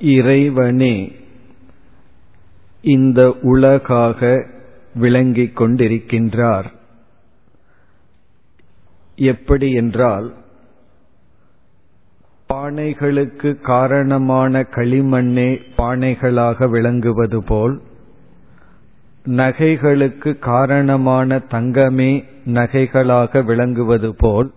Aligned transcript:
இறைவனே 0.00 1.12
இந்த 2.82 3.36
உலகாக 3.42 4.46
விளங்கிக் 4.94 5.60
கொண்டிருக்கின்றார். 5.60 6.72
எப்படி 9.16 9.72
என்றால் 9.72 10.32
பானைகளுக்கு 12.52 13.60
காரணமான 13.60 14.60
களிமண்ணே 14.60 15.60
பானைகளாக 15.76 16.68
விளங்குவது 16.68 17.42
போல் 17.42 17.80
நகைகளுக்கு 19.24 20.38
காரணமான 20.38 21.36
தங்கமே 21.36 22.24
நகைகளாக 22.46 23.44
விளங்குவது 23.44 24.14
போல் 24.14 24.52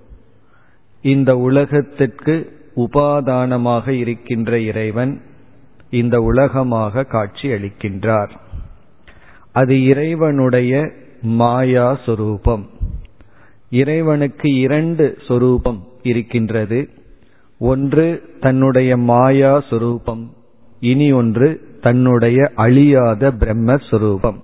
இந்த 1.01 1.37
உலகத்திற்கு 1.37 2.57
உபாதானமாக 2.75 3.87
இருக்கின்ற 3.87 4.59
இறைவன் 4.59 5.21
இந்த 5.89 6.21
உலகமாக 6.21 7.03
காட்சி 7.03 7.47
அளிக்கின்றார் 7.47 8.29
அது 9.51 9.85
இறைவனுடைய 9.85 10.91
மாயா 11.21 11.97
சொரூபம். 12.05 12.69
இறைவனுக்கு 13.69 14.53
இரண்டு 14.53 15.17
சொரூபம் 15.27 15.83
இருக்கின்றது. 16.03 16.89
ஒன்று 17.59 18.33
தன்னுடைய 18.39 18.97
மாயா 18.97 19.59
சொரூபம் 19.69 20.33
இனி 20.79 21.11
ஒன்று 21.11 21.77
தன்னுடைய 21.81 22.51
அழியாத 22.55 23.31
பிரம்மஸ்வரூபம் 23.31 24.39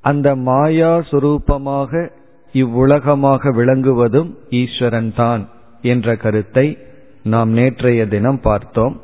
அந்த 0.00 0.34
மாயா 0.34 0.98
சுரூபமாக 0.98 2.10
இவ்வுலகமாக 2.52 3.50
விளங்குவதும் 3.52 4.30
ஈஸ்வரன் 4.50 5.12
தான் 5.14 5.48
என்ற 5.82 6.16
கருத்தை 6.16 6.78
நாம் 7.22 7.50
நேற்றைய 7.50 8.06
தினம் 8.06 8.40
பார்த்தோம். 8.40 9.00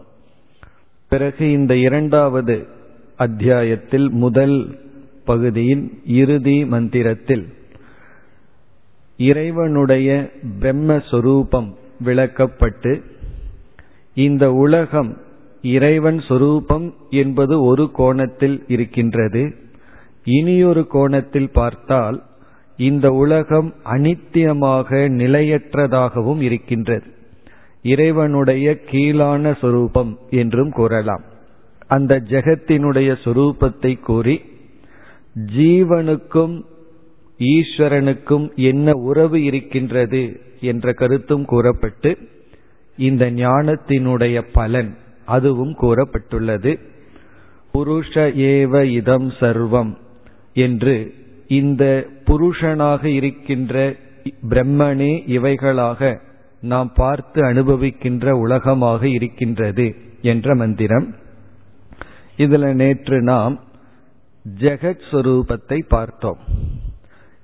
பிறகு 1.15 1.51
இந்த 1.51 1.77
இரண்டாவது 1.77 2.67
அத்தியாயத்தில் 3.17 4.11
முதல் 4.11 4.79
பகுதியின் 5.25 6.03
இறுதி 6.07 6.65
மந்திரத்தில் 6.65 7.45
இறைவனுடைய 9.17 10.31
பிரம்மஸ்வரூபம் 10.61 11.69
விளக்கப்பட்டு 12.05 13.01
இந்த 14.15 14.53
உலகம் 14.53 15.17
இறைவன் 15.63 16.21
சொரூபம் 16.21 16.95
என்பது 17.11 17.63
ஒரு 17.65 17.91
கோணத்தில் 17.91 18.65
இருக்கின்றது. 18.67 19.55
இனியொரு 20.25 20.87
கோணத்தில் 20.87 21.51
பார்த்தால் 21.53 22.23
இந்த 22.77 23.09
உலகம் 23.11 23.75
அனித்தியமாக 23.85 25.09
நிலையற்றதாகவும் 25.21 26.41
இருக்கின்றது. 26.41 27.14
இறைவனுடைய 27.85 28.67
கீழான 28.91 29.55
சொரூபம் 29.61 30.13
என்றும் 30.31 30.71
கூறலாம். 30.71 31.25
அந்த 31.87 32.13
ஜெகத்தினுடைய 32.29 33.11
சொரூபத்தை 33.25 33.93
கூறி 34.01 34.37
ஜீவனுக்கும் 35.57 36.55
ஈஸ்வரனுக்கும் 37.39 38.47
என்ன 38.55 38.93
உறவு 38.93 39.43
இருக்கின்றது? 39.43 40.23
என்ற 40.61 40.93
கருத்தும் 40.93 41.45
கூறப்பட்டு 41.45 42.11
இந்த 42.99 43.25
ஞானத்தினுடைய 43.31 44.37
பலன் 44.53 44.91
அதுவும் 45.27 45.75
கூறப்பட்டுள்ளது. 45.81 46.73
புருஷ 47.75 48.15
ஏவ 48.49 48.83
இதம் 48.91 49.29
சர்வம் 49.41 49.93
என்று 50.55 50.97
இந்த 51.49 52.07
புருஷனாக 52.27 53.05
இருக்கின்ற 53.05 53.97
பிரம்மனே 54.49 55.13
இவைகளாக 55.29 56.21
நாம் 56.65 56.93
பார்த்து 56.93 57.43
அனுபவிக்கின்ற 57.43 58.31
உலகமாக 58.31 59.09
இருக்கின்றது 59.09 59.95
என்ற 60.23 60.55
மந்திரம். 60.55 61.15
இதுல 62.37 62.73
நேற்று 62.73 63.23
நாம் 63.23 63.61
ஜெகத் 64.59 65.05
சுரூபத்தை 65.11 65.83
பார்த்தோம். 65.89 66.39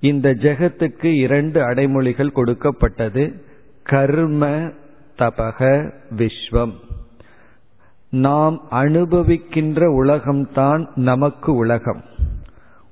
இந்த 0.00 0.34
ஜெகத்துக்கு 0.34 1.05
இரண்டு 1.05 1.61
அடைமொழிகள் 1.61 2.33
கொடுக்கப்பட்டது. 2.33 3.44
கர்ம 3.83 4.71
தபக 5.19 5.91
விஸ்வம். 6.17 6.73
நாம் 8.11 8.61
அனுபவிக்கின்ற 8.71 10.05
உலகம்தான் 10.05 10.87
நமக்கு 10.94 11.55
உலகம். 11.55 12.05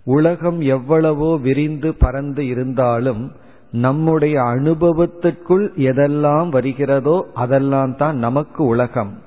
உலகம் 0.05 0.61
எவ்வளவோ 0.61 1.37
விரிந்து 1.37 1.95
பறந்து 1.95 2.47
இருந்தாலும் 2.47 3.33
நம்முடைய 3.73 4.41
அனுபவத்திற்குள் 4.43 5.73
எதெல்லாம் 5.77 6.49
வருகிறதோ 6.49 7.27
அதெல்லாம் 7.35 7.97
தான் 7.97 8.17
நமக்கு 8.17 8.65
உலகம். 8.65 9.23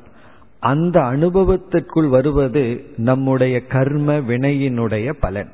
அந்த 0.60 1.00
அனுபவத்திற்குள் 1.00 2.10
வருவது 2.10 2.84
நம்முடைய 2.98 3.66
கர்ம 3.66 4.14
வினையினுடைய 4.14 5.14
பலன். 5.20 5.50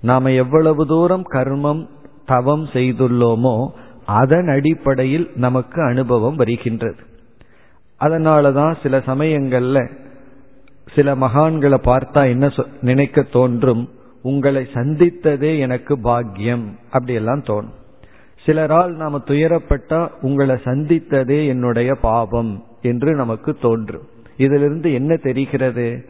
நாம 0.00 0.30
எவ்வளவு 0.30 0.86
தூரம் 0.86 1.22
கர்மம் 1.32 1.88
தவம் 2.26 2.64
செய்துள்ளோமோ 2.64 3.68
அதன் 4.06 4.48
அடிப்படையில் 4.48 5.30
நமக்கு 5.34 5.82
அனுபவம் 5.82 6.36
வருகின்றது. 6.36 6.96
அதனாலதான் 8.00 8.74
சில 8.82 8.98
சமயங்கள்ல 8.98 9.90
சில 10.94 11.14
மகான்களை 11.14 11.78
பார்த்தா 11.84 12.28
என்ன 12.28 12.50
நினைக்க 12.80 13.22
தோன்றும் 13.22 13.88
உங்களை 14.22 14.66
சந்தித்ததே 14.74 15.58
எனக்கு 15.58 16.00
பாக்கியம் 16.00 16.76
அப்படியெல்லாம் 16.90 17.42
தோணும். 17.42 17.76
சிலரால் 18.48 18.94
நாம 18.94 19.22
துயரப்பட்டா 19.26 20.08
உங்களை 20.20 20.56
சந்தித்ததே 20.64 21.46
என்னுடைய 21.46 21.94
பாவம் 21.94 22.64
என்று 22.82 23.14
நமக்கு 23.14 23.54
தோன்றும். 23.54 24.02
இதிலிருந்து 24.36 24.92
என்ன 24.92 25.16
தெரிகிறது? 25.16 26.08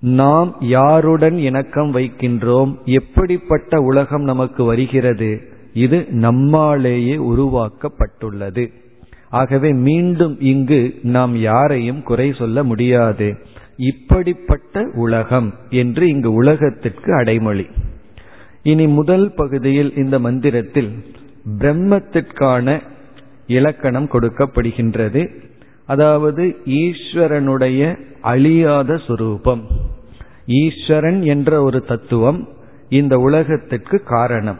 நாம் 0.00 0.56
யாருடன் 0.60 1.38
இணக்கம் 1.38 1.94
வைக்கின்றோம்? 1.94 2.78
எப்படிப்பட்ட 2.84 3.80
உலகம் 3.80 4.22
நமக்கு 4.22 4.64
வருகிறது? 4.64 5.40
இது 5.72 6.06
நம்மாலேயே 6.10 7.16
உருவாக்கப்பட்டுள்ளது. 7.16 8.72
ஆகவே 9.30 9.70
மீண்டும் 9.70 10.40
இங்கு 10.40 10.94
நாம் 11.02 11.36
யாரையும் 11.36 12.02
குறை 12.02 12.32
சொல்ல 12.32 12.62
முடியாது. 12.62 13.36
இப்படிப்பட்ட 13.76 14.90
உலகம் 14.94 15.54
என்று 15.70 16.08
இங்கு 16.08 16.32
உலகத்திற்கு 16.32 17.14
அடைமொழி. 17.14 17.66
இனி 18.62 18.86
முதல் 18.86 19.32
பகுதியில் 19.36 19.96
இந்த 19.96 20.18
மந்திரத்தில் 20.18 21.04
பிரம்மத்திற்கான 21.58 22.80
இலக்கணம் 23.46 24.08
கொடுக்கப்படுகின்றது. 24.12 25.28
அதாவது 25.86 26.56
ஈஸ்வரனுடைய 26.64 27.98
அழியாத 28.20 28.94
சுரூபம். 28.94 29.62
ஈஸ்வரன் 30.46 31.22
என்ற 31.22 31.62
ஒரு 31.62 31.84
தத்துவம் 31.84 32.48
இந்த 32.88 33.18
உலகத்திற்கு 33.18 34.02
காரணம் 34.02 34.58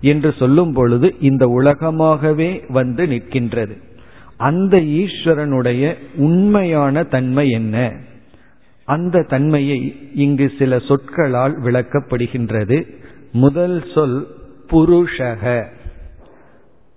என்று 0.00 0.34
சொல்லும் 0.38 0.72
பொழுது 0.72 1.14
இந்த 1.20 1.46
உலகமாகவே 1.46 2.62
வந்து 2.68 3.06
நிற்கின்றது. 3.06 3.76
அந்த 4.36 4.76
ஈஸ்வரனுடைய 4.76 5.94
உண்மையான 6.14 7.02
தன்மை 7.02 7.50
என்ன? 7.50 7.92
அந்த 8.84 9.22
தன்மையை 9.22 10.10
இங்கு 10.14 10.52
சில 10.58 10.78
சொற்களால் 10.78 11.60
விளக்கப்படுகின்றது. 11.60 12.88
முதல் 13.32 13.84
சொல் 13.94 14.26
புருஷக. 14.70 15.64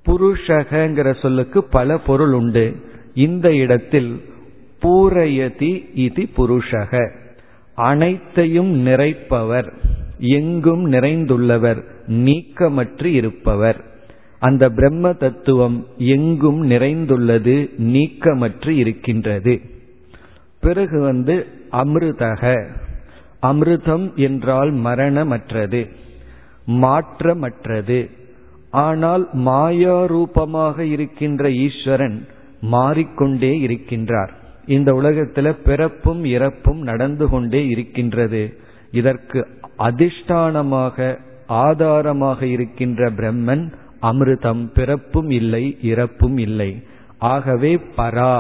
புருஷகங்கிற 0.06 1.22
சொல்லுக்கு 1.22 1.64
பல 1.64 1.98
பொருள் 1.98 2.34
உண்டு. 2.34 2.76
இந்த 3.14 3.56
இடத்தில் 3.56 4.22
பூரயதி 4.82 5.90
இது 5.94 6.28
புருஷக. 6.38 7.12
அனைத்தையும் 7.76 8.86
நிறைப்பவர் 8.86 9.74
எங்கும் 10.20 10.92
நிறைந்துள்ளவர் 10.92 11.84
நீக்கமற்று 12.08 13.06
இருப்பவர். 13.06 13.86
அந்த 14.40 14.70
பிரம்ம 14.70 15.14
தத்துவம் 15.14 15.88
எங்கும் 15.98 16.70
நிறைந்துள்ளது 16.70 17.70
நீக்கமற்று 17.78 18.70
இருக்கின்றது. 18.70 19.62
பிறகு 20.60 21.02
வந்து 21.02 21.46
அமிர்தக. 21.72 22.68
அமிர்தம் 23.42 24.16
என்றால் 24.16 24.74
மரணமற்றது 24.74 25.90
மாற்றமற்றது. 26.68 28.10
ஆனால் 28.72 29.30
மாயா 29.34 30.06
ரூபமாக 30.06 30.86
இருக்கின்ற 30.86 31.50
ஈஸ்வரன் 31.52 32.28
மாறிக்கொண்டே 32.62 33.52
இருக்கின்றார். 33.68 34.32
இந்த 34.66 34.94
உலகத்துல 34.94 35.52
பிறப்பும் 35.64 36.24
இறப்பும் 36.24 36.82
நடந்து 36.82 37.30
கொண்டே 37.30 37.68
இருக்கின்றது. 37.68 38.54
இதற்கு 38.92 39.48
அதிஷ்டானமாக 39.80 41.18
ஆதாரமாக 41.48 42.46
இருக்கின்ற 42.46 43.10
பிரம்மன் 43.12 43.74
அமிர்தம் 44.02 44.64
பிறப்பும் 44.74 45.30
இல்லை 45.30 45.78
இறப்பும் 45.82 46.38
இல்லை. 46.38 46.84
ஆகவே 47.18 47.80
பரா 47.98 48.36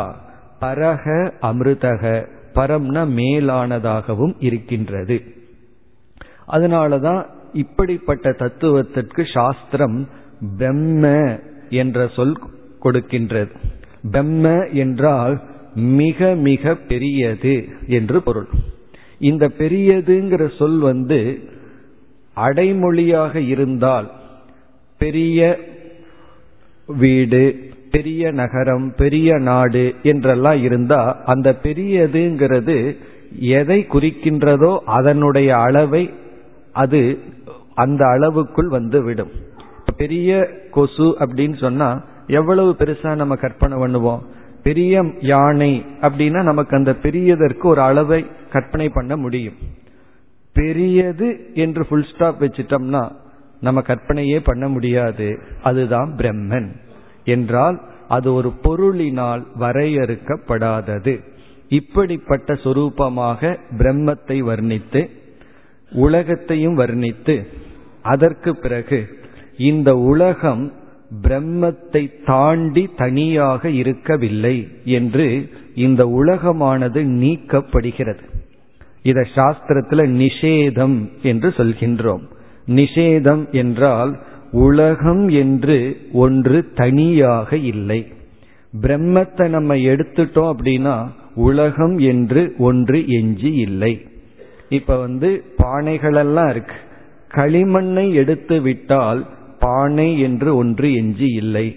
பரக 0.60 1.34
அமிர்தக 1.42 2.26
பரம்ன 2.56 3.06
மேலானதாகவும் 3.20 4.36
இருக்கின்றது. 4.40 5.22
அதனாலதான் 6.48 7.26
இப்படிப்பட்ட 7.54 8.32
தத்துவத்திற்கு 8.32 9.26
சாஸ்திரம் 9.34 10.08
பிரம்ம 10.58 11.06
என்ற 11.70 12.08
சொல் 12.08 12.36
கொடுக்கின்றது. 12.84 13.52
பிரம்ம 14.12 14.66
என்றால் 14.74 15.42
மிக 15.76 16.36
மிக 16.36 16.76
பெரியது 16.76 17.56
என்று 17.88 18.22
பொருள். 18.22 18.50
இந்த 19.20 19.48
பெரியதுங்கிற 19.58 20.44
சொல் 20.58 20.80
வந்து 20.80 21.40
அடைமொழியாக 22.38 23.36
இருந்தால் 23.40 24.12
பெரிய 24.98 25.40
வீடு 26.88 27.44
பெரிய 27.92 28.32
நகரம் 28.32 28.94
பெரிய 28.98 29.38
நாடு 29.38 29.96
என்றெல்லாம் 30.04 30.60
இருந்தா 30.64 31.22
அந்த 31.26 31.56
பெரியதுங்கிறது 31.64 32.96
எதை 33.40 33.86
குறிக்கின்றதோ 33.90 34.80
அதனுடைய 34.86 35.50
அளவை 35.58 36.10
அது 36.74 37.20
அந்த 37.74 38.06
அளவுக்குள் 38.06 38.68
வந்துவிடும் 38.68 39.32
பெரிய 40.02 40.30
கொசு 40.72 41.08
அப்படின்னு 41.20 41.56
சொன்னா 41.58 41.90
எவ்வளவு 42.28 42.76
பெருசா 42.80 43.16
நம்ம 43.16 43.36
கற்பனை 43.36 43.78
பண்ணுவோம்? 43.78 44.22
பெரிய 44.64 45.04
யானை 45.22 45.72
அப்படின்னா 46.02 46.42
நமக்கு 46.44 46.78
அந்த 46.78 46.92
பெரியதற்கு 47.02 47.66
ஒரு 47.68 47.82
அளவை 47.82 48.26
கற்பனை 48.52 48.90
பண்ண 48.90 49.18
முடியும். 49.18 49.58
பெரியது 50.54 51.28
என்று 51.54 51.86
ஃபுல் 51.86 52.08
ஸ்டாப் 52.14 52.44
வச்சிட்டோம்னா 52.44 53.04
நம்ம 53.62 53.82
கற்பனையே 53.82 54.40
பண்ண 54.44 54.68
முடியாது. 54.68 55.40
அதுதான் 55.64 56.14
பிரம்மன். 56.18 56.70
என்றால் 57.26 57.82
அது 58.08 58.34
ஒரு 58.34 58.54
பொருளினால் 58.64 59.44
வரையறுக்கப்படாதது. 59.60 61.16
இப்படிப்பட்ட 61.68 62.54
சொரூபமாக 62.54 63.58
பிரம்மத்தை 63.78 64.38
வர்ணித்து 64.50 65.02
உலகத்தையும் 65.92 66.78
வர்ணித்து 66.78 67.36
அதற்கு 68.02 68.52
பிறகு 68.56 69.00
இந்த 69.62 69.90
உலகம் 70.12 70.64
பிரம்மத்தை 71.24 72.04
தாண்டி 72.26 72.84
தனியாக 72.98 73.70
இருக்கவில்லை 73.70 74.58
என்று 74.98 75.26
இந்த 75.76 76.02
உலகமானது 76.20 77.02
நீக்கப்படுகிறது. 77.22 78.24
இத 79.04 79.20
சாஸ்திரத்துல 79.36 80.02
நிஷேதம் 80.22 80.98
என்று 81.22 81.50
சொல்கின்றோம். 81.50 82.24
நிஷேதம் 82.68 83.44
என்றால் 83.52 84.12
உலகம் 84.66 85.24
என்று 85.42 85.78
ஒன்று 86.14 86.58
தனியாக 86.74 87.58
இல்லை. 87.72 88.02
பிரம்மத்தை 88.74 89.46
நம்ம 89.48 89.76
எடுத்துட்டோம் 89.90 90.52
அப்படின்னா 90.54 90.96
உலகம் 91.36 91.96
என்று 92.12 92.42
ஒன்று 92.60 93.00
எஞ்சி 93.08 93.52
இல்லை. 93.58 93.94
இப்ப 94.70 94.98
வந்து 94.98 95.30
பானைகளெல்லாம் 95.58 96.50
இருக்கு. 96.50 96.78
களிமண்ணை 97.32 98.06
எடுத்து 98.14 98.56
விட்டால் 98.62 99.22
பானை 99.64 100.10
என்று 100.20 100.50
ஒன்று 100.56 100.88
எஞ்சி 100.94 101.30
இல்லை. 101.42 101.68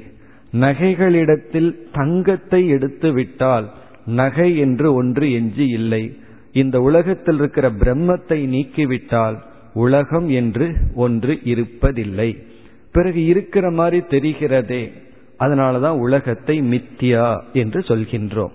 நகைகளிடத்தில் 0.54 1.70
தங்கத்தை 1.92 2.60
எடுத்து 2.68 3.08
விட்டால் 3.12 3.66
நகை 4.20 4.50
என்று 4.56 4.88
ஒன்று 4.94 5.26
எஞ்சி 5.32 5.66
இல்லை. 5.78 6.04
இந்த 6.52 6.76
உலகத்தில் 6.80 7.38
இருக்கிற 7.38 7.66
பிரம்மத்தை 7.82 8.38
நீக்கிவிட்டால் 8.54 9.36
உலகம் 9.84 10.28
என்று 10.40 10.66
ஒன்று 10.94 11.34
இருப்பதில்லை. 11.52 12.28
பிறகு 12.92 13.20
இருக்கிற 13.24 13.66
மாதிரி 13.70 14.00
தெரிகிறதே 14.10 14.82
அதனாலதான் 15.38 15.96
உலகத்தை 15.98 16.56
மித்தியா 16.72 17.28
என்று 17.52 17.80
சொல்கின்றோம். 17.80 18.54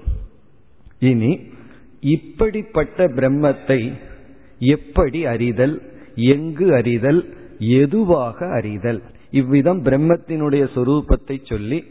இனி 1.00 1.32
இப்படிப்பட்ட 2.14 3.08
பிரம்மத்தை 3.18 3.80
எப்படி 4.76 5.20
அறிதல் 5.26 5.76
எங்கு 6.34 6.68
அறிதல் 6.74 7.22
எதுவாக 7.82 8.48
அறிதல்? 8.58 9.02
இவ்விதம் 9.32 9.84
பிரம்மத்தினுடைய 9.84 10.68
சொரூபத்தை 10.76 11.46
சொல்லி 11.46 11.86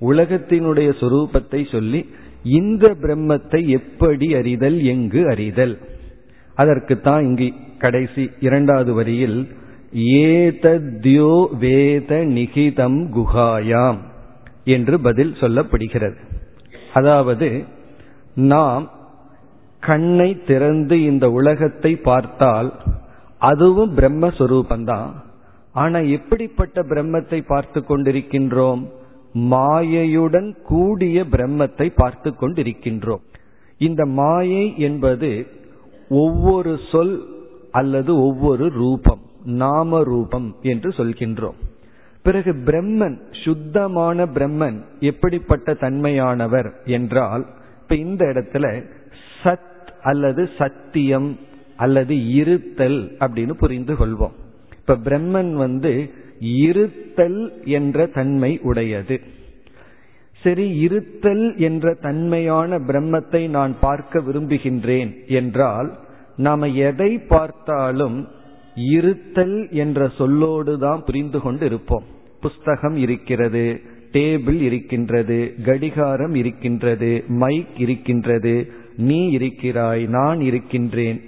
உலகத்தினுடைய 0.00 0.90
சொரூபத்தை 1.00 1.70
சொல்லி 1.70 2.08
இந்த 2.42 2.96
பிரம்மத்தை 3.00 3.66
எப்படி 3.66 4.34
அறிதல் 4.34 4.82
எங்கு 4.82 5.28
அறிதல்? 5.28 5.78
அதற்குத்தான் 6.54 7.22
இங்கு 7.22 7.52
கடைசி 7.78 8.30
இரண்டாவது 8.40 8.92
வரியில் 8.92 9.48
ஏதத்யோ 9.96 11.58
வேத 11.58 12.16
நிகிதம் 12.16 13.00
குகாயாம் 13.16 13.98
என்று 14.64 15.00
பதில் 15.00 15.32
சொல்லப்படுகிறது. 15.32 16.16
அதாவது 16.92 17.64
நாம் 18.34 18.90
கண்ணை 19.80 20.42
திறந்து 20.46 21.02
இந்த 21.02 21.30
உலகத்தை 21.30 21.96
பார்த்தால் 21.96 22.82
அதுவும் 23.38 23.96
பிரம்மஸ்வரூபந்தான் 23.96 25.12
ஆனா 25.74 25.98
எப்படிப்பட்ட 26.16 26.82
பிரம்மத்தை 26.82 27.38
பார்த்து 27.46 27.80
கொண்டிருக்கின்றோம்? 27.80 28.82
மாயையுடன் 29.34 30.50
கூடிய 30.62 31.24
பிரம்மத்தை 31.30 31.86
பார்த்து 31.94 32.30
கொண்டிருக்கின்றோம். 32.30 33.22
இந்த 33.78 34.02
மாயை 34.18 34.64
என்பது 34.78 35.30
ஒவ்வொரு 36.08 36.72
சொல் 36.92 37.14
அல்லது 37.70 38.12
ஒவ்வொரு 38.22 38.66
ரூபம் 38.68 39.22
நாம 39.44 40.02
ரூபம் 40.02 40.48
என்று 40.62 40.90
சொல்கின்றோம். 40.90 41.58
பிறகு 42.22 42.52
பிரம்மன் 42.66 43.16
சுத்தமான 43.44 44.26
பிரம்மன் 44.26 44.78
எப்படிப்பட்ட 45.00 45.72
தன்மையானவர் 45.72 46.70
என்றால் 46.84 47.44
இப்ப 47.82 47.96
இந்த 47.96 48.24
இடத்துல 48.26 48.66
சத் 49.42 49.90
அல்லது 50.02 50.42
சத்தியம் 50.58 51.28
அல்லது 51.76 52.14
இருத்தல் 52.30 53.00
அப்படின்னு 53.18 53.52
புரிந்து 53.52 53.94
கொள்வோம். 53.94 54.36
இப்ப 54.84 54.96
பிரம்மன் 55.04 55.52
வந்து 55.52 56.10
இருத்தல் 56.40 57.40
என்ற 57.64 58.06
தன்மை 58.06 58.58
உடையது. 58.62 59.16
சரி 60.42 60.66
இருத்தல் 60.78 61.44
என்ற 61.58 61.94
தன்மையான 62.00 62.78
பிரம்மத்தை 62.78 63.48
நான் 63.48 63.74
பார்க்க 63.80 64.20
விரும்புகின்றேன் 64.20 65.10
என்றால் 65.26 65.88
நாம 66.36 66.68
எதை 66.88 67.18
பார்த்தாலும் 67.18 68.28
இருத்தல் 68.74 69.68
என்ற 69.70 70.10
சொல்லோடு 70.18 70.78
தான் 70.78 71.04
புரிந்து 71.04 71.40
கொண்டு 71.40 71.66
இருப்போம். 71.66 72.06
புஸ்தகம் 72.40 72.96
இருக்கிறது 72.96 73.64
டேபிள் 74.12 74.58
இருக்கின்றது 74.60 75.38
கடிகாரம் 75.64 76.34
இருக்கின்றது 76.34 77.24
மைக் 77.42 77.76
இருக்கின்றது 77.76 78.54
நீ 78.96 79.28
இருக்கிறாய் 79.30 80.04
நான் 80.06 80.40
இருக்கின்றேன். 80.40 81.20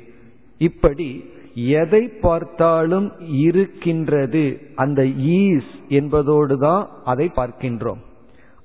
இப்படி 0.61 1.09
எதை 1.57 2.09
பார்த்தாலும் 2.09 3.13
இருக்கின்றது. 3.29 4.61
அந்த 4.75 5.03
ஈஸ் 5.05 5.73
என்பதோடு 5.89 6.59
தான் 6.59 6.89
அதை 7.05 7.31
பார்க்கின்றோம். 7.37 8.03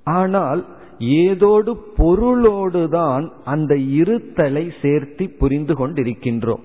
ஆனால் 0.04 0.66
ஏதோடு 1.00 1.78
பொருளோடுதான் 1.98 3.30
அந்த 3.46 3.76
இருத்தலை 3.76 4.72
சேர்த்து 4.82 5.30
புரிந்து 5.40 5.74
கொண்டிருக்கின்றோம். 5.74 6.64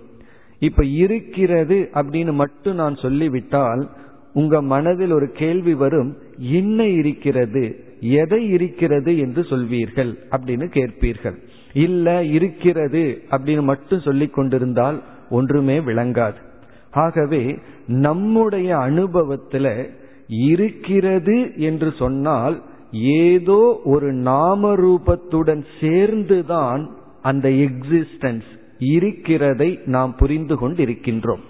இப்ப 0.59 0.85
இருக்கிறது 0.85 1.89
அப்படின்னு 1.95 2.33
மட்டும் 2.33 2.75
நான் 2.75 2.95
சொல்லிவிட்டால் 2.95 3.89
உங்க 4.33 4.63
மனதில் 4.63 5.13
ஒரு 5.13 5.31
கேள்வி 5.33 5.75
வரும் 5.75 6.17
என்ன 6.39 6.87
இருக்கிறது? 6.87 7.85
எதை 8.01 8.49
இருக்கிறது 8.49 9.19
என்று 9.19 9.43
சொல்வீர்கள் 9.43 10.17
அப்படின்னு 10.31 10.67
கேட்பீர்கள். 10.75 11.37
இல்ல 11.73 12.25
இருக்கிறது 12.25 13.23
அப்படின்னு 13.31 13.63
மட்டும் 13.63 14.01
சொல்லிக் 14.01 14.35
கொண்டிருந்தால் 14.35 15.03
ஒன்றுமே 15.31 15.81
விளங்காது. 15.81 16.45
ஆகவே 16.91 17.59
நம்முடைய 17.87 18.77
அனுபவத்துல 18.77 19.89
இருக்கிறது 20.29 21.53
என்று 21.57 21.93
சொன்னால் 21.99 22.63
ஏதோ 22.93 23.81
ஒரு 23.85 24.13
நாம 24.13 24.75
ரூபத்துடன் 24.77 25.65
சேர்ந்துதான் 25.81 26.97
அந்த 27.23 27.49
எக்ஸிஸ்டன்ஸ் 27.49 28.45
இருக்கிறதை 28.79 29.81
நாம் 29.85 30.17
புரிந்து 30.17 30.57
கொண்டு 30.57 30.85
இருக்கின்றோம் 30.85 31.41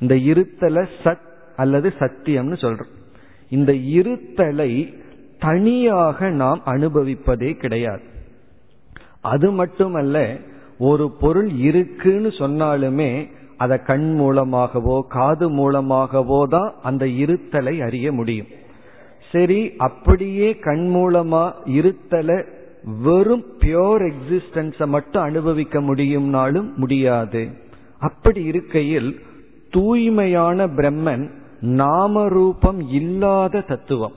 இந்த 0.00 0.14
இருத்தலை 0.14 0.86
சத் 1.04 1.28
அல்லது 1.56 1.92
சத்தியம்னு 1.98 2.56
சொல்றோம். 2.60 2.92
இந்த 3.48 3.72
இருத்தலை 3.72 4.94
தனியாக 5.38 6.30
நாம் 6.30 6.62
அனுபவிப்பதே 6.64 7.52
கிடையாது. 7.52 8.02
அது 9.20 9.50
மட்டுமல்ல 9.50 10.36
ஒரு 10.88 11.06
பொருள் 11.20 11.50
இருக்குன்னு 11.68 12.30
சொன்னாலுமே 12.42 13.10
அதை 13.56 13.76
கண் 13.86 14.08
மூலமாகவோ 14.14 14.96
காது 15.08 15.46
மூலமாகவோ 15.50 16.40
தான் 16.48 16.70
அந்த 16.82 17.04
இருத்தலை 17.22 17.74
அறிய 17.86 18.12
முடியும். 18.12 18.50
சரி 19.32 19.60
அப்படியே 19.86 20.48
கண் 20.58 20.86
மூலமா 20.94 21.42
இருத்தலை 21.78 22.38
வெறும் 23.04 23.44
பியோர் 23.60 24.04
எக்ஸிஸ்டன்ஸை 24.10 24.86
மட்டும் 24.86 25.22
அனுபவிக்க 25.22 25.80
முடியும்னாலும் 25.80 26.70
முடியாது. 26.74 27.42
அப்படி 28.08 28.42
இருக்கையில் 28.44 29.10
தூய்மையான 29.70 30.66
பிரம்மன் 30.78 31.24
நாம 31.80 32.22
ரூபம் 32.28 32.80
இல்லாத 32.90 33.64
தத்துவம். 33.68 34.16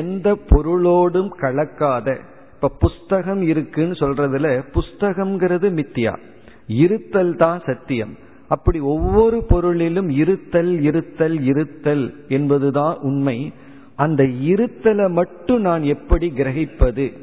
எந்த 0.00 0.36
பொருளோடும் 0.50 1.30
கலக்காத 1.40 2.16
இப்ப 2.62 2.76
புஸ்தகம் 2.78 3.42
இருக்குன்னு 3.42 3.92
சொல்றதுல 3.92 4.62
புஸ்தகம்ங்கிறது 4.74 5.68
மித்தியா. 5.78 6.18
இருத்தல் 6.66 7.36
தான் 7.36 7.62
சத்தியம். 7.66 8.16
அப்படி 8.48 8.80
ஒவ்வொரு 8.80 9.42
பொருளிலும் 9.42 10.08
இருத்தல் 10.08 10.80
இருத்தல் 10.80 11.42
இருத்தல் 11.42 12.24
என்பதுதான் 12.28 12.96
உண்மை. 13.00 13.52
அந்த 13.96 14.22
இருத்தலை 14.22 15.10
மட்டும் 15.10 15.60
நான் 15.60 15.82
எப்படி 15.82 16.32
கிரகிப்பது? 16.36 17.18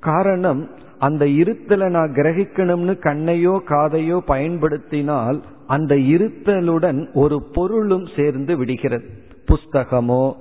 காரணம் 0.00 0.70
அந்த 0.98 1.24
இருத்தலை 1.24 1.90
நான் 1.90 2.12
கிரகிக்கணும்னு 2.12 2.98
கண்ணையோ 2.98 3.58
காதையோ 3.68 4.18
பயன்படுத்தினால் 4.18 5.42
அந்த 5.66 5.94
இருத்தலுடன் 5.94 7.12
ஒரு 7.12 7.42
பொருளும் 7.54 8.06
சேர்ந்து 8.16 8.56
விடுகிறது. 8.56 9.08
புஸ்தகமோ 9.48 10.32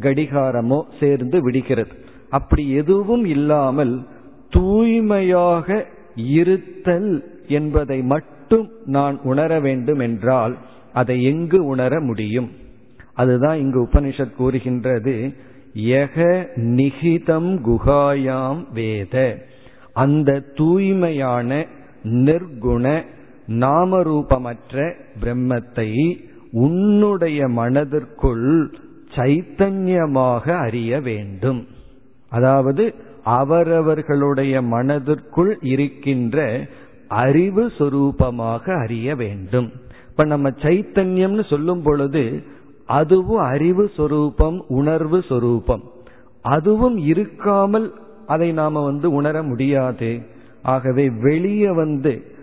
கடிகாரமோ 0.00 0.82
சேர்ந்து 1.00 1.42
விடுகிறது. 1.42 2.05
அப்படி 2.30 2.70
எதுவும் 2.70 3.24
இல்லாமல் 3.24 4.06
தூய்மையாக 4.50 5.86
இருத்தல் 6.16 7.42
என்பதை 7.48 8.02
மட்டும் 8.02 8.70
நான் 8.84 9.20
உணர 9.22 9.60
வேண்டும் 9.60 9.98
என்றால் 9.98 10.56
அதை 10.92 11.22
எங்கு 11.22 11.64
உணர 11.64 12.00
முடியும்? 12.00 12.50
அதுதான் 13.14 13.58
இங்கு 13.58 13.82
உபனிஷத் 13.82 14.34
கூறுகின்றது. 14.34 15.34
யக 15.74 16.46
நிகிதம் 16.56 17.58
குகாயாம் 17.66 18.72
வேத. 18.72 19.44
அந்த 19.92 20.40
தூய்மையான 20.54 21.66
நிர்குண 22.04 23.04
நாமரூபமற்ற 23.46 24.92
பிரம்மத்தை 25.20 26.18
உன்னுடைய 26.50 27.48
மனதிற்குள் 27.48 28.74
சைத்தன்யமாக 29.14 30.50
அறிய 30.56 31.00
வேண்டும். 31.00 31.66
அதாவது 32.30 32.94
அவரவர்களுடைய 33.24 34.62
மனதிற்குள் 34.62 35.58
இருக்கின்ற 35.60 36.66
அறிவு 37.08 37.72
சொரூபமாக 37.78 38.82
அறிய 38.82 39.14
வேண்டும். 39.16 39.72
இப்ப 40.10 40.24
நம்ம 40.24 40.50
சைத்தன்யம்னு 40.50 41.48
சொல்லும் 41.48 41.82
பொழுது 41.82 42.42
அதுவும் 42.86 43.38
அறிவு 43.38 43.90
சொரூபம் 43.96 44.64
உணர்வு 44.68 45.24
சொரூபம். 45.28 45.82
அதுவும் 46.42 46.98
இருக்காமல் 46.98 47.90
அதை 48.26 48.52
நாம 48.52 48.84
வந்து 48.84 49.10
உணர 49.10 49.42
முடியாது. 49.42 50.20
ஆகவே 50.62 51.10
வெளியே 51.10 51.70
வந்து 51.70 52.34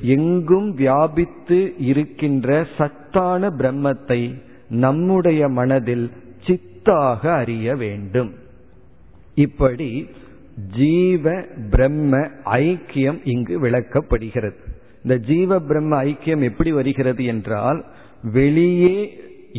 எங்கும் 0.00 0.74
வியாபித்து 0.74 1.74
இருக்கின்ற 1.78 2.66
சத்தான 2.78 3.48
பிரம்மத்தை 3.48 4.34
நம்முடைய 4.68 5.48
மனதில் 5.48 6.10
சித்தாக 6.46 7.26
அறிய 7.26 7.76
வேண்டும். 7.76 8.34
இப்படி 9.44 9.90
ஜீவ 10.76 11.24
பிரம்ம 11.70 12.20
ஐக்கியம் 12.60 13.18
இங்கு 13.24 13.54
விளக்கப்படுகிறது. 13.64 14.58
இந்த 15.02 15.16
ஜீவ 15.28 15.58
பிரம்ம 15.60 15.92
ஐக்கியம் 16.04 16.42
எப்படி 16.48 16.70
வருகிறது 16.72 17.22
என்றால் 17.24 17.80
வெளியே 18.36 18.98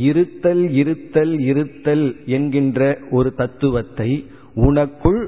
இருத்தல் 0.07 0.63
இருத்தல் 0.71 1.36
இருத்தல் 1.51 2.05
என்கின்ற 2.36 2.98
ஒரு 3.09 3.29
தத்துவத்தை 3.33 4.09
உனக்குள் 4.67 5.21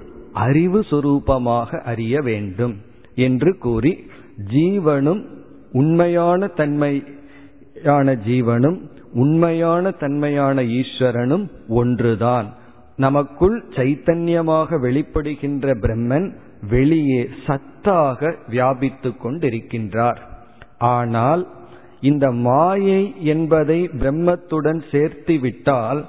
அறிவு 0.46 0.80
சுரூபமாக 0.90 1.80
அறிய 1.92 2.16
வேண்டும் 2.22 2.76
என்று 3.28 3.52
கூறி 3.58 3.94
ஜீவனும் 4.54 5.22
உண்மையான 5.72 6.48
தன்மையான 6.60 8.14
ஜீவனும் 8.28 8.80
உண்மையான 9.14 9.92
தன்மையான 10.04 10.64
ஈஸ்வரனும் 10.80 11.46
ஒன்றுதான். 11.80 12.48
நமக்குள் 13.02 13.58
சைத்தன்யமாக 13.76 14.78
வெளிப்படுகின்ற 14.86 15.74
பிரம்மன் 15.84 16.28
வெளியே 16.70 17.30
சத்தாக 17.46 18.36
வியாபித்து 18.48 19.10
கொண்டிருக்கின்றார். 19.10 20.22
ஆனால் 20.78 21.44
இந்த 22.00 22.32
மாயை 22.32 23.02
என்பதை 23.24 23.80
பிரம்மத்துடன் 24.00 24.82
சேர்த்து 24.92 25.36
விட்டால் 25.40 26.02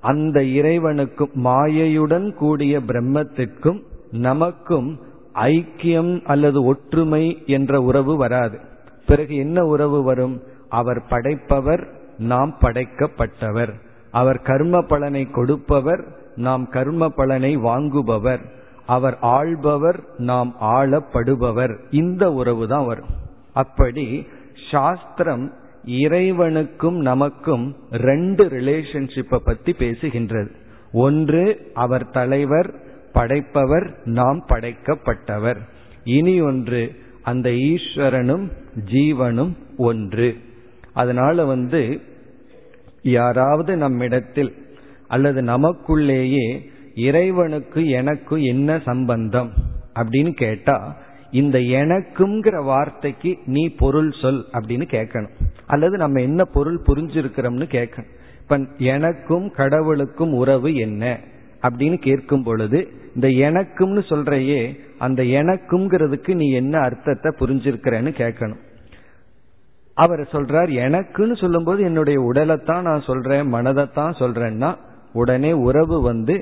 அந்த 0.00 0.42
இறைவனுக்கும் 0.42 1.34
மாயையுடன் 1.44 2.28
கூடிய 2.32 2.80
பிரம்மத்திற்கும் 2.80 3.80
நமக்கும் 4.10 4.88
ஐக்கியம் 5.34 6.12
அல்லது 6.24 6.58
ஒற்றுமை 6.64 7.24
என்ற 7.46 7.80
உறவு 7.80 8.16
வராது. 8.16 8.58
பிறகு 9.06 9.36
என்ன 9.36 9.64
உறவு 9.66 10.02
வரும்? 10.02 10.36
அவர் 10.68 11.00
படைப்பவர் 11.08 11.82
நாம் 12.18 12.52
படைக்கப்பட்டவர். 12.60 13.72
அவர் 14.10 14.40
கர்ம 14.42 14.80
பலனை 14.82 15.22
கொடுப்பவர் 15.30 16.02
நாம் 16.36 16.68
கர்ம 16.68 17.08
பலனை 17.08 17.56
வாங்குபவர். 17.56 18.40
அவர் 18.86 19.18
ஆள்பவர் 19.20 20.04
நாம் 20.18 20.56
ஆளப்படுபவர். 20.60 21.78
இந்த 21.90 22.32
உறவு 22.32 22.68
தான் 22.68 22.86
வரும். 22.86 23.08
அப்படி 23.52 24.26
சாஸ்திரம் 24.70 25.52
இறைவனுக்கும் 25.84 26.96
நமக்கும் 26.96 27.76
ரெண்டு 27.90 28.44
ரிலேஷன்ஷிப்பை 28.44 29.36
பத்தி 29.36 29.72
பேசுகின்றது. 29.72 30.50
ஒன்று 30.92 31.70
அவர் 31.74 32.10
தலைவர் 32.10 32.74
படைப்பவர் 33.12 33.98
நாம் 34.04 34.44
படைக்கப்பட்டவர். 34.48 35.58
இனி 36.04 36.40
ஒன்று 36.40 36.94
அந்த 37.22 37.50
ஈஸ்வரனும் 37.50 38.50
ஜீவனும் 38.90 39.52
ஒன்று. 39.76 40.36
அதனால 40.92 41.44
வந்து 41.44 42.00
யாராவது 43.02 43.76
நம்மிடத்தில் 43.76 44.65
அல்லது 45.08 45.40
நமக்குள்ளேயே 45.42 46.46
இறைவனுக்கு 46.94 47.88
எனக்கு 47.88 48.44
என்ன 48.44 48.80
சம்பந்தம் 48.84 49.50
அப்படின்னு 49.94 50.32
கேட்டா 50.32 50.96
இந்த 51.30 51.58
எனக்குங்கிற 51.58 52.64
வார்த்தைக்கு 52.64 53.38
நீ 53.46 53.68
பொருள் 53.68 54.10
சொல் 54.20 54.46
அப்படின்னு 54.52 54.86
கேட்கணும். 54.90 55.34
அல்லது 55.66 55.96
நம்ம 55.96 56.20
என்ன 56.20 56.44
பொருள் 56.44 56.80
புரிஞ்சிருக்கிறோம்னு 56.86 57.66
கேட்கணும். 57.76 58.12
இப்ப 58.40 58.58
எனக்கும் 58.78 59.50
கடவுளுக்கும் 59.50 60.32
உறவு 60.32 60.74
என்ன 60.74 61.18
அப்படின்னு 61.62 61.98
கேட்கும் 61.98 62.42
பொழுது 62.42 62.88
இந்த 63.14 63.28
எனக்கும்னு 63.28 64.02
சொல்றையே 64.08 64.78
அந்த 64.98 65.22
எனக்குங்கிறதுக்கு 65.22 66.34
நீ 66.34 66.52
என்ன 66.52 66.78
அர்த்தத்தை 66.78 67.32
புரிஞ்சிருக்கிறன்னு 67.38 68.12
கேட்கணும். 68.22 68.62
அவர் 69.94 70.20
சொல்றார் 70.20 70.70
எனக்குன்னு 70.86 71.36
சொல்லும்போது 71.40 71.82
என்னுடைய 71.82 72.20
உடலைத்தான் 72.20 72.80
நான் 72.80 73.06
சொல்றேன் 73.06 73.54
மனதைத்தான் 73.54 74.14
சொல்றேன்னா 74.18 74.76
உடனே 75.20 75.50
உறவு 75.66 75.96
வந்து 76.00 76.34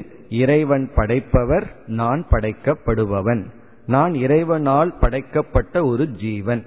இறைவன் 0.42 0.86
படைப்பவர் 0.96 1.66
நான் 1.86 2.22
படைக்கப்படுபவன். 2.30 3.42
நான் 3.86 4.12
இறைவனால் 4.24 4.90
படைக்கப்பட்ட 5.00 5.84
ஒரு 5.84 6.04
ஜீவன். 6.18 6.62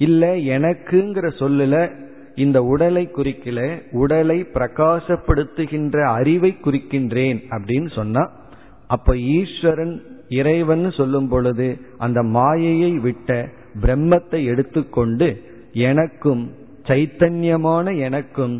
இல்ல 0.00 0.22
எனக்குங்கிற 0.56 1.26
சொல்லுல 1.40 1.76
இந்த 2.36 2.58
உடலை 2.64 3.04
குறிக்கல 3.16 3.60
உடலை 3.92 4.38
பிரகாசப்படுத்துகின்ற 4.54 5.98
அறிவை 6.16 6.50
குறிக்கின்றேன் 6.64 7.38
அப்படின்னு 7.54 7.90
சொன்னா 7.94 8.24
அப்ப 8.94 9.16
ஈஸ்வரன் 9.36 9.94
இறைவன் 10.40 10.84
சொல்லும் 10.90 11.28
பொழுது 11.28 11.68
அந்த 11.98 12.20
மாயையை 12.36 12.92
விட்ட 12.98 13.30
பிரம்மத்தை 13.82 14.40
எடுத்துக்கொண்டு 14.44 15.28
எனக்கும் 15.88 16.42
சைத்தன்யமான 16.88 17.86
எனக்கும் 18.00 18.54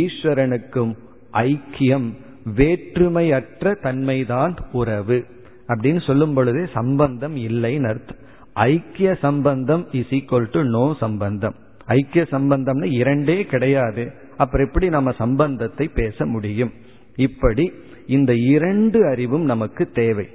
ஈஸ்வரனுக்கும் 0.00 0.92
ஐக்கியம் 1.32 2.08
வேற்றுமையற்ற 2.56 3.74
தன்மைதான் 3.82 4.58
உறவு. 4.72 5.24
அப்படின்னு 5.68 6.04
சொல்லும் 6.04 6.34
பொழுது 6.34 6.68
சம்பந்தம் 6.74 7.36
இல்லைன்னு 7.36 7.88
அர்த்தம். 7.88 8.16
ஐக்கிய 8.52 9.14
சம்பந்தம் 9.14 9.88
இஸ் 9.92 10.10
ஈக்வல் 10.10 10.48
டு 10.52 10.62
நோ 10.62 10.96
சம்பந்தம். 11.00 11.54
ஐக்கிய 11.86 12.26
சம்பந்தம்னு 12.30 12.84
இரண்டே 12.84 13.44
கிடையாது. 13.44 14.12
அப்புறம் 14.36 14.66
எப்படி 14.66 14.88
நம்ம 14.88 15.10
சம்பந்தத்தை 15.10 15.88
பேச 15.88 16.26
முடியும்? 16.26 16.72
இப்படி 17.16 17.72
இந்த 18.06 18.34
இரண்டு 18.34 19.06
அறிவும் 19.06 19.44
நமக்கு 19.44 19.90
தேவை. 19.90 20.28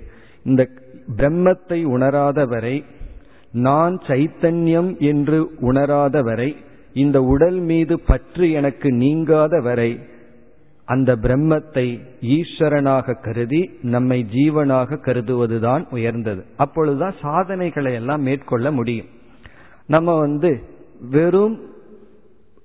இந்த 0.44 0.68
பிரம்மத்தை 1.18 1.84
உணராத 1.84 2.46
வரை 2.46 2.84
நான் 3.52 3.98
சைத்தன்யம் 4.08 4.98
என்று 4.98 5.52
உணராத 5.60 6.22
வரை 6.22 6.56
இந்த 6.94 7.22
உடல் 7.22 7.60
மீது 7.60 8.00
பற்று 8.00 8.52
எனக்கு 8.52 8.92
நீங்காத 8.92 9.60
வரை 9.60 10.00
அந்த 10.88 11.12
பிரம்மத்தை 11.16 11.86
ஈஸ்வரனாக 12.36 13.16
கருதி 13.22 13.62
நம்மை 13.94 14.20
ஜீவனாக 14.34 15.00
கருதுவதுதான் 15.06 15.84
உயர்ந்தது. 15.90 16.42
அப்பொழுதுதான் 16.56 17.16
சாதனைகளை 17.22 17.94
எல்லாம் 17.94 18.22
மேற்கொள்ள 18.22 18.68
முடியும். 18.72 19.10
நம்ம 19.88 20.16
வந்து 20.20 20.52
வெறும் 21.12 21.58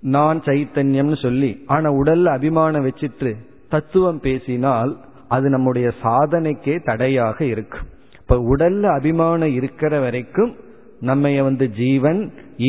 நான் 0.00 0.38
சைத்தன்யம்னு 0.40 1.18
சொல்லி 1.22 1.50
ஆனா 1.66 1.88
உடல்ல 1.92 2.24
அபிமானம் 2.38 2.86
வச்சிட்டு 2.86 3.32
தத்துவம் 3.68 4.20
பேசினால் 4.20 4.92
அது 5.28 5.48
நம்முடைய 5.48 5.88
சாதனைக்கே 6.02 6.76
தடையாக 6.84 7.44
இருக்கும். 7.44 7.86
இப்ப 8.20 8.38
உடல்ல 8.52 8.84
அபிமானம் 8.98 9.54
இருக்கிற 9.54 10.00
வரைக்கும் 10.00 10.52
நம்ம 11.00 11.30
வந்து 11.42 11.66
ஜீவன் 11.70 12.20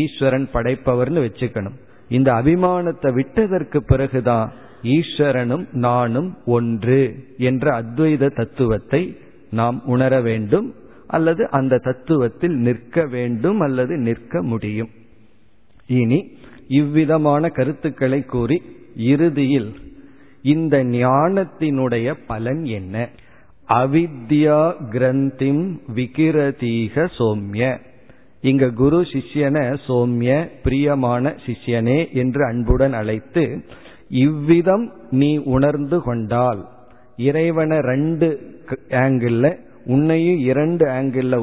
ஈஸ்வரன் 0.02 0.48
படைப்பவர்னு 0.54 1.24
வச்சுக்கணும். 1.26 1.78
இந்த 2.10 2.30
அபிமானத்தை 2.34 3.10
விட்டதற்கு 3.14 3.80
பிறகுதான் 3.84 4.48
ஈஸ்வரனும் 4.84 5.66
நானும் 5.72 6.38
ஒன்று 6.46 7.26
என்ற 7.38 7.82
அத்வைத 7.82 8.30
தத்துவத்தை 8.36 9.18
நாம் 9.50 9.82
உணர 9.86 10.22
வேண்டும் 10.22 10.74
அல்லது 11.08 11.50
அந்த 11.50 11.80
தத்துவத்தில் 11.84 12.56
நிற்க 12.58 13.06
வேண்டும் 13.06 13.60
அல்லது 13.60 13.98
நிற்க 13.98 14.44
முடியும். 14.44 14.90
இனி 15.88 16.20
இவ்விதமான 16.68 17.50
கருத்துக்களை 17.50 18.26
கூறி 18.26 18.62
இறுதியில் 18.96 19.72
இந்த 20.42 20.84
ஞானத்தினுடைய 20.84 22.16
பலன் 22.28 22.64
என்ன? 22.66 23.10
அவித்யா 23.70 24.74
கிரந்திம் 24.92 25.80
விகிரதீக 25.96 27.08
சோம்ய. 27.18 27.78
இங்க 28.42 28.70
குரு 28.70 29.02
சிஷ்யன 29.02 29.78
சோம்ய 29.88 30.50
பிரியமான 30.64 31.36
சிஷ்யனே 31.46 32.12
என்று 32.12 32.46
அன்புடன் 32.46 32.94
அழைத்து 32.94 33.66
இவ்விதம் 34.18 34.92
நீ 35.12 35.38
உணர்ந்து 35.38 36.02
கொண்டால் 36.02 36.66
இறைவனை 37.18 37.80
ரெண்டு 37.80 38.28
ஆங்கிள் 38.90 39.56
உன்னையும் 39.86 40.38
இரண்டு 40.38 40.86
ஆங்கிள் 40.88 41.36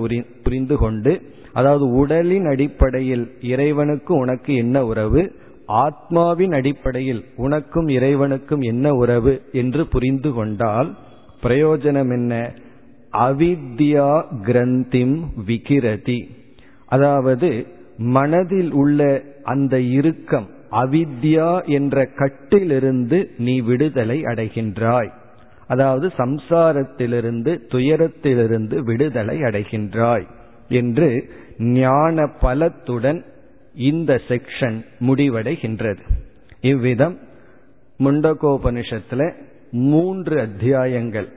புரிந்து 0.42 0.76
கொண்டு 0.76 1.22
அதாவது 1.52 1.92
உடலின் 1.92 2.46
அடிப்படையில் 2.46 3.34
இறைவனுக்கு 3.40 4.14
உனக்கு 4.14 4.54
என்ன 4.54 4.84
உறவு 4.84 5.32
ஆத்மாவின் 5.68 6.50
அடிப்படையில் 6.50 7.24
உனக்கும் 7.36 7.88
இறைவனுக்கும் 7.88 8.60
என்ன 8.60 8.94
உறவு 8.94 9.42
என்று 9.52 9.86
புரிந்து 9.86 10.32
கொண்டால் 10.32 10.96
பிரயோஜனம் 11.42 12.12
என்ன? 12.12 12.52
அவித்யா 13.12 14.24
கிரந்திம் 14.44 15.16
விகிரதி. 15.46 16.20
அதாவது 16.86 17.66
மனதில் 17.98 18.72
உள்ள 18.72 19.22
அந்த 19.42 19.80
இறுக்கம் 19.80 20.48
அவித்யா 20.70 21.66
என்ற 21.66 22.04
கட்டிலிருந்து 22.06 23.30
நீ 23.38 23.60
விடுதலை 23.60 24.22
அடைகின்றாய். 24.22 25.10
அதாவது 25.66 26.12
சம்சாரத்திலிருந்து 26.16 27.58
துயரத்திலிருந்து 27.68 28.78
விடுதலை 28.78 29.40
அடைகின்றாய் 29.40 30.26
என்று 30.68 31.30
ஞான 31.58 32.24
பலத்துடன் 32.40 33.24
இந்த 33.74 34.20
செக்ஷன் 34.28 34.84
முடிவடைகின்றது. 35.00 35.98
இவ்விதம் 36.60 37.18
முண்டகோபனிஷத்துல 37.98 39.32
மூன்று 39.70 40.40
அத்தியாயங்கள். 40.40 41.28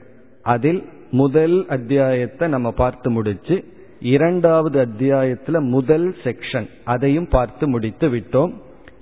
அதில் 0.42 0.84
முதல் 1.10 1.68
அத்தியாயத்தை 1.68 2.48
நம்ம 2.48 2.70
பார்த்து 2.70 3.10
முடிச்சு 3.10 3.64
இரண்டாவது 4.00 4.86
அத்தியாயத்துல 4.86 5.60
முதல் 5.60 6.16
செக்ஷன் 6.24 6.68
அதையும் 6.84 7.28
பார்த்து 7.28 7.68
முடித்து 7.68 8.08
விட்டோம். 8.08 8.52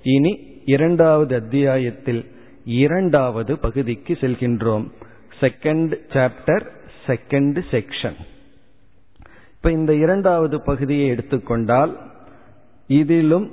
இனி 0.03 0.61
இரண்டாவது 0.65 1.35
அத்தியாயத்தில் 1.35 2.25
இரண்டாவது 2.65 3.57
பகுதிக்கு 3.57 4.17
செல்கின்றோம். 4.21 4.85
செகண்ட் 5.41 5.93
சாப்டர் 6.09 6.65
செகண்ட் 7.07 7.61
செக்ஷன் 7.71 8.15
இப்ப 9.55 9.71
இந்த 9.71 9.95
இரண்டாவது 9.95 10.61
பகுதியை 10.61 11.07
எடுத்துக்கொண்டால் 11.07 11.97
இதிலும் 12.87 13.51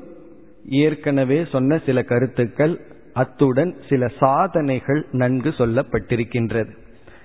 ஏற்கனவே 0.69 1.47
சொன்ன 1.52 1.80
சில 1.87 2.02
கருத்துக்கள் 2.02 2.80
அத்துடன் 3.12 3.76
சில 3.88 4.09
சாதனைகள் 4.19 5.07
நன்கு 5.12 5.50
சொல்லப்பட்டிருக்கின்றது. 5.50 6.71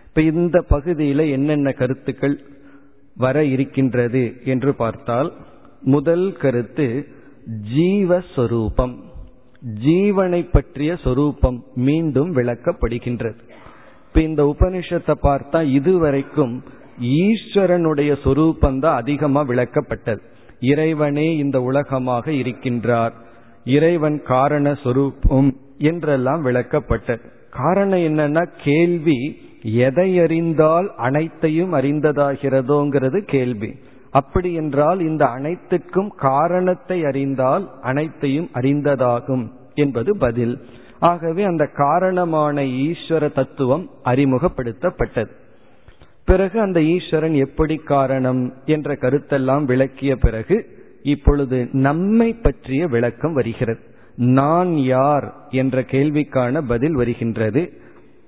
இப்ப 0.07 0.21
இந்த 0.21 0.65
பகுதியில 0.69 1.31
என்னென்ன 1.31 1.71
கருத்துக்கள் 1.71 2.39
வர 3.17 3.45
இருக்கின்றது 3.45 4.41
என்று 4.45 4.75
பார்த்தால் 4.75 5.33
முதல் 5.81 6.33
கருத்து 6.33 7.07
ஜீவஸ்வரூபம். 7.75 8.95
ஜீவனை 9.83 10.49
பற்றிய 10.51 10.95
சொரூபம் 11.03 11.63
மீண்டும் 11.75 12.35
விளக்கப்படுகின்றது. 12.35 13.37
இப்ப 14.07 14.21
இந்த 14.21 14.55
உபனிஷத்தை 14.55 15.13
பார்த்தா 15.23 15.63
இதுவரைக்கும் 15.63 16.63
ஈஸ்வரனுடைய 17.01 18.17
சொரூபந்தான் 18.23 18.93
அதிகமா 18.93 19.43
விளக்கப்பட்டது. 19.43 20.19
இறைவனே 20.59 21.37
இந்த 21.37 21.61
உலகமாக 21.61 22.31
இருக்கின்றார். 22.31 23.11
இறைவன் 23.65 24.21
காரண 24.23 24.75
சொரூபம் 24.83 25.57
என்றெல்லாம் 25.77 26.45
விளக்கப்பட்டது. 26.45 27.21
காரணம் 27.51 27.99
என்னன்னா 27.99 28.49
கேள்வி 28.63 29.39
எதை 29.61 30.19
அறிந்தால் 30.19 30.95
அனைத்தையும் 30.95 31.73
அறிந்ததாகிறதோங்கிறது 31.73 33.21
கேள்வி. 33.21 33.75
அப்படி 34.11 34.53
என்றால் 34.53 34.99
இந்த 34.99 35.25
அனைத்துக்கும் 35.25 36.09
காரணத்தை 36.09 37.05
அறிந்தால் 37.05 37.71
அனைத்தையும் 37.81 38.49
அறிந்ததாகும். 38.53 39.51
என்பது 39.75 40.17
பதில். 40.17 40.59
ஆகவே 40.99 41.43
அந்த 41.43 41.65
காரணமான 41.65 42.61
ஈஸ்வர 42.61 43.33
தத்துவம் 43.33 43.89
அறிமுகப்படுத்தப்பட்டது. 44.05 45.29
பிறகு 46.25 46.59
அந்த 46.59 46.81
ஈஸ்வரன் 46.81 47.33
எப்படி 47.33 47.75
காரணம் 47.75 48.53
என்ற 48.65 48.93
கருத்தெல்லாம் 48.93 49.63
விளக்கிய 49.63 50.15
பிறகு 50.15 50.65
இப்பொழுது 51.03 51.69
நம்மை 51.71 52.33
பற்றிய 52.33 52.87
விளக்கம் 52.87 53.33
வருகிறது. 53.33 53.79
நான் 54.15 54.77
யார் 54.77 55.35
என்ற 55.49 55.81
கேள்விக்கான 55.81 56.61
பதில் 56.67 56.93
வருகின்றது. 56.93 57.73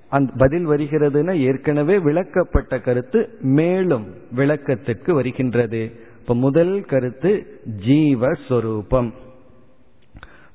அந்த 0.08 0.32
பதில் 0.36 0.68
வருகிறதுனா 0.68 1.38
ஏற்கனவே 1.38 1.98
விளக்கப்பட்ட 1.98 2.80
கருத்து 2.80 3.38
மேலும் 3.40 4.06
விளக்கத்திற்கு 4.32 5.14
வருகின்றது. 5.14 5.92
இப்ப 6.20 6.34
முதல் 6.34 6.84
கருத்து 6.84 7.60
ஜீவஸ்வரூபம் 7.86 9.12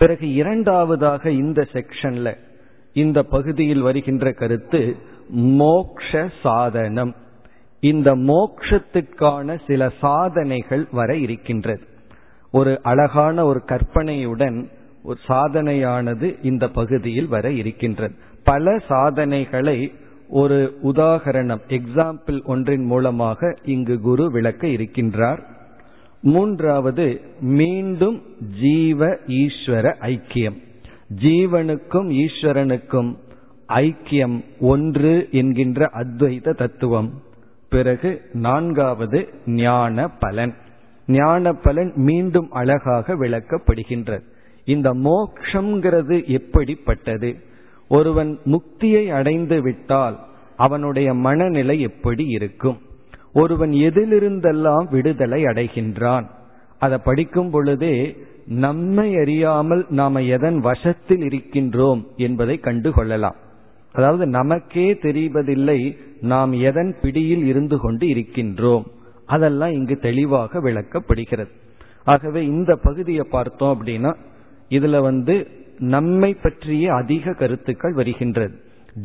பிறகு 0.04 0.34
இரண்டாவதாக 0.34 1.30
இந்த 1.30 1.68
செக்ஷன்ல 1.74 2.38
இந்த 2.94 3.24
பகுதியில் 3.24 3.82
வருகின்ற 3.82 4.32
கருத்து 4.32 4.96
மோக்ஷ 5.30 6.30
சாதனம். 6.44 7.16
இந்த 7.80 8.16
மோக்ஷத்துக்கான 8.16 9.60
சில 9.68 9.92
சாதனைகள் 10.02 10.88
வர 10.92 11.16
இருக்கின்றது. 11.16 11.82
ஒரு 12.52 12.80
அழகான 12.84 13.46
ஒரு 13.46 13.62
கற்பனையுடன் 13.66 14.70
ஒரு 15.04 15.18
சாதனையானது 15.28 16.36
இந்த 16.42 16.68
பகுதியில் 16.68 17.28
வர 17.28 17.52
இருக்கின்றது. 17.52 18.16
பல 18.44 18.78
சாதனைகளை 18.88 19.94
ஒரு 20.28 20.80
உதாகரணம் 20.84 21.64
எக்ஸாம்பிள் 21.68 22.44
ஒன்றின் 22.44 22.86
மூலமாக 22.86 23.56
இங்கு 23.64 24.00
குரு 24.00 24.32
விளக்க 24.32 24.68
இருக்கின்றார். 24.68 25.42
மூன்றாவது 26.24 27.22
மீண்டும் 27.40 28.22
ஜீவ 28.62 29.08
ஈஸ்வர 29.28 29.94
ஐக்கியம். 30.02 30.58
ஜீவனுக்கும் 31.22 32.10
ஈஸ்வரனுக்கும் 32.14 33.16
ஐக்கியம் 33.68 34.44
ஒன்று 34.60 35.28
என்கின்ற 35.32 35.90
அத்வைத 35.94 36.54
தத்துவம். 36.54 37.22
பிறகு 37.70 38.22
நான்காவது 38.34 39.30
ஞான 39.46 40.08
பலன். 40.08 40.54
ஞான 41.08 41.54
பலன் 41.54 41.92
மீண்டும் 41.96 42.52
அழகாக 42.52 43.16
விளக்கப்படுகின்றது. 43.16 44.22
இந்த 44.66 44.94
மோக்ஷங்கிறது 44.94 46.26
எப்படிப்பட்டது? 46.26 47.36
ஒருவன் 47.90 48.40
முக்தியை 48.46 49.08
அடைந்து 49.08 49.62
விட்டால் 49.62 50.20
அவனுடைய 50.58 51.14
மனநிலை 51.14 51.82
எப்படி 51.82 52.26
இருக்கும்? 52.28 52.82
ஒருவன் 53.34 53.70
எதிலிருந்தெல்லாம் 53.70 54.90
விடுதலை 54.90 55.44
அடைகின்றான். 55.44 56.26
அதை 56.78 56.98
படிக்கும் 57.04 57.50
பொழுதே 57.50 58.18
நம்மை 58.46 59.16
அறியாமல் 59.16 59.86
நாம 59.90 60.22
எதன் 60.22 60.60
வசத்தில் 60.60 61.22
இருக்கின்றோம் 61.22 62.06
என்பதை 62.16 62.60
கண்டு 62.60 62.92
கொள்ளலாம் 62.92 63.36
அதாவது 63.92 64.28
நமக்கே 64.28 64.94
தெரிவதில்லை 64.94 65.98
நாம் 66.22 66.52
எதன் 66.52 66.96
பிடியில் 67.02 67.46
இருந்து 67.46 67.78
கொண்டு 67.78 68.08
இருக்கின்றோம். 68.08 68.84
அதெல்லாம் 69.26 69.72
இங்கு 69.72 69.98
தெளிவாக 69.98 70.60
விளக்கப்படுகிறது. 70.60 71.50
ஆகவே 72.04 72.46
இந்த 72.46 72.76
பகுதியை 72.76 73.26
பார்த்தோம் 73.30 73.82
அப்படின்னா 73.82 74.16
இதுல 74.70 75.02
வந்து 75.02 75.48
நம்மை 75.80 76.34
பற்றிய 76.34 76.94
அதிக 76.94 77.34
கருத்துக்கள் 77.34 77.94
வருகின்றது. 77.94 78.56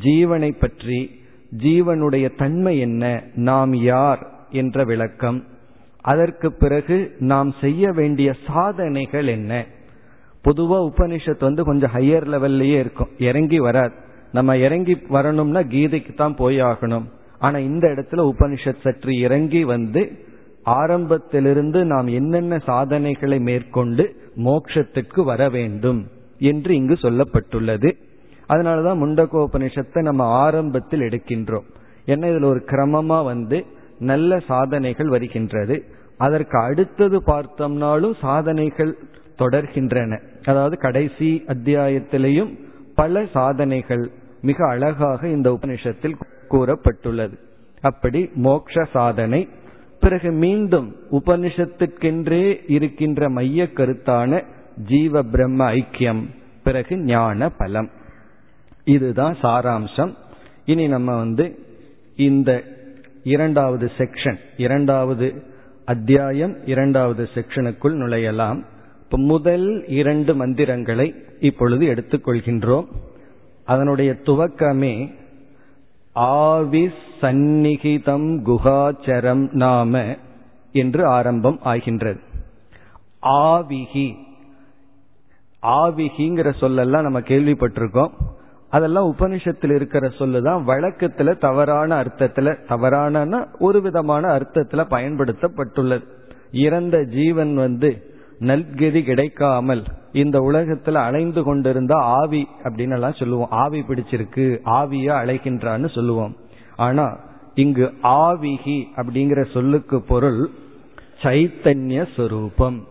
ஜீவனை 0.03 0.51
பற்றி 0.61 1.18
ஜீவனுடைய 1.57 2.37
தன்மை 2.37 2.79
என்ன? 2.79 3.23
நாம் 3.35 3.75
யார்? 3.75 4.31
என்ற 4.51 4.85
விளக்கம். 4.85 5.45
அதற்கு 6.01 6.53
பிறகு 6.53 7.17
நாம் 7.19 7.55
செய்ய 7.61 7.93
வேண்டிய 7.93 8.33
சாதனைகள் 8.47 9.27
என்ன? 9.27 9.67
பொதுவா 10.45 10.91
உபனிஷத் 10.91 11.41
வந்து 11.41 11.65
கொஞ்சம் 11.65 11.91
ஹையர் 11.95 12.27
லெவல்லயே 12.35 12.79
இருக்கும். 12.79 13.09
இறங்கி 13.19 13.59
வராது. 13.59 13.93
நம்ம 14.33 14.57
இறங்கி 14.57 14.97
வரணும்னா 15.09 15.61
கீதைக்கு 15.61 16.15
தான் 16.15 16.37
போய் 16.37 16.63
ஆகணும். 16.63 17.05
ஆனா 17.39 17.59
இந்த 17.59 17.89
இடத்துல 17.89 18.31
உபனிஷத் 18.31 18.81
சற்று 18.83 19.19
இறங்கி 19.19 19.65
வந்து 19.65 20.27
ஆரம்பத்திலிருந்து 20.63 21.85
நாம் 21.85 22.07
என்னென்ன 22.07 22.59
சாதனைகளை 22.59 23.39
மேற்கொண்டு 23.39 24.17
மோட்சத்துக்கு 24.37 25.25
வர 25.25 25.49
வேண்டும் 25.49 26.07
என்று 26.39 26.75
இங்கு 26.75 26.95
சொல்லப்பட்டுள்ளது. 26.95 27.93
அதனாலதான் 28.49 29.01
முண்டகோபனிஷத்தை 29.03 30.03
நம்ம 30.03 30.25
ஆரம்பத்தில் 30.25 31.01
எடுக்கின்றோம். 31.01 31.67
ஏன்னா 32.07 32.27
இதுல 32.33 32.45
ஒரு 32.45 32.65
கிரமமா 32.67 33.25
வந்து 33.25 33.67
நல்ல 33.99 34.39
சாதனைகள் 34.39 35.09
வருகின்றது. 35.09 35.85
அதற்கு 36.17 36.59
அடுத்தது 36.59 37.23
பார்த்தோம்னாலும் 37.27 38.15
சாதனைகள் 38.21 38.97
தொடர்கின்றன. 39.39 40.21
அதாவது 40.45 40.77
கடைசி 40.77 41.45
அத்தியாயத்திலையும் 41.47 42.59
பல 42.95 43.25
சாதனைகள் 43.33 44.11
மிக 44.43 44.69
அழகாக 44.69 45.29
இந்த 45.29 45.51
உபனிஷத்தில் 45.51 46.21
கூறப்பட்டுள்ளது. 46.51 47.37
அப்படி 47.81 48.31
மோக்ஷ 48.35 48.85
சாதனை 48.93 49.49
பிறகு 50.01 50.31
மீண்டும் 50.31 50.97
உபனிஷத்துக்கென்றே 51.13 52.61
இருக்கின்ற 52.67 53.29
மைய 53.29 53.69
கருத்தான 53.75 54.45
ஜீவ 54.87 55.23
பிரம்ம 55.23 55.73
ஐக்கியம் 55.73 56.23
பிறகு 56.65 56.97
ஞான 56.97 57.49
பலம். 57.49 57.91
இதுதான் 58.89 59.37
சாராம்சம். 59.43 60.15
இனி 60.65 60.89
நம்ம 60.89 61.17
வந்து 61.17 61.59
இந்த 62.17 62.63
இரண்டாவது 63.23 63.91
செக்ஷன் 63.99 64.39
இரண்டாவது 64.57 65.43
அத்தியாயம் 65.85 66.67
இரண்டாவது 66.67 67.29
செக்ஷனுக்குள் 67.35 67.97
நுழையலாம். 67.97 68.65
இப்ப 69.03 69.19
முதல் 69.19 69.85
இரண்டு 69.87 70.35
மந்திரங்களை 70.35 71.15
இப்பொழுது 71.41 71.87
எடுத்துக்கொள்கின்றோம். 71.87 72.87
அதனுடைய 73.65 74.13
துவக்கமே 74.13 75.15
ஆவி 76.13 76.91
சந்நிகிதம் 77.21 78.41
குகாச்சரம் 78.45 79.53
நாம 79.53 80.17
என்று 80.73 81.07
ஆரம்பம் 81.07 81.59
ஆகின்றது. 81.63 82.21
ஆவிகி. 83.23 84.15
ஆவிகிங்கிற 85.63 86.53
சொல்லெல்லாம் 86.61 87.03
நம்ம 87.03 87.21
கேள்விப்பட்டிருக்கோம். 87.21 88.11
அதெல்லாம் 88.71 89.15
உபனிஷத்தில் 89.19 89.75
இருக்கிற 89.75 90.09
சொல்லுதான் 90.09 90.63
வழக்கத்துல 90.67 91.39
தவறான 91.39 92.03
அர்த்தத்துல 92.03 92.67
தவறான 92.67 93.47
ஒரு 93.59 93.81
விதமான 93.81 94.39
அர்த்தத்துல 94.39 94.85
பயன்படுத்தப்பட்டுள்ளது. 94.91 96.05
இறந்த 96.53 97.05
ஜீவன் 97.05 97.55
வந்து 97.55 98.03
நல்கதி 98.39 99.03
கிடைக்காமல் 99.03 99.83
இந்த 100.13 100.39
உலகத்துல 100.39 100.95
அலைந்து 100.95 101.43
கொண்டிருந்த 101.43 101.95
ஆவி 101.95 102.47
அப்படின்னு 102.63 102.93
எல்லாம் 102.93 103.13
சொல்லுவோம். 103.13 103.51
ஆவி 103.51 103.85
பிடிச்சிருக்கு 103.89 104.59
ஆவியா 104.65 105.15
அழைக்கின்றான்னு 105.23 105.95
சொல்லுவோம். 105.95 106.37
ஆனா 106.77 107.19
இங்கு 107.55 107.93
ஆவிகி 108.03 108.85
அப்படிங்கிற 108.97 109.53
சொல்லுக்கு 109.53 110.03
பொருள் 110.03 110.49
சைத்தன்ய 111.23 112.07
சொரூபம். 112.17 112.87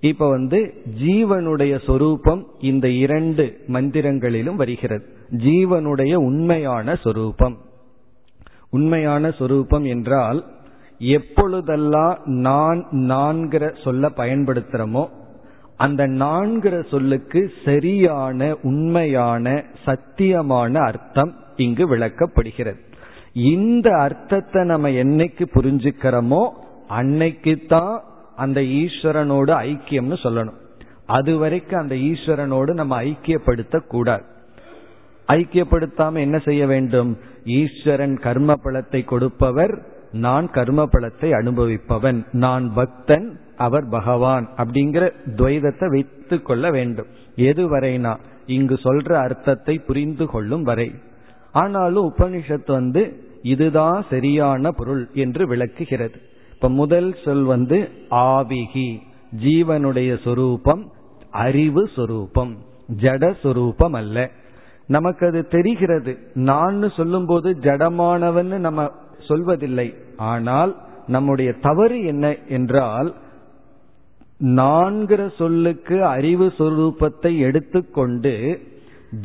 இப்ப 0.00 0.28
வந்து 0.28 0.74
ஜீவனுடைய 1.02 1.84
சொரூபம் 1.86 2.46
இந்த 2.60 2.88
இரண்டு 2.88 3.60
மந்திரங்களிலும் 3.68 4.54
வருகிறது. 4.54 5.04
ஜீவனுடைய 5.30 6.14
உண்மையான 6.14 6.94
சொரூபம். 6.94 7.56
உண்மையான 8.70 9.30
சொரூபம் 9.30 9.84
என்றால் 9.84 10.44
எப்பொழுதெல்லாம் 10.98 12.18
நான் 12.24 12.86
நான்கிற 12.92 13.82
சொல்ல 13.84 14.10
பயன்படுத்துறோமோ 14.16 15.08
அந்த 15.76 16.06
நான்கிற 16.06 16.88
சொல்லுக்கு 16.88 17.50
சரியான 17.64 18.56
உண்மையான 18.62 19.64
சத்தியமான 19.86 20.74
அர்த்தம் 20.86 21.34
இங்கு 21.56 21.96
விளக்கப்படுகிறது. 21.96 22.80
இந்த 23.32 23.96
அர்த்தத்தை 23.96 24.64
நம்ம 24.64 24.88
என்னைக்கு 24.88 25.44
புரிஞ்சுக்கிறோமோ 25.54 26.48
அன்னைக்கு 26.88 27.60
தான் 27.68 28.02
அந்த 28.44 28.60
ஈஸ்வரனோடு 28.80 29.52
ஐக்கியம்னு 29.68 30.18
சொல்லணும். 30.24 30.58
அது 31.16 31.32
வரைக்கும் 31.38 31.80
அந்த 31.80 31.94
ஈஸ்வரனோடு 32.08 32.72
நம்ம 32.80 32.94
ஐக்கியப்படுத்த 33.02 33.76
கூடாது 33.86 34.26
ஐக்கியப்படுத்தாம 35.28 36.18
என்ன 36.18 36.36
செய்ய 36.38 36.62
வேண்டும்? 36.66 37.10
ஈஸ்வரன் 37.60 38.16
கர்ம 38.26 38.54
பலத்தை 38.64 39.00
கொடுப்பவர் 39.04 39.74
நான் 40.26 40.46
கர்ம 40.50 40.80
பலத்தை 40.92 41.30
அனுபவிப்பவன். 41.40 42.20
நான் 42.44 42.66
பக்தன் 42.74 43.26
அவர் 43.56 43.86
பகவான் 43.88 44.46
அப்படிங்கிற 44.56 45.04
துவைதத்தை 45.36 45.86
வைத்து 45.90 46.36
கொள்ள 46.42 46.70
வேண்டும். 46.70 47.10
எது 47.50 47.64
வரைனா 47.72 48.12
இங்கு 48.46 48.76
சொல்ற 48.84 49.10
அர்த்தத்தை 49.24 49.74
புரிந்து 49.78 50.26
கொள்ளும் 50.26 50.62
வரை. 50.62 50.88
ஆனாலும் 51.54 52.08
உபனிஷத்து 52.10 52.72
வந்து 52.72 53.02
இதுதான் 53.42 54.00
சரியான 54.10 54.70
பொருள் 54.70 55.04
என்று 55.14 55.42
விளக்குகிறது. 55.46 56.18
இப்ப 56.58 56.68
முதல் 56.78 57.08
சொல் 57.24 57.42
வந்து 57.44 57.76
ஆவிகி. 58.10 58.86
ஜீவனுடைய 59.42 60.10
சொரூபம் 60.24 60.80
அறிவு 61.42 61.82
சொரூபம். 61.96 62.52
ஜட 63.02 63.22
சொரூபம் 63.42 63.92
அல்ல 63.92 64.16
நமக்கு 64.86 65.22
அது 65.26 65.40
தெரிகிறது. 65.46 66.12
நான் 66.48 66.90
சொல்லும் 66.96 67.26
போது 67.26 67.48
ஜடமானவன் 67.66 68.50
நம்ம 68.66 68.88
சொல்வதில்லை. 69.28 69.88
ஆனால் 70.16 70.72
நம்முடைய 71.06 71.50
தவறு 71.52 71.98
என்ன 72.04 72.34
என்றால் 72.48 73.10
நான்கிற 74.40 75.22
சொல்லுக்கு 75.36 76.04
அறிவு 76.04 76.48
சொரூபத்தை 76.58 77.32
எடுத்துக்கொண்டு 77.38 78.34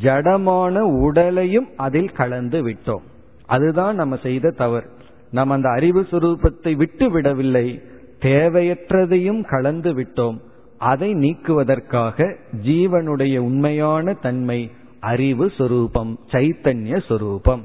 ஜடமான 0.04 0.76
உடலையும் 0.80 1.70
அதில் 1.78 2.12
கலந்து 2.12 2.62
விட்டோம். 2.68 3.08
அதுதான் 3.46 3.96
நம்ம 3.96 4.16
செய்த 4.24 4.56
தவறு. 4.64 4.90
நாம் 5.34 5.50
அந்த 5.50 5.70
அறிவு 5.70 6.02
சுரூபத்தை 6.12 6.76
விட்டு 6.76 7.12
விடவில்லை. 7.12 7.82
தேவையற்றதையும் 8.20 9.42
கலந்து 9.50 9.94
விட்டோம். 9.94 10.38
அதை 10.78 11.14
நீக்குவதற்காக 11.14 12.36
ஜீவனுடைய 12.66 13.38
உண்மையான 13.38 14.14
தன்மை 14.14 14.72
அறிவு 15.00 15.52
சொரூபம் 15.58 16.20
சைத்தன்ய 16.32 17.02
சொரூபம். 17.08 17.64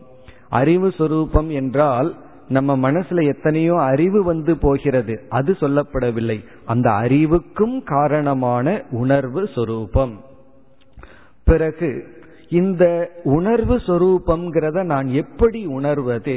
அறிவு 0.49 0.93
சொரூபம் 0.93 1.51
என்றால் 1.51 2.17
நம்ம 2.49 2.91
மனசுல 2.91 3.27
எத்தனையோ 3.27 3.75
அறிவு 3.83 4.25
வந்து 4.25 4.59
போகிறது. 4.59 5.15
அது 5.29 5.53
சொல்லப்படவில்லை. 5.61 6.45
அந்த 6.65 6.91
அறிவுக்கும் 6.93 7.83
காரணமான 7.83 8.83
உணர்வு 8.91 9.49
சொரூபம். 9.55 10.15
பிறகு 11.45 11.91
இந்த 12.49 12.85
உணர்வு 13.25 13.77
சொரூபம்ங்கிறத 13.77 14.83
நான் 14.83 15.09
எப்படி 15.09 15.67
உணர்வது? 15.67 16.37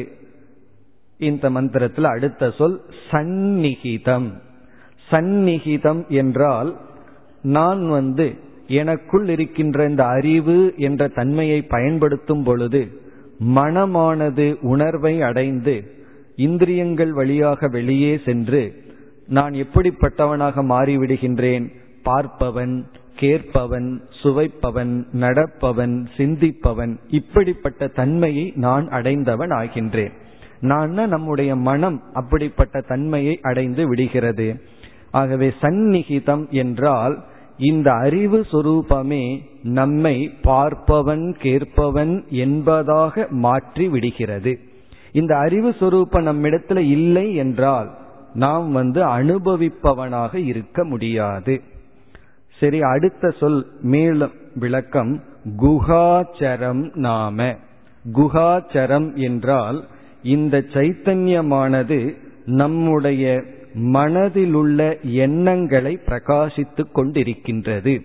இந்த 1.21 1.49
மந்திரத்தில் 1.49 2.03
அடுத்த 2.03 2.51
சொல் 2.51 2.77
சந்நிகிதம். 3.11 4.29
சந்நிகிதம் 5.11 6.07
என்றால் 6.07 6.71
நான் 7.41 7.89
வந்து 7.89 8.27
எனக்குள் 8.67 9.27
இருக்கின்ற 9.29 9.85
இந்த 9.85 10.03
அறிவு 10.05 10.73
என்ற 10.77 11.07
தன்மையை 11.07 11.61
பயன்படுத்தும் 11.61 12.43
பொழுது 12.43 12.81
மனமானது 13.55 14.45
உணர்வை 14.61 15.21
அடைந்து 15.21 15.75
இந்திரியங்கள் 16.35 17.11
வழியாக 17.11 17.67
வெளியே 17.67 18.13
சென்று 18.25 18.63
நான் 19.27 19.53
எப்படிப்பட்டவனாக 19.53 20.63
மாறிவிடுகின்றேன்? 20.73 21.65
பார்ப்பவன் 22.05 22.75
கேட்பவன் 23.15 23.89
சுவைப்பவன் 24.23 24.93
நடப்பவன் 25.13 25.95
சிந்திப்பவன் 26.17 26.93
இப்படிப்பட்ட 27.09 27.87
தன்மையை 27.87 28.53
நான் 28.55 28.89
அடைந்தவன் 28.89 29.49
ஆகின்றேன். 29.49 30.13
நான் 30.61 30.91
நம்முடைய 30.91 31.55
மனம் 31.55 32.01
அப்படிப்பட்ட 32.13 32.81
தன்மையை 32.81 33.39
அடைந்து 33.41 33.87
விடுகிறது. 33.87 34.61
ஆகவே 35.11 35.53
சந்நிகிதம் 35.61 36.49
என்றால் 36.49 37.23
இந்த 37.57 37.91
அறிவு 37.91 38.45
சுரூபமே 38.51 39.39
நம்மை 39.63 40.33
பார்ப்பவன் 40.43 41.31
கேட்பவன் 41.39 42.27
என்பதாக 42.29 43.27
மாற்றி 43.29 43.87
விடுகிறது. 43.87 44.59
இந்த 45.11 45.37
அறிவு 45.37 45.69
சுரூபம் 45.69 46.27
நம்மிடத்துல 46.29 46.77
இல்லை 46.77 47.35
என்றால் 47.35 47.97
நாம் 48.33 48.71
வந்து 48.71 49.05
அனுபவிப்பவனாக 49.05 50.35
இருக்க 50.35 50.83
முடியாது. 50.83 51.61
சரி 52.59 52.81
அடுத்த 52.81 53.31
சொல் 53.39 53.67
மேலும் 53.81 54.31
விளக்கம் 54.55 55.23
குகாச்சரம் 55.57 56.95
நாம. 56.95 57.55
குகாச்சரம் 58.13 59.13
என்றால் 59.15 59.87
இந்த 60.23 60.57
சைத்தன்யமானது 60.59 62.15
நம்முடைய 62.45 63.43
மனதிலுள்ள 63.93 64.99
எண்ணங்களை 65.03 65.99
பிரகாசித்துக் 66.05 66.95
கொண்டிருக்கின்றது. 66.95 68.01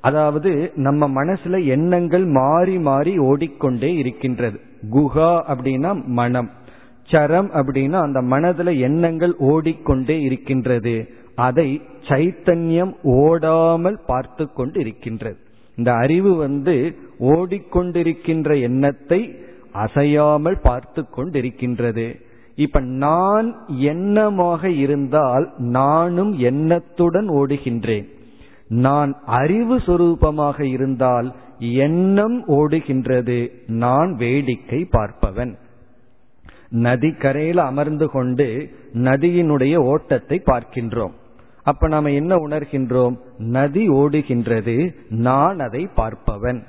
அதாவது 0.00 0.72
நம்ம 0.74 1.08
மனசுல 1.08 1.64
எண்ணங்கள் 1.66 2.24
மாறி 2.24 2.78
மாறி 2.78 3.18
ஓடிக்கொண்டே 3.18 3.94
இருக்கின்றது. 3.94 4.60
குஹா 4.90 5.32
அப்படின்னா 5.52 6.04
மனம். 6.06 6.50
சரம் 7.06 7.50
அப்படின்னா 7.50 7.98
அந்த 8.00 8.20
மனதுல 8.22 8.78
எண்ணங்கள் 8.78 9.34
ஓடிக்கொண்டே 9.36 10.20
இருக்கின்றது. 10.20 11.08
அதை 11.34 11.82
சைத்தன்யம் 12.08 12.92
ஓடாமல் 13.02 13.98
பார்த்து 14.06 14.52
கொண்டு 14.52 14.80
இருக்கின்றது 14.80 15.36
இந்த 15.76 15.92
அறிவு 15.92 16.34
வந்து 16.36 16.96
ஓடிக்கொண்டிருக்கின்ற 17.20 18.60
எண்ணத்தை 18.60 19.36
அசையாமல் 19.72 20.60
பார்த்து 20.62 21.04
கொண்டிருக்கின்றது. 21.16 22.20
இப்ப 22.54 22.80
நான் 22.80 23.56
எண்ணமாக 23.80 24.64
இருந்தால் 24.64 25.52
நானும் 25.58 26.38
எண்ணத்துடன் 26.38 27.30
ஓடுகின்றேன். 27.30 28.08
நான் 28.68 29.18
அறிவு 29.26 29.76
சொரூபமாக 29.76 30.60
இருந்தால் 30.60 31.32
எண்ணம் 31.58 32.48
ஓடுகின்றது. 32.48 33.50
நான் 33.66 34.16
வேடிக்கை 34.16 34.88
பார்ப்பவன். 34.92 35.54
நதிக்கரையில் 36.70 37.58
அமர்ந்து 37.58 38.10
கொண்டு 38.10 38.70
நதியினுடைய 38.94 39.76
ஓட்டத்தை 39.76 40.42
பார்க்கின்றோம். 40.46 41.12
அப்ப 41.62 41.88
நாம 41.88 42.10
என்ன 42.10 42.36
உணர்கின்றோம்? 42.36 43.18
நதி 43.38 43.88
ஓடுகின்றது. 43.88 44.94
நான் 45.08 45.58
அதை 45.58 45.88
பார்ப்பவன். 45.96 46.62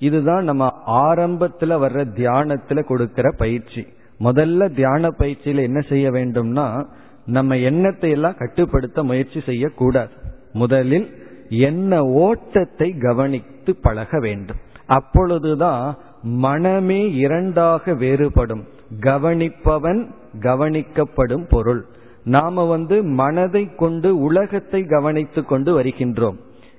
இதுதான் 0.00 0.44
நம்ம 0.44 0.66
ஆரம்பத்துல 0.86 1.76
வர்ற 1.82 2.02
தியானத்துல 2.16 2.82
கொடுக்கிற 2.82 3.32
பயிற்சி. 3.36 3.86
முதல்ல 4.20 4.74
தியான 4.74 5.08
பயிற்சியில 5.08 5.62
என்ன 5.62 5.80
செய்ய 5.80 6.10
வேண்டும்னா 6.10 6.84
நம்ம 7.26 7.56
எண்ணத்தை 7.56 8.10
எல்லாம் 8.10 8.38
கட்டுப்படுத்த 8.38 9.02
முயற்சி 9.02 9.40
செய்யக்கூடாது. 9.40 10.10
முதலில் 10.52 11.08
என்ன 11.48 12.04
ஓட்டத்தை 12.04 12.90
கவனித்து 12.98 13.76
பழக 13.76 14.18
வேண்டும். 14.18 14.56
அப்பொழுதுதான் 14.86 15.96
மனமே 16.22 17.12
இரண்டாக 17.14 17.92
வேறுபடும். 17.92 18.62
கவனிப்பவன் 19.00 20.06
கவனிக்கப்படும் 20.40 21.48
பொருள். 21.48 21.86
நாம 22.24 22.64
வந்து 22.64 23.02
மனதை 23.02 23.74
கொண்டு 23.74 24.18
உலகத்தை 24.18 24.84
கவனித்து 24.84 25.44
கொண்டு 25.44 25.82
வருகின்றோம். 25.82 26.36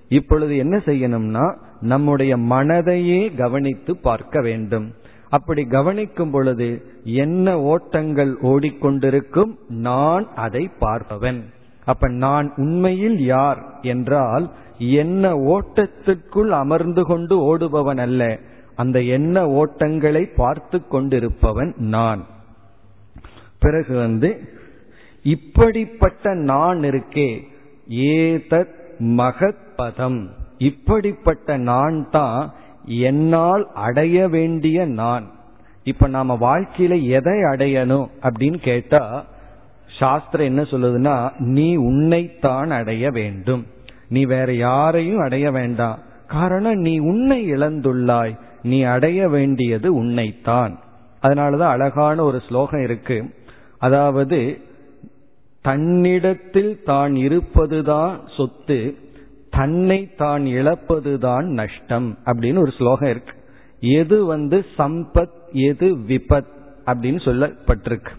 இப்பொழுது 0.07 0.57
என்ன 0.57 0.77
செய்யணும்னா 0.85 1.45
நம்முடைய 1.81 2.37
மனதையே 2.37 3.35
கவனித்து 3.35 3.97
பார்க்க 3.97 4.41
வேண்டும். 4.41 4.93
அப்படி 5.29 5.63
கவனிக்கும் 5.63 6.31
பொழுது 6.31 6.85
என்ன 7.03 7.61
ஓட்டங்கள் 7.61 8.37
ஓடிக்கொண்டிருக்கும் 8.41 9.55
நான் 9.69 10.27
அதை 10.35 10.69
பார்ப்பவன். 10.81 11.41
அப்ப 11.85 12.09
நான் 12.09 12.53
உண்மையில் 12.55 13.19
யார் 13.19 13.79
என்றால் 13.81 14.51
என்ன 14.77 15.35
ஓட்டத்திற்குள் 15.35 16.49
அமர்ந்து 16.49 17.03
கொண்டு 17.03 17.57
ஓடுபவன் 17.57 17.97
அல்ல. 17.97 18.39
அந்த 18.75 19.01
என்ன 19.01 19.45
ஓட்டங்களை 19.45 20.29
பார்த்து 20.35 20.81
கொண்டிருப்பவன் 20.91 21.77
நான். 21.77 22.25
பிறகு 23.59 23.97
வந்து 23.97 24.49
இப்படிப்பட்ட 25.23 26.33
நான் 26.33 26.79
இருக்கே 26.79 27.47
ஏதத் 27.89 28.79
மகத் 28.99 29.75
பதம். 29.75 30.39
இப்படிப்பட்ட 30.61 31.57
நான் 31.57 32.09
தான் 32.09 32.53
என்னால் 32.85 33.67
அடைய 33.73 34.27
வேண்டிய 34.27 34.85
நான். 34.85 35.29
இப்ப 35.83 36.07
நாம 36.07 36.37
வாழ்க்கையில 36.39 37.01
எதை 37.01 37.33
அடையணும் 37.33 38.07
அப்படின்னு 38.21 38.57
கேட்டா 38.57 39.25
சாஸ்திரம் 39.99 40.45
என்ன 40.45 40.61
சொல்லுதுன்னா 40.61 41.31
நீ 41.37 41.75
உன்னைத்தான் 41.75 42.71
அடைய 42.71 43.09
வேண்டும். 43.09 43.65
நீ 44.07 44.25
வேற 44.25 44.53
யாரையும் 44.53 45.19
அடைய 45.19 45.51
வேண்டாம். 45.51 45.99
காரணம் 46.27 46.79
நீ 46.79 46.99
உன்னை 46.99 47.53
இழந்துள்ளாய். 47.53 48.39
நீ 48.63 48.81
அடைய 48.81 49.29
வேண்டியது 49.29 49.93
உன்னைத்தான். 49.93 50.79
அதனாலதான் 51.21 51.75
அழகான 51.75 52.23
ஒரு 52.23 52.41
ஸ்லோகம் 52.47 52.83
இருக்கு. 52.83 53.35
அதாவது 53.77 54.61
தன்னிடத்தில் 55.61 56.83
தான் 56.83 57.15
இருப்பதுதான் 57.15 58.19
சொத்து. 58.37 59.09
தன்னை 59.51 60.15
தான் 60.17 60.43
இழப்பதுதான் 60.43 61.43
நஷ்டம் 61.43 62.17
அப்படின்னு 62.25 62.57
ஒரு 62.57 62.71
ஸ்லோகம் 62.71 63.09
இருக்கு. 63.09 63.33
எது 63.79 64.25
வந்து 64.25 64.65
சம்பத் 64.77 65.31
எது 65.51 65.97
விபத் 65.97 66.47
அப்படின்னு 66.85 67.19
சொல்லப்பட்டிருக்கு. 67.25 68.11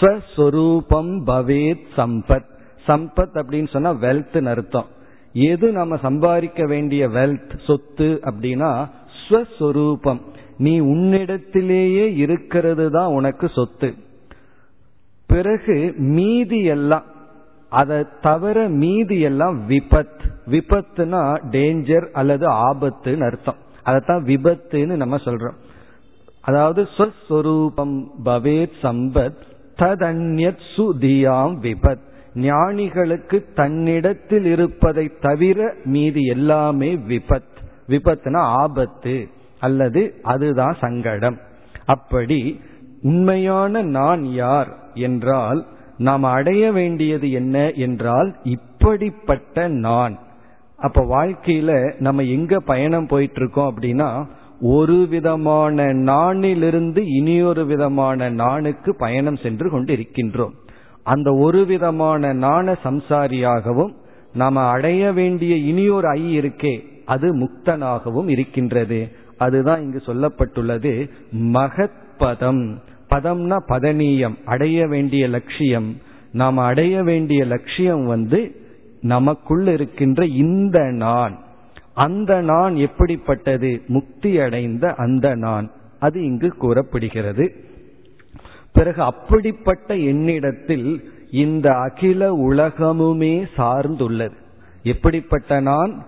ஸ்வஸ்வரூபம் 0.00 1.20
பவேத் 1.26 1.84
சம்பத். 1.96 2.44
சம்பத் 2.86 3.34
அப்படின்னு 3.34 3.68
சொன்னா 3.68 3.92
வெல்த் 3.94 4.46
அர்த்தம். 4.46 4.86
எது 5.32 5.72
நம்ம 5.72 5.96
சம்பாதிக்க 5.96 6.66
வேண்டிய 6.66 7.08
வெல்த் 7.08 7.58
சொத்து 7.66 8.20
அப்படின்னா 8.22 8.90
ஸ்வஸ்வரூபம். 9.28 10.20
நீ 10.58 10.80
உன்னிடத்திலேயே 10.80 12.16
இருக்கிறது 12.16 12.90
தான் 12.90 13.06
உனக்கு 13.06 13.48
சொத்து. 13.48 13.94
பிறகு 15.26 15.94
மீதி 15.96 16.62
எல்லாம் 16.62 17.04
அதை 17.68 18.04
தவிர 18.22 18.68
மீதி 18.68 19.20
எல்லாம் 19.20 19.68
விபத் 19.68 20.18
விபத்துனா 20.46 21.36
டேஞ்சர் 21.50 22.10
அல்லது 22.10 22.48
ஆபத்துன்னு 22.48 23.24
அர்த்தம். 23.24 23.56
அதைத்தான் 23.82 24.24
விபத்துன்னு 24.24 24.96
நம்ம 24.96 25.16
சொல்றோம். 25.16 25.54
அதாவது 26.40 26.88
ஸ்வஸ்வரூபம் 26.96 28.06
பவேத் 28.24 28.70
சம்பத் 28.82 29.36
ததன்யத் 29.76 30.58
சுதியாம் 30.76 31.58
விபத். 31.62 31.98
ஞானிகளுக்கு 32.34 33.44
தன்னிடத்தில் 33.54 34.44
இருப்பதை 34.44 35.12
தவிர 35.20 35.74
மீதி 35.84 36.24
எல்லாமே 36.24 36.96
விபத். 36.96 37.56
விபத்துனா 37.88 38.36
ஆபத்து 38.36 39.28
அல்லது 39.60 40.14
அதுதான் 40.22 40.76
சங்கடம். 40.80 41.38
அப்படி 41.84 42.60
உண்மையான 43.02 43.82
நான் 43.82 44.24
யார் 44.24 44.76
என்றால் 44.94 45.66
நாம் 45.98 46.22
அடைய 46.22 46.72
வேண்டியது 46.72 47.30
என்ன 47.30 47.70
என்றால் 47.70 48.36
இப்படிப்பட்ட 48.42 49.68
நான். 49.68 50.18
அப்ப 50.76 51.02
வாழ்க்கையில 51.02 52.00
நம்ம 52.00 52.22
எங்க 52.22 52.60
பயணம் 52.60 53.06
போயிட்டு 53.06 53.40
இருக்கோம் 53.40 53.74
அப்படின்னா 53.74 54.26
ஒரு 54.60 55.06
விதமான 55.10 55.84
நாணிலிருந்து 55.84 57.02
இனியொரு 57.04 57.66
விதமான 57.66 58.30
நானுக்கு 58.30 58.96
பயணம் 58.96 59.36
சென்று 59.36 59.70
கொண்டு 59.70 59.96
இருக்கின்றோம் 59.96 60.54
அந்த 61.02 61.34
ஒரு 61.34 61.64
விதமான 61.64 62.32
நாண 62.32 62.76
சம்சாரியாகவும் 62.84 63.92
நாம் 64.34 64.56
அடைய 64.56 65.12
வேண்டிய 65.12 65.56
இனியொரு 65.56 66.08
ஐ 66.08 66.38
இருக்கே 66.38 66.80
அது 67.04 67.36
முக்தனாகவும் 67.36 68.28
இருக்கின்றது. 68.28 69.08
அதுதான் 69.38 69.82
இங்கு 69.82 70.02
சொல்லப்பட்டுள்ளது 70.06 71.10
மகத்பதம். 71.32 72.76
பதம்னா 73.10 73.56
பதனீயம் 73.68 74.34
அடைய 74.44 74.86
வேண்டிய 74.86 75.28
லட்சியம். 75.28 75.96
நாம் 76.32 76.56
அடைய 76.56 77.02
வேண்டிய 77.02 77.44
லட்சியம் 77.44 78.06
வந்து 78.06 78.56
நமக்குள் 79.00 79.66
இருக்கின்ற 79.66 80.26
இந்த 80.26 80.78
நான். 80.78 81.38
அந்த 81.94 82.40
நான் 82.40 82.76
எப்படிப்பட்டது? 82.76 83.82
முக்தி 83.86 84.40
அடைந்த 84.40 84.94
அந்த 84.94 85.34
நான். 85.34 85.70
அது 85.98 86.24
இங்கு 86.24 86.48
கூறப்படுகிறது. 86.48 87.54
பிறகு 88.72 89.02
அப்படிப்பட்ட 89.02 89.96
என்னிடத்தில் 89.96 91.12
இந்த 91.30 91.72
அகில 91.72 92.36
உலகமுமே 92.36 93.46
சார்ந்துள்ளது. 93.56 94.36
எப்படிப்பட்ட 94.82 95.60
நான்? 95.60 96.06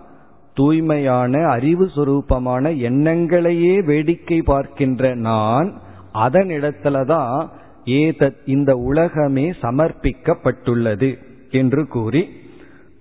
தூய்மையான 0.55 1.47
அறிவு 1.47 1.91
சுரூபமான 1.97 2.77
எண்ணங்களையே 2.77 3.85
வேடிக்கை 3.85 4.43
பார்க்கின்ற 4.43 5.15
நான் 5.15 5.73
அதனிடத்துலதான் 6.15 7.49
ஏதத் 7.85 8.37
இந்த 8.45 8.77
உலகமே 8.77 9.51
சமர்ப்பிக்கப்பட்டுள்ளது 9.51 11.19
என்று 11.51 11.87
கூறி 11.87 12.29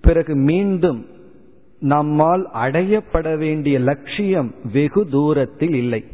பிறகு 0.00 0.36
மீண்டும் 0.36 1.06
நம்மால் 1.80 2.48
அடையப்பட 2.54 3.36
வேண்டிய 3.36 3.78
லட்சியம் 3.78 4.54
வெகு 4.72 5.06
தூரத்தில் 5.08 5.74
இல்லை. 5.74 6.04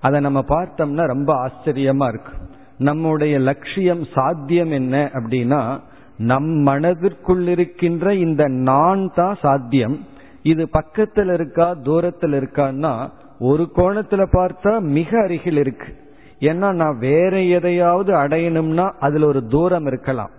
அதை 0.00 0.20
நம்ம 0.20 0.44
பார்த்தோம்னா 0.48 1.06
ரொம்ப 1.06 1.48
ஆச்சரியமா 1.48 2.08
இருக்கு. 2.08 2.32
நம்முடைய 2.78 3.38
லட்சியம் 3.38 4.06
சாத்தியம் 4.14 4.70
என்ன 4.70 5.10
அப்படின்னா 5.12 5.80
நம் 6.18 6.44
மனதிற்குள் 6.44 7.46
இருக்கின்ற 7.46 8.14
இந்த 8.14 8.48
நான் 8.48 9.12
தான் 9.14 9.38
சாத்தியம். 9.40 10.06
இது 10.42 10.68
பக்கத்தில் 10.68 11.32
இருக்கா 11.32 11.74
தூரத்தில் 11.74 12.32
இருக்கான்னா 12.32 13.10
ஒரு 13.38 13.70
கோணத்துல 13.76 14.26
பார்த்தா 14.32 14.80
மிக 14.80 15.22
அருகில் 15.22 15.56
இருக்கு. 15.56 16.01
ஏன்னா 16.42 16.72
நான் 16.72 16.98
வேற 16.98 17.42
எதையாவது 17.42 18.12
அடையணும்னா 18.12 18.92
அதுல 19.00 19.26
ஒரு 19.26 19.46
தூரம் 19.46 19.86
இருக்கலாம். 19.86 20.30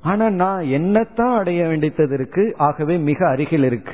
ஆனா 0.00 0.30
நான் 0.30 0.64
என்னத்தான் 0.64 1.36
அடைய 1.36 1.66
வேண்டியது 1.66 2.14
இருக்கு 2.14 2.54
ஆகவே 2.56 2.96
மிக 2.96 3.28
அருகில் 3.28 3.62
இருக்கு. 3.62 3.92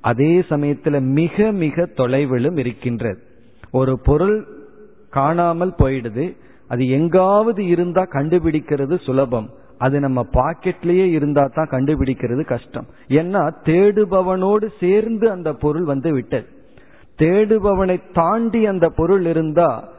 அதே 0.00 0.44
சமயத்துல 0.48 1.00
மிக 1.00 1.50
மிக 1.52 1.88
தொலைவிலும் 1.96 2.58
இருக்கின்றது. 2.58 3.20
ஒரு 3.70 3.98
பொருள் 3.98 4.46
காணாமல் 5.10 5.74
போயிடுது. 5.78 6.36
அது 6.68 6.88
எங்காவது 6.88 7.66
இருந்தா 7.66 8.02
கண்டுபிடிக்கிறது 8.02 9.02
சுலபம். 9.02 9.50
அது 9.78 10.00
நம்ம 10.00 10.26
பாக்கெட்லயே 10.32 11.06
இருந்தா 11.10 11.50
தான் 11.54 11.68
கண்டுபிடிக்கிறது 11.70 12.44
கஷ்டம். 12.44 12.86
ஏன்னா 13.08 13.52
தேடுபவனோடு 13.64 14.68
சேர்ந்து 14.80 15.30
அந்த 15.30 15.52
பொருள் 15.52 15.84
வந்து 15.84 16.12
விட்டது. 16.12 16.46
தேடுபவனை 17.18 18.00
தாண்டி 18.12 18.66
அந்த 18.66 18.88
பொருள் 18.88 19.26
இருந்தா 19.26 19.91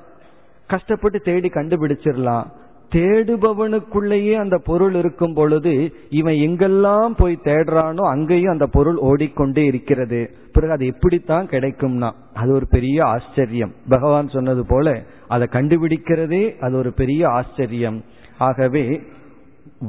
கஷ்டப்பட்டு 0.73 1.19
தேடி 1.19 1.49
கண்டுபிடிச்சிடலாம். 1.53 2.49
தேடுபவனுக்குள்ளேயே 2.93 4.33
அந்த 4.33 4.57
பொருள் 4.65 4.95
இருக்கும் 4.95 5.33
பொழுது 5.33 5.71
இவன் 6.09 6.37
எங்கெல்லாம் 6.47 7.13
போய் 7.17 7.39
தேடுறானோ 7.43 8.03
அங்கேயும் 8.09 8.51
அந்த 8.51 8.65
பொருள் 8.67 8.99
ஓடிக்கொண்டே 9.09 9.63
இருக்கிறது. 9.65 10.19
பிறகு 10.53 10.73
அது 10.73 10.85
எப்படித்தான் 10.85 11.47
கிடைக்கும்னா 11.47 12.09
அது 12.33 12.51
ஒரு 12.53 12.67
பெரிய 12.67 12.97
ஆச்சரியம். 13.05 13.73
பகவான் 13.89 14.29
சொன்னது 14.29 14.65
போல 14.65 14.93
அதை 15.27 15.47
கண்டுபிடிக்கிறதே 15.51 16.43
அது 16.59 16.77
ஒரு 16.77 16.93
பெரிய 16.93 17.23
ஆச்சரியம். 17.29 17.99
ஆகவே 18.37 18.85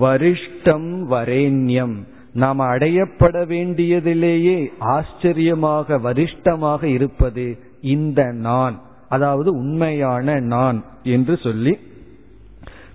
வரிஷ்டம் 0.00 0.88
வரேண்யம். 1.12 1.96
நாம் 2.32 2.60
அடையப்பட 2.60 3.36
வேண்டியதிலேயே 3.46 4.56
ஆச்சரியமாக 4.94 5.98
வரிஷ்டமாக 5.98 6.82
இருப்பது 6.88 7.46
இந்த 7.80 8.22
நான். 8.48 8.78
அதாவது 9.08 9.52
உண்மையான 9.52 10.40
நான் 10.40 10.84
என்று 11.02 11.36
சொல்லி 11.36 11.78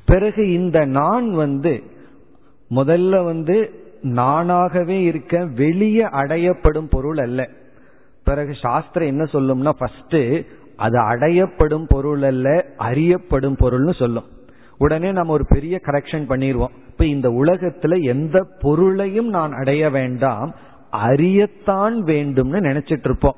பிறகு 0.06 0.54
இந்த 0.54 0.86
நான் 0.86 1.32
வந்து 1.32 1.84
முதல்ல 2.72 3.24
வந்து 3.24 3.88
நானாகவே 4.04 5.00
இருக்க 5.02 5.46
வெளியே 5.46 6.04
அடையப்படும் 6.04 6.90
பொருள் 6.90 7.18
அல்ல. 7.18 7.50
பிறகு 8.24 8.54
சாஸ்திரம் 8.62 9.08
என்ன 9.08 9.24
சொல்லும்னா 9.24 9.70
ஃபர்ஸ்ட் 9.70 10.46
அது 10.76 11.00
அடையப்படும் 11.00 11.86
பொருள் 11.88 12.22
அல்ல 12.22 12.66
அறியப்படும் 12.78 13.56
பொருள்னு 13.58 13.96
சொல்லும். 13.96 14.24
உடனே 14.78 15.12
நம்ம 15.12 15.34
ஒரு 15.34 15.46
பெரிய 15.50 15.80
கரெக்ஷன் 15.84 16.30
பண்ணிடுவோம். 16.30 16.76
இப்ப 16.88 17.06
இந்த 17.06 17.30
உலகத்துல 17.30 18.02
எந்த 18.02 18.48
பொருளையும் 18.60 19.28
நான் 19.28 19.52
அடைய 19.52 19.90
வேண்டாம் 19.90 20.56
அறியத்தான் 20.92 22.04
வேண்டும்னு 22.04 22.60
நினைச்சிட்டு 22.60 23.04
இருப்போம். 23.04 23.36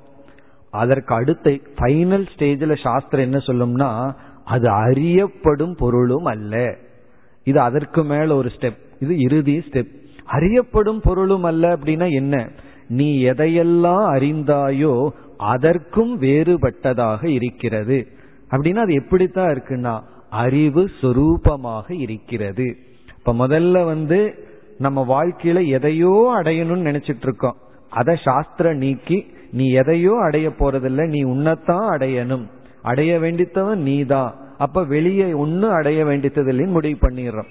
அதற்கு 0.72 1.16
அடுத்த 1.16 1.50
ஃபைனல் 1.50 2.26
ஸ்டேஜில் 2.36 2.82
சாஸ்திரம் 2.82 3.26
என்ன 3.26 3.38
சொல்லும்னா 3.38 4.16
அது 4.44 4.70
அறியப்படும் 4.70 5.76
பொருளும் 5.76 6.26
அல்ல. 6.26 6.76
இது 7.44 7.60
அதற்கு 7.60 8.04
மேல 8.04 8.36
ஒரு 8.36 8.52
ஸ்டெப் 8.60 8.80
இது 9.00 9.18
இறுதி 9.18 9.58
ஸ்டெப் 9.58 9.92
அறியப்படும் 10.26 11.02
பொருளும் 11.02 11.44
அல்ல 11.44 11.76
அப்படின்னா 11.76 12.12
என்ன? 12.12 12.50
நீ 12.88 13.24
எதையெல்லாம் 13.24 14.06
அறிந்தாயோ 14.16 15.10
அதற்கும் 15.38 16.22
வேறுபட்டதாக 16.22 17.26
இருக்கிறது. 17.26 18.08
அப்படின்னா 18.52 18.76
அது 18.76 18.94
எப்படித்தான் 18.94 19.50
இருக்குன்னா 19.50 20.02
அறிவு 20.30 20.90
சொரூபமாக 21.02 21.92
இருக்கிறது. 21.92 22.76
இப்ப 23.18 23.34
முதல்ல 23.34 23.86
வந்து 23.86 24.20
நம்ம 24.78 25.06
வாழ்க்கையில 25.08 25.68
எதையோ 25.68 26.34
அடையணும்னு 26.38 26.88
நினைச்சிட்டு 26.90 27.22
இருக்கோம். 27.22 27.56
அத 27.92 28.16
சாஸ்திரம் 28.16 28.78
நீக்கி 28.78 29.34
நீ 29.52 29.72
எதையோ 29.72 30.20
அடைய 30.22 30.50
போறதில்ல 30.50 31.08
நீ 31.08 31.24
உன்னத்தான் 31.24 31.88
அடையணும். 31.90 32.46
அடைய 32.82 33.20
வேண்டித்தவன் 33.20 33.76
நீதான் 33.76 34.36
அப்ப 34.58 34.84
வெளியே 34.84 35.34
ஒன்னு 35.34 35.72
அடைய 35.72 36.06
வேண்டித்ததில்லைன்னு 36.06 36.68
முடிவு 36.68 37.08
பண்ணிடுறோம். 37.08 37.50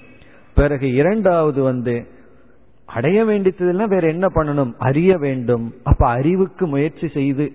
பிறகு 0.55 0.93
இரண்டாவது 0.93 1.63
வந்து 1.63 2.07
அடைய 2.85 3.25
வேண்டியதுன்னா 3.25 3.87
வேற 3.87 4.07
என்ன 4.07 4.27
பண்ணணும்? 4.27 4.73
அறிய 4.77 5.17
வேண்டும். 5.17 5.73
அப்ப 5.83 6.07
அறிவுக்கு 6.07 6.67
முயற்சி 6.67 7.07
செய்து 7.07 7.51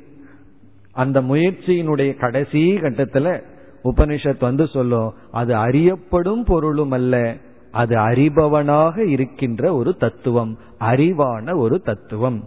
அந்த 0.93 1.21
முயற்சியினுடைய 1.21 2.17
கடைசி 2.17 2.75
கட்டத்துல 2.75 3.43
உபனிஷத் 3.85 4.41
வந்து 4.41 4.67
சொல்லும் 4.67 5.15
அது 5.31 5.55
அறியப்படும் 5.55 6.45
பொருளும் 6.45 6.91
அல்ல 6.91 7.37
அது 7.71 7.97
அறிபவனாக 7.97 9.07
இருக்கின்ற 9.07 9.75
ஒரு 9.75 9.97
தத்துவம் 9.97 10.59
அறிவான 10.81 11.57
ஒரு 11.57 11.81
தத்துவம். 11.81 12.45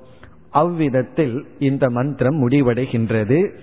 அவ்விதத்தில் 0.49 1.45
இந்த 1.59 1.89
மந்திரம் 1.89 2.49
முடிவடைகின்றது. 2.49 3.57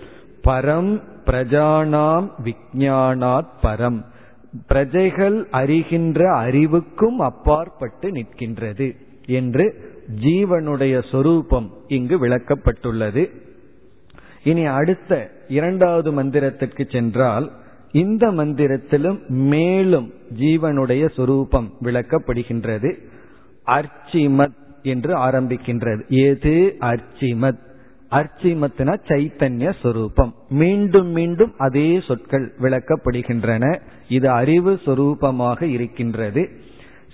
பரம் 0.44 1.02
பிரஜானாம் 1.26 2.30
விஜயானாத் 2.44 3.46
பரம். 3.62 4.04
பிரஜைகள் 4.66 5.46
அறிகின்ற 5.52 6.32
அறிவுக்கும் 6.32 7.18
அப்பாற்பட்டு 7.18 8.10
நிற்கின்றது 8.10 8.96
என்று 9.26 9.94
ஜீவனுடைய 10.20 11.10
சொரூபம் 11.10 11.70
இங்கு 11.88 12.26
விளக்கப்பட்டுள்ளது. 12.26 13.30
இனி 14.44 14.64
அடுத்த 14.64 15.30
இரண்டாவது 15.48 16.22
மந்திரத்திற்கு 16.22 16.92
சென்றால் 16.92 17.52
இந்த 17.92 18.32
மந்திரத்திலும் 18.32 19.26
மேலும் 19.26 20.12
ஜீவனுடைய 20.38 21.14
சொரூபம் 21.14 21.72
விளக்கப்படுகின்றது. 21.82 22.94
அர்ச்சிமத் 23.66 24.64
என்று 24.86 25.16
ஆரம்பிக்கின்றது. 25.16 26.06
எது? 26.08 26.76
அர்ச்சிமத். 26.80 27.64
அர்ச்சிமத்னா 28.10 28.94
சைத்தன்ய 29.08 29.74
சொரூபம். 29.82 30.34
மீண்டும் 30.48 31.06
மீண்டும் 31.06 31.54
அதே 31.58 32.00
சொற்கள் 32.06 32.52
விளக்கப்படுகின்றன. 32.60 33.80
இது 34.08 34.30
அறிவு 34.30 34.80
சொரூபமாக 34.84 35.62
இருக்கின்றது. 35.62 36.48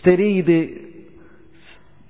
சரி 0.02 0.34
இது 0.34 0.70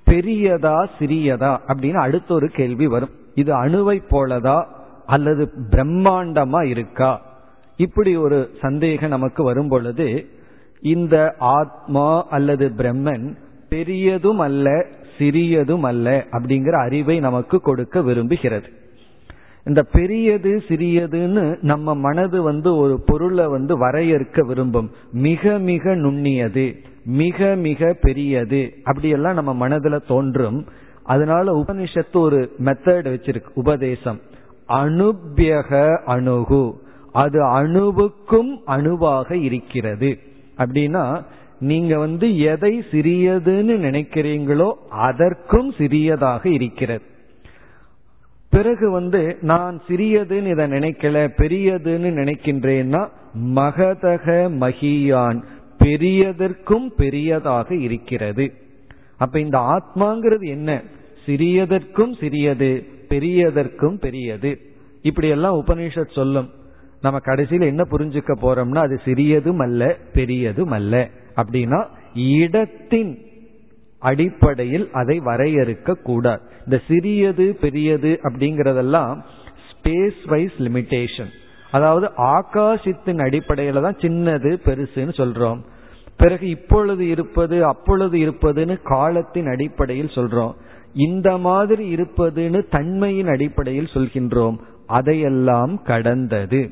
பெரியதா 0.07 0.87
சிறியதா 0.99 1.59
அப்படின்னு 1.69 1.95
அடுத்த 1.95 2.35
ஒரு 2.35 2.49
கேள்வி 2.49 2.87
வரும். 2.87 3.11
இது 3.35 3.65
அணுவை 3.65 4.03
போலதா 4.11 4.65
அல்லது 5.07 5.51
பிரம்மாண்டமா 5.71 6.65
இருக்கா? 6.65 7.23
இப்படி 7.77 8.17
ஒரு 8.17 8.51
சந்தேகம் 8.61 9.09
நமக்கு 9.09 9.43
வரும் 9.43 9.69
பொழுது 9.69 10.27
இந்த 10.81 11.35
ஆத்மா 11.39 12.27
அல்லது 12.31 12.73
பிரம்மன் 12.77 13.37
பெரியதும் 13.69 14.39
அல்ல 14.39 14.87
சிறியதும் 15.23 15.83
அல்ல 15.83 16.25
அப்படிங்கிற 16.33 16.71
அறிவை 16.71 17.21
நமக்கு 17.21 17.61
கொடுக்க 17.61 18.01
விரும்புகிறது. 18.01 18.65
இந்த 19.65 19.83
பெரியது 19.83 20.63
சிறியதுன்னு 20.69 21.59
நம்ம 21.63 21.95
மனது 21.95 22.43
வந்து 22.43 22.77
ஒரு 22.77 23.01
பொருளை 23.07 23.47
வந்து 23.47 23.79
வரையறுக்க 23.79 24.47
விரும்பும். 24.47 24.91
மிக 25.13 25.59
மிக 25.59 25.95
நுண்ணியது 25.95 26.77
மிக 27.05 27.55
மிக 27.55 27.97
பெரியது 28.01 28.75
அப்படியெல்லாம் 28.83 29.35
நம்ம 29.35 29.69
மனதுல 29.69 30.07
தோன்றும். 30.07 30.67
அதனால 31.03 31.63
உபனிஷத்து 31.63 32.13
ஒரு 32.13 32.53
மெத்தட் 32.65 33.09
வச்சிருக்கு 33.09 33.47
உபதேசம். 33.55 34.21
அணுபியக 34.69 36.03
அணுகு. 36.05 36.81
அது 37.13 37.45
அணுவுக்கும் 37.45 38.63
அணுவாக 38.65 39.37
இருக்கிறது. 39.37 40.19
அப்படின்னா 40.59 41.23
நீங்க 41.63 41.99
வந்து 41.99 42.39
எதை 42.39 42.85
சிறியதுன்னு 42.91 43.75
நினைக்கிறீங்களோ 43.79 44.73
அதற்கும் 44.89 45.73
சிறியதாக 45.73 46.49
இருக்கிறது. 46.49 47.03
பிறகு 48.51 48.91
வந்து 48.91 49.37
நான் 49.41 49.81
சிறியதுன்னு 49.89 50.47
இதை 50.47 50.67
நினைக்கல 50.67 51.29
பெரியதுன்னு 51.37 52.11
நினைக்கின்றேன்னா 52.19 53.09
மகதக 53.55 54.27
மகியான் 54.61 55.43
பெரியதற்கும் 55.85 56.87
பெரியதாக 56.97 57.75
இருக்கிறது. 57.75 58.53
அப்ப 59.17 59.41
இந்த 59.41 59.59
ஆத்மாங்கிறது 59.59 60.47
என்ன? 60.47 60.83
சிறியதற்கும் 61.27 62.19
சிறியது 62.21 62.87
பெரியதற்கும் 63.09 63.99
பெரியது. 63.99 64.59
இப்படி 65.03 65.29
எல்லாம் 65.29 65.65
உபனிஷத் 65.65 66.13
சொல்லும். 66.13 66.51
நம்ம 67.03 67.19
கடைசியில் 67.19 67.67
என்ன 67.67 67.85
புரிஞ்சுக்க 67.91 68.33
போறோம்னா 68.43 68.77
அது 68.77 69.01
சிறியதும் 69.05 69.59
அல்ல 69.59 69.97
பெரியதும் 70.15 70.71
அல்ல. 70.71 71.09
அப்படின்னா 71.37 71.87
இடத்தின் 72.15 73.19
அடிப்படையில் 73.99 74.89
அதை 74.93 75.19
வரையறுக்க 75.19 75.95
கூடாது. 75.95 76.41
இந்த 76.65 76.81
சிறியது 76.89 77.57
பெரியது 77.61 78.21
அப்படிங்கறதெல்லாம் 78.23 79.21
ஸ்பேஸ் 79.69 80.21
வைஸ் 80.27 80.59
லிமிடேஷன் 80.59 81.31
அதாவது 81.71 82.11
ஆகாசத்தின் 82.17 83.21
அடிப்படையில 83.27 83.81
தான் 83.81 84.01
சின்னது 84.01 84.51
பெருசுன்னு 84.67 85.15
சொல்றோம். 85.21 85.61
பிறகு 86.17 86.49
இப்பொழுது 86.49 87.09
இருப்பது 87.09 87.65
அப்பொழுது 87.65 88.19
இருப்பதுன்னு 88.19 88.79
காலத்தின் 88.83 89.47
அடிப்படையில் 89.47 90.15
சொல்றோம். 90.15 90.53
இந்த 90.95 91.39
மாதிரி 91.39 91.95
இருப்பதுன்னு 91.95 92.63
தன்மையின் 92.71 93.29
அடிப்படையில் 93.29 93.93
சொல்கின்றோம். 93.95 94.57
அதையெல்லாம் 94.87 95.83
கடந்தது. 95.83 96.71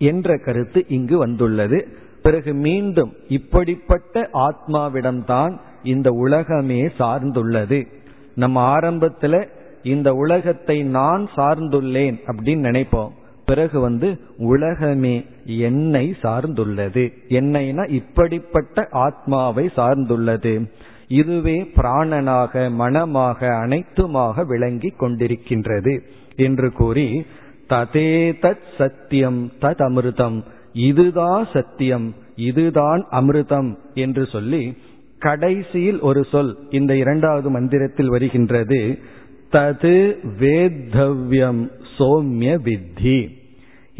என்ற 0.00 0.38
கருத்து 0.38 0.84
இங்கு 0.88 1.18
வந்துள்ளது. 1.18 1.78
பிறகு 2.22 2.54
மீண்டும் 2.54 3.12
இப்படிப்பட்ட 3.28 4.28
ஆத்மாவிடம்தான் 4.32 5.58
இந்த 5.82 6.10
உலகமே 6.10 6.82
சார்ந்துள்ளது. 6.98 7.86
நம்ம 8.34 8.78
ஆரம்பத்துல 8.78 9.46
இந்த 9.82 10.14
உலகத்தை 10.14 10.82
நான் 10.82 11.28
சார்ந்துள்ளேன் 11.36 12.18
அப்படின்னு 12.26 12.66
நினைப்போம். 12.68 13.10
பிறகு 13.44 13.80
வந்து 13.80 14.18
உலகமே 14.36 15.24
என்னை 15.44 16.14
சார்ந்துள்ளது. 16.22 17.12
என்னைனா 17.28 17.90
இப்படிப்பட்ட 17.90 18.88
ஆத்மாவை 18.90 19.70
சார்ந்துள்ளது. 19.76 20.70
இதுவே 21.08 21.70
பிராணனாக 21.76 22.70
மனமாக 22.70 23.46
அனைத்துமாக 23.46 24.46
விளங்கி 24.46 24.94
கொண்டிருக்கின்றது 25.00 26.00
என்று 26.36 26.72
கூறி 26.72 27.24
ததே 27.70 28.32
தத் 28.42 28.66
சத்தியம் 28.78 29.52
தத் 29.60 29.82
அமிர்தம். 29.82 30.42
இதுதான் 30.72 31.48
சத்தியம் 31.52 32.14
இதுதான் 32.36 33.06
அமிர்தம் 33.10 33.76
என்று 33.94 34.26
சொல்லி 34.26 34.76
கடைசியில் 35.18 36.00
ஒரு 36.00 36.24
சொல் 36.24 36.58
இந்த 36.70 36.96
இரண்டாவது 36.96 37.50
மந்திரத்தில் 37.50 38.08
வருகின்றது. 38.08 38.98
தது 39.52 40.16
வேத்தவ்யம் 40.40 41.68
சோம்ய 41.98 42.58
வித்தி. 42.64 43.28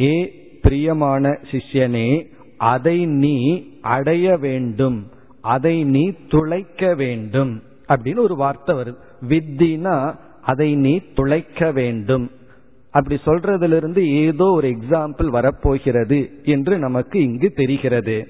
ஏ 0.01 0.33
பிரியமான 0.63 1.39
சிஷ்யனே 1.51 2.25
அதை 2.57 3.07
நீ 3.07 3.65
அடைய 3.81 4.37
வேண்டும் 4.37 5.11
அதை 5.41 5.85
நீ 5.85 6.13
துளைக்க 6.29 6.95
வேண்டும் 6.95 7.63
அப்படின்னு 7.89 8.19
ஒரு 8.19 8.37
வார்த்தை 8.37 8.77
வருது. 8.77 8.95
வித்தினா 9.29 10.15
அதை 10.43 10.75
நீ 10.75 11.01
துளைக்க 11.15 11.73
வேண்டும். 11.73 12.31
அப்படி 12.91 13.21
சொல்றதிலிருந்து 13.25 14.03
ஏதோ 14.15 14.45
ஒரு 14.45 14.69
எக்ஸாம்பிள் 14.69 15.27
வரப்போகிறது 15.27 16.31
என்று 16.45 16.79
நமக்கு 16.79 17.23
இங்கு 17.23 17.53
தெரிகிறது. 17.57 18.29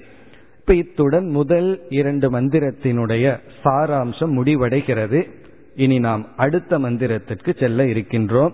இப்ப 0.59 0.73
இத்துடன் 0.73 1.27
முதல் 1.29 1.81
இரண்டு 1.89 2.31
மந்திரத்தினுடைய 2.31 3.39
சாராம்சம் 3.63 4.33
முடிவடைகிறது. 4.37 5.29
இனி 5.75 5.99
நாம் 5.99 6.27
அடுத்த 6.35 6.79
மந்திரத்திற்கு 6.79 7.59
செல்ல 7.59 7.83
இருக்கின்றோம். 7.83 8.53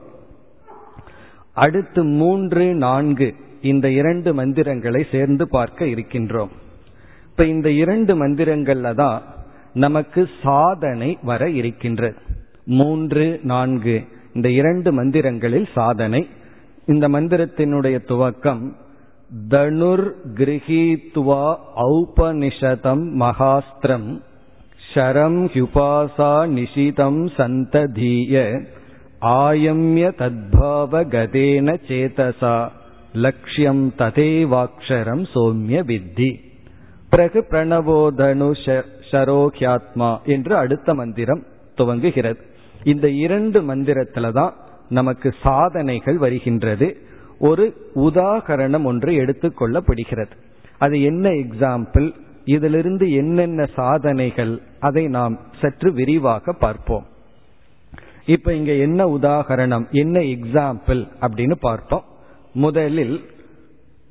அடுத்து 1.54 2.04
மூன்று 2.04 2.76
நான்கு 2.76 3.36
இந்த 3.62 3.90
இரண்டு 3.92 4.34
மந்திரங்களை 4.34 5.06
சேர்ந்து 5.12 5.50
பார்க்க 5.50 5.86
இருக்கின்றோம். 5.86 6.50
இப்ப 7.32 7.46
இந்த 7.46 7.72
இரண்டு 7.72 8.28
மந்திரங்கள்ல 8.28 8.94
தான் 8.94 9.22
நமக்கு 9.74 10.30
சாதனை 10.44 11.18
வர 11.24 11.50
இருக்கின்றது. 11.50 12.16
மூன்று 12.66 13.40
நான்கு 13.44 14.08
இந்த 14.38 14.50
இரண்டு 14.50 14.90
மந்திரங்களில் 14.92 15.68
சாதனை. 15.74 16.28
இந்த 16.86 17.06
மந்திரத்தினுடைய 17.10 17.98
துவக்கம் 18.10 18.64
தனுர் 19.50 20.08
கிரகீத்வா 20.36 21.46
ஔபனிஷதம் 21.90 23.06
மகாஸ்திரம் 23.24 24.10
ஷரம் 24.94 25.40
ஹுபாசா 25.54 26.34
நிஷிதம் 26.58 27.22
சந்ததீய 27.38 28.36
ஆயம்ய 29.22 30.06
தத்பாவ 30.22 31.02
கதேன 31.14 31.76
சேதசா 31.88 32.56
லட்சியம் 33.14 33.94
ததேவாக்ஷரம் 33.98 35.24
சோம்ய 35.34 35.80
வித்தி. 35.90 36.30
பிறகு 37.10 37.46
பிரணவோதனு 37.52 38.50
ஷரோக்யாத்மா 39.12 40.12
என்று 40.26 40.56
அடுத்த 40.56 40.94
மந்திரம் 40.94 41.44
துவங்குகிறது. 41.78 42.42
இந்த 42.84 43.10
இரண்டு 43.10 43.62
மந்திரத்துல 43.62 44.32
தான் 44.32 44.54
நமக்கு 44.90 45.34
சாதனைகள் 45.42 46.18
வருகின்றது. 46.18 46.98
ஒரு 47.40 47.92
உதாகரணம் 47.96 48.84
ஒன்று 48.84 49.12
எடுத்துக்கொள்ளப்படுகிறது 49.12 50.32
அது 50.78 51.02
என்ன 51.02 51.30
எக்ஸாம்பிள் 51.30 52.14
இதிலிருந்து 52.46 53.12
என்னென்ன 53.12 53.66
சாதனைகள்? 53.76 54.62
அதை 54.80 55.08
நாம் 55.08 55.40
சற்று 55.62 55.94
விரிவாக 55.94 56.54
பார்ப்போம். 56.54 57.06
இப்ப 58.26 58.54
இங்க 58.54 58.72
என்ன 58.72 59.06
உதாகரணம்? 59.06 59.90
என்ன 59.92 60.20
எக்ஸாம்பிள் 60.20 61.08
அப்படின்னு 61.22 61.52
பார்ப்போம் 61.52 62.04
முதலில் 62.54 63.22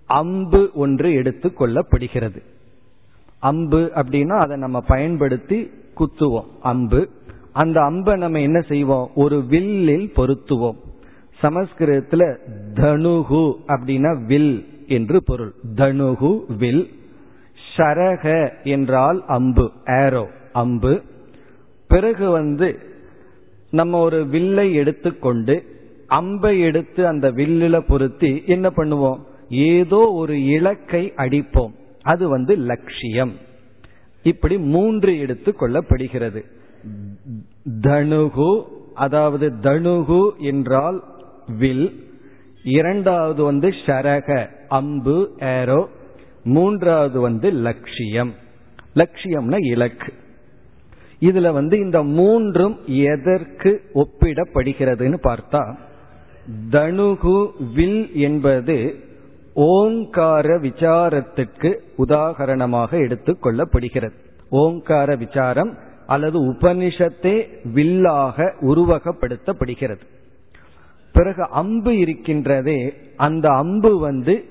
அம்பு 0.06 0.70
ஒன்று 0.74 1.12
எடுத்து 1.12 1.52
கொள்ளப்படுகிறது. 1.58 2.42
அம்பு 3.38 3.90
அப்படின்னா 3.94 4.38
அதை 4.38 4.56
நம்ம 4.56 4.80
பயன்படுத்தி 4.80 5.70
குத்துவோம். 5.98 6.46
அம்பு. 6.60 7.10
அந்த 7.62 7.82
அம்பை 7.82 8.14
நம்ம 8.16 8.40
என்ன 8.40 8.60
செய்வோம்? 8.60 9.10
ஒரு 9.14 9.36
வில்லில் 9.46 10.10
பொருத்துவோம். 10.16 10.78
சமஸ்கிருதத்துல 11.42 12.22
தனுகு 12.74 13.42
அப்படின்னா 13.68 14.12
வில் 14.26 14.54
என்று 14.88 15.22
பொருள். 15.22 15.52
தனுகு 15.74 16.30
வில். 16.58 16.84
ஷரக 17.76 18.52
என்றால் 18.64 19.18
அம்பு 19.26 19.66
ஏரோ 19.86 20.24
அம்பு. 20.52 21.02
பிறகு 21.88 22.30
வந்து 22.30 22.68
நம்ம 23.70 23.98
ஒரு 23.98 24.26
வில்லை 24.26 24.74
எடுத்துக்கொண்டு 24.74 25.56
அம்பை 26.06 26.60
எடுத்து 26.60 27.06
அந்த 27.06 27.30
வில்லில் 27.30 27.86
பொருத்தி 27.86 28.42
என்ன 28.46 28.70
பண்ணுவோம்? 28.76 29.20
ஏதோ 29.50 30.00
ஒரு 30.12 30.44
இலக்கை 30.44 31.12
அடிப்போம். 31.16 31.72
அது 32.02 32.28
வந்து 32.28 32.56
லட்சியம். 32.56 33.34
இப்படி 34.22 34.58
மூன்று 34.58 35.18
எடுத்து 35.18 35.54
கொள்ளப்படுகிறது. 35.60 36.42
தனுகு 37.80 38.62
அதாவது 38.94 39.52
தனுகு 39.62 40.36
என்றால் 40.38 41.02
வில். 41.58 42.04
இரண்டாவது 42.64 43.44
வந்து 43.44 43.68
ஷரக 43.68 44.48
அம்பு 44.68 45.30
ஏரோ. 45.40 45.88
மூன்றாவது 46.44 47.20
வந்து 47.20 47.50
லட்சியம். 47.50 48.34
லட்சியம்னா 48.94 49.64
இலக்கு. 49.64 50.12
இதுல 51.20 51.52
வந்து 51.52 51.78
இந்த 51.78 52.02
மூன்றும் 52.02 52.78
எதற்கு 52.86 53.82
ஒப்பிடப்படுகிறதுன்னு 53.94 55.16
பார்த்தா 55.22 55.76
தனுகு 56.70 57.48
வில் 57.74 58.14
என்பது 58.14 59.04
ஓங்கார 59.54 60.58
விசாரத்துக்கு 60.58 61.76
உதாகரணமாக 61.98 62.92
எடுத்துக் 62.92 63.46
கொள்ளப்படுகிறது. 63.46 64.12
ஓங்கார 64.48 65.16
விசாரம் 65.16 65.78
அல்லது 66.06 66.40
உபனிஷத்தே 66.40 67.46
வில்லாக 67.72 68.54
உருவகப்படுத்தப்படுகிறது. 68.60 70.00
பிறகு 71.12 71.48
அம்பு 71.50 71.90
இருக்கின்றதே 71.90 72.92
அந்த 73.16 73.50
அம்பு 73.50 73.98
வந்து 73.98 74.44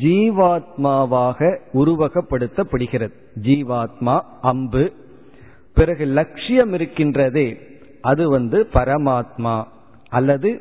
ஜீவாத்மாவாக 0.00 1.56
உருவகப்படுத்தப்படுகிறது. 1.74 3.12
ஜீவாத்மா 3.42 4.20
அம்பு. 4.40 4.92
பிறகு 5.74 6.04
லட்சியம் 6.04 6.72
இருக்கின்றதே 6.72 7.56
அது 8.00 8.28
வந்து 8.28 8.68
பரமாத்மா 8.72 9.64
அல்லது 10.08 10.60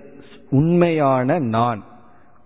உண்மையான 0.49 1.39
நான் 1.39 1.83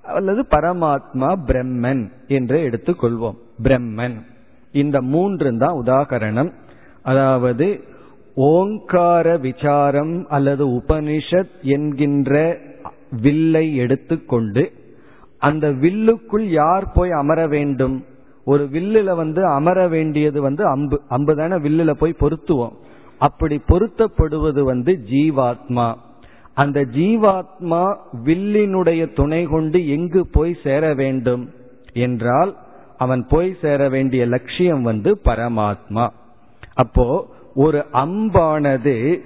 அல்லது 0.02 0.46
பரமாத்மா 0.52 1.36
பிரம்மன் 1.48 2.12
என்று 2.28 2.70
எடுத்துக்கொள்வோம். 2.70 3.36
பிரம்மன். 3.64 4.22
இந்த 4.72 5.02
மூன்று 5.02 5.58
தான் 5.58 5.84
உதாகரணம். 5.86 6.52
அதாவது 7.02 7.84
ஓங்கார 8.36 9.38
விசாரம் 9.38 10.28
அல்லது 10.30 10.68
உபனிஷத் 10.68 11.62
என்கின்ற 11.62 12.58
வில்லை 13.22 13.76
எடுத்துக்கொண்டு 13.76 14.72
அந்த 15.38 15.72
வில்லுக்குள் 15.72 16.44
யார் 16.44 16.92
போய் 16.92 17.12
அமர 17.12 17.48
வேண்டும்? 17.48 18.06
ஒரு 18.46 18.70
வில்லுல 18.74 19.16
வந்து 19.16 19.46
அமர 19.46 19.88
வேண்டியது 19.88 20.42
வந்து 20.42 20.66
அம்பு 20.66 21.02
அம்பு 21.08 21.36
தானே 21.36 21.56
வில்லுல 21.56 21.92
போய் 21.92 22.16
பொருத்துவோம். 22.20 22.72
அப்படி 23.18 23.62
பொருத்தப்படுவது 23.68 24.62
வந்து 24.62 25.00
ஜீவாத்மா. 25.10 25.94
அந்த 26.54 26.82
ஜீவாத்மா 26.82 27.96
வில்லினுடைய 28.26 29.14
துணை 29.14 29.44
கொண்டு 29.44 29.90
எங்கு 29.90 30.28
போய் 30.28 30.58
சேர 30.64 30.94
வேண்டும்? 30.94 31.50
என்றால் 31.94 32.56
அவன் 32.98 33.28
போய் 33.28 33.56
சேர 33.62 33.90
வேண்டிய 33.90 34.26
லட்சியம் 34.26 34.82
வந்து 34.82 35.20
பரமாத்மா. 35.26 36.10
அப்போ 36.74 37.28
ஒரு 37.56 37.86
அம்பானது 37.94 39.20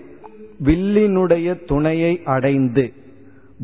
வில்லினுடைய 0.64 1.66
துணையை 1.66 2.22
அடைந்து 2.26 2.94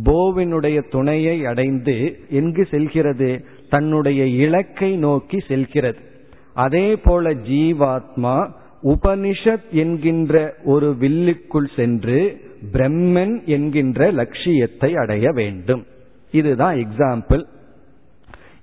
போவினுடைய 0.04 0.90
துணையை 0.90 1.46
அடைந்து 1.46 2.20
எங்கு 2.30 2.68
செல்கிறது? 2.72 3.46
தன்னுடைய 3.70 4.26
இலக்கை 4.26 4.96
நோக்கி 4.96 5.40
செல்கிறது. 5.48 5.98
அதே 6.54 6.96
போல 6.96 7.34
ஜீவாத்மா 7.34 8.50
உபனிஷத் 8.84 9.70
என்கின்ற 9.70 10.54
ஒரு 10.64 10.96
வில்லுக்குள் 11.00 11.76
சென்று 11.76 12.42
பிரம்மன் 12.74 13.44
என்கின்ற 13.46 14.12
லட்சியத்தை 14.12 14.96
அடைய 14.96 15.32
வேண்டும். 15.32 15.86
இதுதான் 16.32 16.76
எக்ஸாம்பிள் 16.76 17.44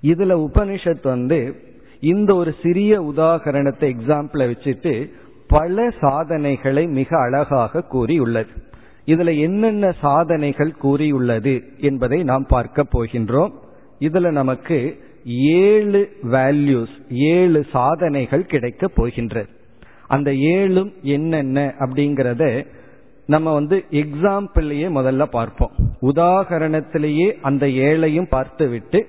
இதுல 0.03 0.47
உபனிஷத் 0.47 1.03
வந்து 1.03 1.55
இந்த 1.99 2.35
ஒரு 2.35 2.55
சிறிய 2.63 3.01
உதாகரணத்தை 3.01 3.95
எக்ஸாம்பிளை 3.95 4.45
வச்சுட்டு 4.53 5.09
பல 5.55 5.85
சாதனைகளை 6.01 6.83
மிக 6.99 7.09
அழகாக 7.19 7.81
கூறியுள்ளது. 7.93 8.51
இதுல 9.05 9.31
என்னென்ன 9.39 9.85
சாதனைகள் 10.01 10.71
கூறியுள்ளது 10.83 11.53
என்பதை 11.77 12.19
நாம் 12.23 12.45
பார்க்க 12.47 12.85
போகின்றோம். 12.93 13.53
இதுல 13.99 14.31
நமக்கு 14.31 14.77
ஏழு 15.57 16.01
வேல்யூஸ் 16.31 16.95
ஏழு 17.31 17.59
சாதனைகள் 17.71 18.45
கிடைக்க 18.45 18.87
போகின்றது 18.87 19.49
அந்த 20.07 20.29
ஏழும் 20.55 20.91
என்னென்ன 21.01 21.59
அப்படிங்கிறத 21.79 22.43
நம்ம 23.27 23.53
வந்து 23.53 23.77
எக்ஸாம்பிள்லயே 23.91 24.87
முதல்ல 24.97 25.23
பார்ப்போம். 25.35 25.75
உதாகரணத்திலேயே 26.01 27.27
அந்த 27.41 27.65
ஏழையும் 27.85 28.31
பார்த்து 28.35 28.65
விட்டு 28.67 28.99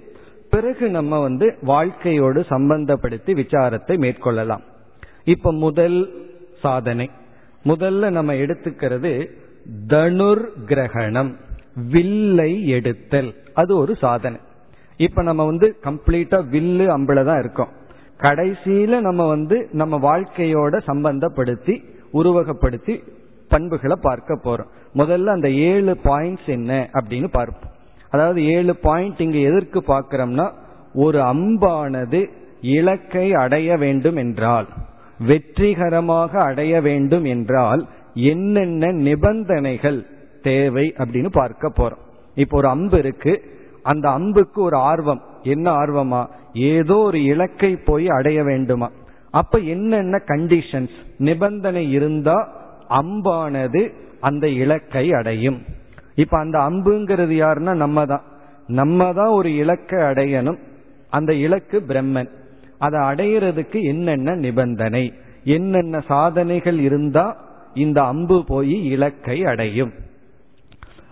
பிறகு 0.50 0.88
நம்ம 0.88 1.18
வந்து 1.18 1.46
வாழ்க்கையோடு 1.62 2.40
சம்பந்தப்படுத்தி 2.48 3.32
விசாரத்தை 3.40 3.94
மேற்கொள்ளலாம். 4.04 4.64
இப்ப 5.24 5.52
முதல் 5.64 5.98
சாதனை. 6.64 7.06
முதல்ல 7.64 8.10
நம்ம 8.10 8.32
எடுத்துக்கிறது 8.42 9.12
தனுர் 9.88 10.44
கிரகணம் 10.66 11.32
வில்லை 11.92 12.52
எடுத்தல். 12.68 13.30
அது 13.54 13.72
ஒரு 13.76 13.92
சாதனை. 13.96 14.38
இப்ப 15.00 15.22
நம்ம 15.22 15.42
வந்து 15.44 15.68
கம்ப்ளீட்டா 15.84 16.38
வில்லு 16.54 16.86
அம்பளை 16.96 17.22
தான் 17.24 17.40
இருக்கோம். 17.40 17.72
கடைசியில 18.18 19.00
நம்ம 19.00 19.22
வந்து 19.28 19.56
நம்ம 19.72 19.94
வாழ்க்கையோட 20.04 20.74
சம்பந்தப்படுத்தி 20.90 21.74
உருவகப்படுத்தி 22.12 22.94
பண்புகளை 23.48 23.96
பார்க்க 24.00 24.38
போறோம். 24.44 24.70
முதல்ல 24.94 25.32
அந்த 25.36 25.48
ஏழு 25.70 25.92
பாயிண்ட்ஸ் 26.04 26.50
என்ன 26.56 26.72
அப்படின்னு 26.92 27.28
பார்ப்போம். 27.28 27.72
அதாவது 28.10 28.40
ஏழு 28.54 28.72
பாயிண்ட் 28.86 29.20
இங்க 29.20 29.38
எதற்கு 29.48 29.80
பார்க்கிறோம்னா 29.88 30.46
ஒரு 30.94 31.20
அம்பானது 31.32 32.20
இலக்கை 32.74 33.26
அடைய 33.44 33.70
வேண்டும் 33.76 34.16
என்றால். 34.16 34.68
வெற்றிகரமாக 35.26 36.42
அடைய 36.42 36.80
வேண்டும் 36.80 37.24
என்றால் 37.24 37.88
என்னென்ன 38.14 38.92
நிபந்தனைகள் 38.92 40.06
தேவை 40.42 40.94
அப்படின்னு 40.98 41.28
பார்க்க 41.32 41.72
போறோம். 41.76 42.02
இப்போ 42.34 42.56
ஒரு 42.56 42.68
அம்பு 42.68 42.98
இருக்கு. 42.98 43.42
அந்த 43.82 44.10
அம்புக்கு 44.10 44.62
ஒரு 44.62 44.76
ஆர்வம். 44.76 45.22
என்ன 45.42 45.72
ஆர்வமா? 45.72 46.26
ஏதோ 46.54 46.96
ஒரு 46.96 47.24
இலக்கை 47.24 47.76
போய் 47.76 48.08
அடைய 48.08 48.42
வேண்டுமா? 48.42 48.90
அப்ப 49.30 49.58
என்னென்ன 49.58 50.20
கண்டிஷன்ஸ் 50.26 50.94
நிபந்தனை 51.18 51.90
இருந்தா 51.90 52.48
அம்பானது 52.90 53.92
அந்த 54.20 54.48
இலக்கை 54.48 55.12
அடையும். 55.12 55.62
இப்ப 56.14 56.38
அந்த 56.38 56.58
அம்புங்கிறது 56.58 57.34
யாருன்னா 57.44 57.74
நம்ம 57.74 58.06
தான் 58.06 58.22
நம்ம 58.66 59.12
தான் 59.12 59.28
ஒரு 59.28 59.54
இலக்கை 59.54 59.98
அடையணும். 59.98 60.58
அந்த 61.10 61.34
இலக்கு 61.34 61.82
பிரம்மன். 61.88 62.30
அதை 62.86 63.00
அடையிறதுக்கு 63.00 63.78
என்னென்ன 63.82 64.34
நிபந்தனை? 64.34 65.04
என்னென்ன 65.56 65.96
சாதனைகள் 66.08 66.78
இருந்தா 66.78 67.24
இந்த 67.74 67.98
அம்பு 68.02 68.36
போய் 68.46 68.76
இலக்கை 68.84 69.38
அடையும். 69.44 69.92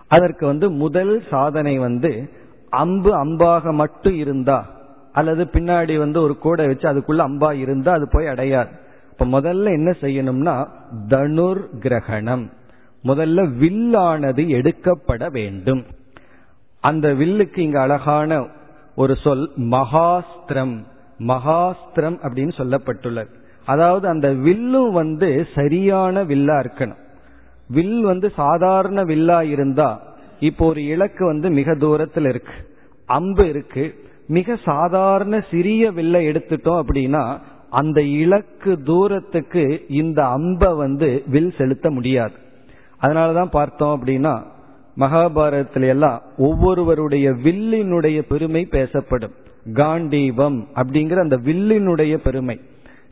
அதற்கு 0.08 0.44
வந்து 0.46 0.66
முதல் 0.82 1.14
சாதனை 1.30 1.74
வந்து 1.78 2.12
அம்பு 2.70 3.10
அம்பாக 3.24 3.72
மட்டும் 3.72 4.16
இருந்தா 4.16 4.58
அல்லது 5.12 5.42
பின்னாடி 5.52 5.94
வந்து 5.98 6.18
ஒரு 6.22 6.34
கூடை 6.38 6.66
வச்சு 6.66 6.86
அதுக்குள்ள 6.90 7.20
அம்பா 7.28 7.50
இருந்தா 7.64 7.92
அது 7.92 8.06
போய் 8.10 8.26
அடையாது. 8.26 8.72
இப்ப 9.12 9.24
முதல்ல 9.36 9.72
என்ன 9.72 9.90
செய்யணும்னா 10.00 10.54
தனுர் 11.08 11.62
கிரகணம் 11.78 12.44
முதல்ல 13.04 13.40
வில்லானது 13.60 14.42
எடுக்கப்பட 14.58 15.28
வேண்டும். 15.28 15.82
அந்த 16.80 17.06
வில்லுக்கு 17.12 17.58
இங்க 17.58 17.78
அழகான 17.80 18.30
ஒரு 18.96 19.14
சொல் 19.16 19.44
மகாஸ்திரம். 19.56 20.74
மகாஸ்திரம் 21.26 22.18
அப்படின்னு 22.22 22.52
சொல்லப்பட்டுள்ளது. 22.56 23.28
அதாவது 23.64 24.08
அந்த 24.08 24.32
வில்லும் 24.32 24.92
வந்து 24.92 25.46
சரியான 25.54 26.22
வில்லா 26.22 26.60
இருக்கணும். 26.60 27.00
வில் 27.68 28.02
வந்து 28.02 28.32
சாதாரண 28.36 29.02
வில்லா 29.02 29.42
இருந்தா 29.42 30.02
இப்போ 30.40 30.66
ஒரு 30.66 30.84
இலக்கு 30.84 31.26
வந்து 31.26 31.50
மிக 31.50 31.74
தூரத்தில் 31.74 32.24
இருக்கு. 32.24 32.52
அம்பு 33.06 33.48
இருக்கு. 33.48 34.10
மிக 34.26 34.56
சாதாரண 34.64 35.44
சிறிய 35.50 35.90
வில்லை 35.90 36.28
எடுத்துட்டோம் 36.28 36.82
அப்படின்னா 36.86 37.38
அந்த 37.70 38.02
இலக்கு 38.02 38.82
தூரத்துக்கு 38.82 39.84
இந்த 39.88 40.26
அம்பை 40.26 40.72
வந்து 40.72 41.22
வில் 41.26 41.54
செலுத்த 41.58 41.90
முடியாது. 41.90 42.32
அதனாலதான் 43.02 43.50
பார்த்தோம் 43.50 44.02
அப்படின்னா 44.02 44.42
மகாபாரதத்தில 44.98 45.88
எல்லாம் 45.88 46.22
ஒவ்வொருவருடைய 46.36 47.30
வில்லினுடைய 47.30 48.22
பெருமை 48.28 48.64
பேசப்படும். 48.64 49.32
காண்டீவம் 49.66 50.64
அப்படிங்கிற 50.74 51.18
அந்த 51.18 51.36
வில்லினுடைய 51.36 52.16
பெருமை. 52.16 52.60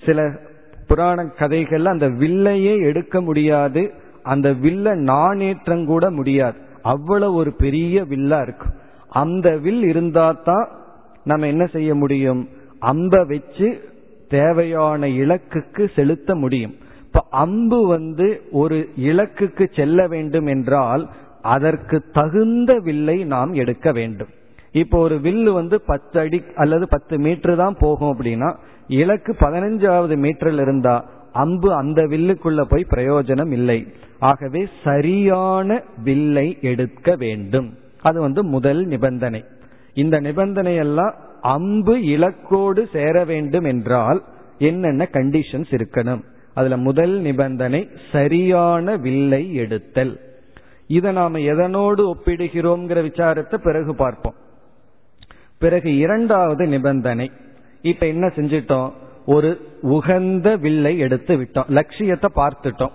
சில 0.04 0.38
புராண 0.86 1.24
கதைகள்ல 1.24 1.84
அந்த 1.84 2.08
வில்லையே 2.08 2.78
எடுக்க 2.78 3.20
முடியாது 3.20 3.92
அந்த 4.22 4.50
வில்ல 4.50 4.94
நாணேற்றம் 4.94 5.86
கூட 5.86 6.10
முடியாது. 6.10 6.56
அவ்வளவு 6.82 7.34
ஒரு 7.34 7.52
பெரிய 7.52 8.04
வில்லா 8.04 8.40
இருக்கும் 8.40 8.74
அந்த 9.08 9.56
வில் 9.56 9.82
இருந்தா 9.82 10.32
தான் 10.32 10.68
நம்ம 11.24 11.46
என்ன 11.46 11.66
செய்ய 11.66 11.94
முடியும்? 11.94 12.48
அம்ப 12.78 13.24
வச்சு 13.24 13.80
தேவையான 14.28 15.06
இலக்குக்கு 15.06 15.88
செலுத்த 15.94 16.34
முடியும். 16.34 16.74
இப்ப 17.06 17.26
அம்பு 17.30 17.86
வந்து 17.86 18.42
ஒரு 18.50 18.88
இலக்குக்கு 18.96 19.66
செல்ல 19.74 20.06
வேண்டும் 20.06 20.46
என்றால் 20.46 21.08
அதற்கு 21.42 22.02
தகுந்த 22.12 22.78
வில்லை 22.78 23.24
நாம் 23.24 23.52
எடுக்க 23.52 23.92
வேண்டும். 23.92 24.28
இப்போ 24.72 24.98
ஒரு 24.98 25.16
வில்லு 25.16 25.50
வந்து 25.52 25.80
பத்து 25.80 26.20
அடி 26.20 26.42
அல்லது 26.54 26.88
பத்து 26.88 27.18
மீட்டர் 27.18 27.56
தான் 27.56 27.76
போகும் 27.78 28.12
அப்படின்னா 28.14 28.54
இலக்கு 28.88 29.32
பதினஞ்சாவது 29.40 30.14
மீட்டரில் 30.16 30.60
இருந்தா 30.60 31.04
அம்பு 31.32 31.74
அந்த 31.74 32.02
வில்லுக்குள்ள 32.02 32.60
போய் 32.60 32.90
பிரயோஜனம் 32.90 33.52
இல்லை. 33.52 33.86
ஆகவே 34.18 34.68
சரியான 34.84 35.82
வில்லை 36.04 36.58
எடுக்க 36.60 37.14
வேண்டும். 37.16 37.68
அது 38.02 38.20
வந்து 38.20 38.44
முதல் 38.44 38.86
நிபந்தனை. 38.86 39.44
இந்த 39.94 40.20
நிபந்தனை 40.20 40.74
எல்லாம் 40.74 41.14
அம்பு 41.40 42.02
இலக்கோடு 42.02 42.88
சேர 42.92 43.24
வேண்டும் 43.24 43.64
என்றால் 43.64 44.22
என்னென்ன 44.58 45.08
கண்டிஷன்ஸ் 45.12 45.70
இருக்கணும்? 45.70 46.22
அதுல 46.54 46.76
முதல் 46.76 47.20
நிபந்தனை 47.20 47.88
சரியான 48.12 48.96
வில்லை 48.96 49.54
எடுத்தல். 49.54 50.20
இதை 50.86 51.12
நாம 51.12 51.38
எதனோடு 51.38 52.14
ஒப்பிடுகிறோம்ங்கிற 52.14 53.00
விசாரத்தை 53.10 53.54
பிறகு 53.54 53.94
பார்ப்போம். 53.94 54.34
பிறகு 55.60 55.96
இரண்டாவது 55.96 56.66
நிபந்தனை. 56.66 57.30
இப்ப 57.82 58.06
என்ன 58.06 58.26
செஞ்சிட்டோம்? 58.26 58.90
ஒரு 59.26 59.50
உகந்த 59.82 60.56
வில்லை 60.56 60.98
எடுத்து 60.98 61.34
விட்டோம். 61.36 61.68
லட்சியத்தை 61.68 62.28
பார்த்துட்டோம். 62.34 62.94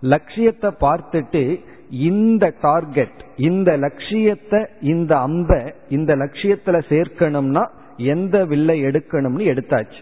லட்சியத்தை 0.00 0.70
பார்த்துட்டு 0.80 1.42
இந்த 1.90 2.54
டார்கெட் 2.60 3.20
இந்த 3.36 3.76
லட்சியத்தை 3.76 4.60
இந்த 4.80 5.12
அம்ப 5.18 5.74
இந்த 5.88 6.16
லட்சியத்துல 6.16 6.80
சேர்க்கணும்னா 6.88 7.64
எந்த 7.96 8.44
வில்லை 8.44 8.82
எடுக்கணும்னு 8.82 9.44
எடுத்தாச்சு. 9.52 10.00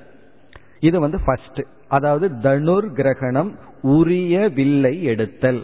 இது 0.81 1.01
வந்து 1.01 1.19
ஃபர்ஸ்ட் 1.27 1.61
அதாவது 1.89 2.27
தனுர் 2.43 2.87
கிரகணம் 2.93 3.53
உரிய 3.83 4.49
வில்லை 4.55 5.03
எடுத்தல். 5.03 5.63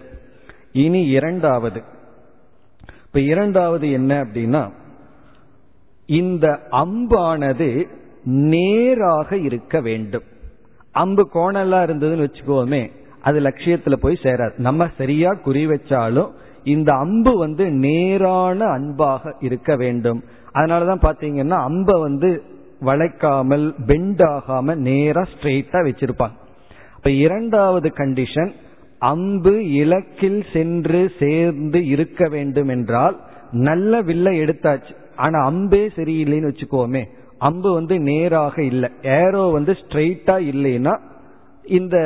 இனி 0.73 1.03
இரண்டாவது. 1.09 1.83
இப்ப 3.07 3.21
இரண்டாவது 3.21 3.87
என்ன 3.91 4.25
அப்படின்னா 4.25 4.63
இந்த 6.11 6.47
அம்பானது 6.71 7.69
நேராக 8.25 9.37
இருக்க 9.37 9.81
வேண்டும். 9.81 10.23
அம்பு 10.93 11.25
கோணலா 11.35 11.79
இருந்ததுன்னு 11.87 12.27
வச்சுக்கோமே 12.27 12.83
அது 13.23 13.39
லட்சியத்துல 13.41 13.97
போய் 13.97 14.23
சேராது. 14.23 14.59
நம்ம 14.59 14.89
சரியா 14.99 15.31
குறி 15.33 15.67
வச்சாலும் 15.67 16.31
இந்த 16.65 16.91
அம்பு 16.95 17.33
வந்து 17.39 17.65
நேரான 17.71 18.67
அன்பாக 18.67 19.33
இருக்க 19.41 19.77
வேண்டும். 19.77 20.21
அதனாலதான் 20.55 21.05
பாத்தீங்கன்னா 21.07 21.59
அம்ப 21.69 21.99
வந்து 22.01 22.43
வளைக்காமல் 22.85 23.67
பெண்ட் 23.87 24.21
ஆகாம 24.21 24.75
நேரா 24.89 25.23
ஸ்ட்ரெயிட்டா 25.33 25.81
வச்சிருப்பாங்க. 25.89 26.37
இப்ப 26.97 27.11
இரண்டாவது 27.11 27.89
கண்டிஷன் 27.97 28.53
அம்பு 28.99 29.55
இலக்கில் 29.83 30.43
சென்று 30.53 31.13
சேர்ந்து 31.19 31.87
இருக்க 31.87 32.29
வேண்டும் 32.29 32.69
என்றால் 32.69 33.17
நல்ல 33.53 34.01
வில்லை 34.01 34.41
எடுத்தாச்சு. 34.41 34.95
ஆனா 35.25 35.39
அம்பே 35.51 35.83
சரியில்லைன்னு 35.97 36.51
வச்சுக்கோமே 36.51 37.03
அம்பு 37.49 37.69
வந்து 37.73 37.97
நேராக 38.09 38.57
இல்லை. 38.63 38.89
ஏரோ 39.21 39.43
வந்து 39.53 39.73
ஸ்ட்ரெயிட்டா 39.81 40.35
இல்லைன்னா 40.51 40.95
இந்த 41.79 41.97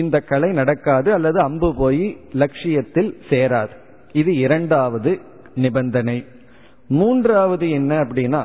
இந்த 0.00 0.16
கலை 0.30 0.50
நடக்காது 0.58 1.08
அல்லது 1.12 1.38
அம்பு 1.40 1.68
போய் 1.74 2.04
லட்சியத்தில் 2.32 3.10
சேராது. 3.30 3.74
இது 4.12 4.32
இரண்டாவது 4.36 5.12
நிபந்தனை. 5.54 6.18
மூன்றாவது 6.98 7.66
என்ன 7.70 7.92
அப்படின்னா 8.04 8.42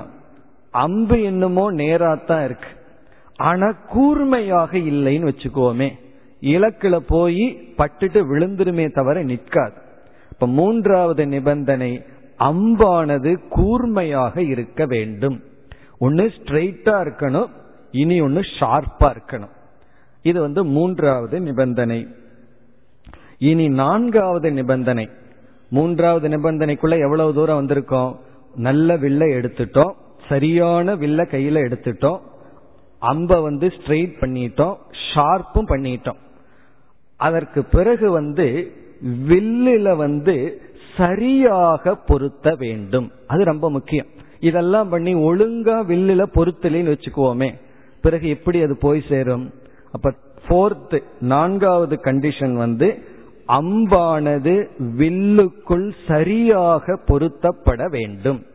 அம்பு 0.85 1.17
என்னமோ 1.23 1.65
நேராத்தான் 1.73 2.43
இருக்கு. 2.45 2.71
ஆனா 3.49 3.67
கூர்மையாக 3.93 4.71
இல்லைன்னு 4.91 5.29
வச்சுக்கோமே 5.31 5.89
இலக்குல 6.53 6.95
போய் 7.07 7.45
பட்டுட்டு 7.77 8.19
விழுந்துருமே 8.31 8.85
தவிர 8.97 9.17
நிற்காது. 9.23 9.77
இப்ப 10.31 10.47
மூன்றாவது 10.59 11.23
நிபந்தனை 11.27 11.91
அம்பானது 12.39 13.47
கூர்மையாக 13.49 14.41
இருக்க 14.41 14.85
வேண்டும். 14.85 15.43
ஒன்னு 15.99 16.23
ஸ்ட்ரெயிட்டா 16.23 16.95
இருக்கணும் 17.05 17.49
இனி 17.91 18.21
ஒன்னு 18.21 18.39
ஷார்ப்பா 18.39 19.13
இருக்கணும். 19.15 19.53
இது 20.21 20.41
வந்து 20.41 20.65
மூன்றாவது 20.65 21.39
நிபந்தனை. 21.39 22.07
இனி 23.37 23.67
நான்காவது 23.67 24.51
நிபந்தனை. 24.51 25.09
மூன்றாவது 25.69 26.27
நிபந்தனைக்குள்ள 26.27 26.99
எவ்வளவு 26.99 27.33
தூரம் 27.33 27.67
வந்திருக்கோம்? 27.67 28.15
நல்ல 28.55 28.97
வில்லை 28.97 29.33
எடுத்துட்டோம் 29.33 29.93
சரியான 30.29 30.95
வில்ல 30.95 31.25
கையில 31.31 31.57
எடுத்துட்டோம் 31.67 32.19
அம்ப 32.99 33.41
வந்து 33.41 33.67
ஸ்ட்ரெயிட் 33.67 34.13
பண்ணிட்டோம் 34.21 34.77
ஷார்ப்பும் 35.13 35.67
பண்ணிட்டோம். 35.67 36.15
அதற்கு 37.17 37.63
பிறகு 37.63 38.11
வந்து 38.11 38.73
வில்லுல 39.27 39.95
வந்து 39.95 40.61
சரியாக 40.97 41.95
பொருத்த 41.95 42.55
வேண்டும். 42.55 43.11
அது 43.27 43.43
ரொம்ப 43.43 43.69
முக்கியம். 43.69 44.05
இதெல்லாம் 44.39 44.89
பண்ணி 44.89 45.15
ஒழுங்கா 45.15 45.77
வில்லுல 45.91 46.23
பொருத்தலின்னு 46.35 46.95
வச்சுக்குவோமே. 46.95 47.53
பிறகு 48.01 48.29
எப்படி 48.29 48.61
அது 48.61 48.77
போய் 48.77 49.03
சேரும்? 49.09 49.53
அப்ப 49.91 50.13
போர்த் 50.47 51.03
நான்காவது 51.19 51.99
கண்டிஷன் 52.03 52.53
வந்து 52.53 52.99
அம்பானது 53.47 54.67
வில்லுக்குள் 54.79 55.91
சரியாக 56.07 56.99
பொருத்தப்பட 57.07 57.89
வேண்டும். 57.89 58.45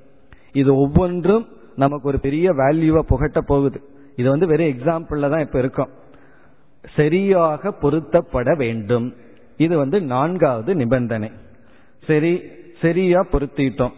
இது 0.53 0.76
ஒவ்வொன்றும் 0.76 1.47
நமக்கு 1.76 2.09
ஒரு 2.09 2.20
பெரிய 2.20 2.53
வேல்யூவா 2.53 2.99
புகட்ட 2.99 3.41
போகுது. 3.41 3.80
இது 4.16 4.28
வந்து 4.28 4.47
வெறும் 4.47 4.66
எக்ஸாம்பிள்ல 4.66 5.30
தான் 5.30 5.41
இப்ப 5.41 5.59
இருக்கும். 5.59 5.88
சரியாக 6.97 7.74
பொருத்தப்பட 7.82 8.57
வேண்டும். 8.57 9.14
இது 9.57 9.76
வந்து 9.76 10.01
நான்காவது 10.01 10.74
நிபந்தனை. 10.74 11.30
சரி 12.07 12.42
சரியா 12.80 13.26
பொருத்திட்டோம். 13.32 13.92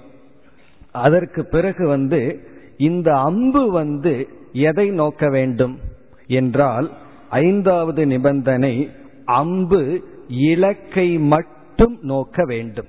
அதற்கு 0.91 1.47
பிறகு 1.47 1.87
வந்து 1.87 2.41
இந்த 2.79 3.19
அம்பு 3.19 3.71
வந்து 3.71 4.29
எதை 4.53 4.91
நோக்க 4.91 5.29
வேண்டும் 5.29 5.79
என்றால் 6.27 6.91
ஐந்தாவது 7.31 8.07
நிபந்தனை 8.07 8.91
அம்பு 9.25 10.05
இலக்கை 10.29 11.19
மட்டும் 11.19 11.99
நோக்க 12.03 12.45
வேண்டும். 12.45 12.87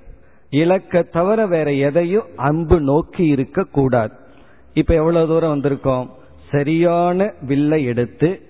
இலக்கை 0.50 1.02
தவிர 1.02 1.46
வேற 1.46 1.72
எதையும் 1.72 2.26
அம்பு 2.36 2.80
நோக்கி 2.80 3.26
இருக்க 3.26 3.64
கூடாது. 3.64 4.14
இப்ப 4.74 4.94
எவ்வளவு 4.94 5.26
தூரம் 5.26 5.60
வந்திருக்கோம்? 5.60 6.08
சரியான 6.50 7.32
வில்லை 7.40 7.84
எடுத்து 7.84 8.40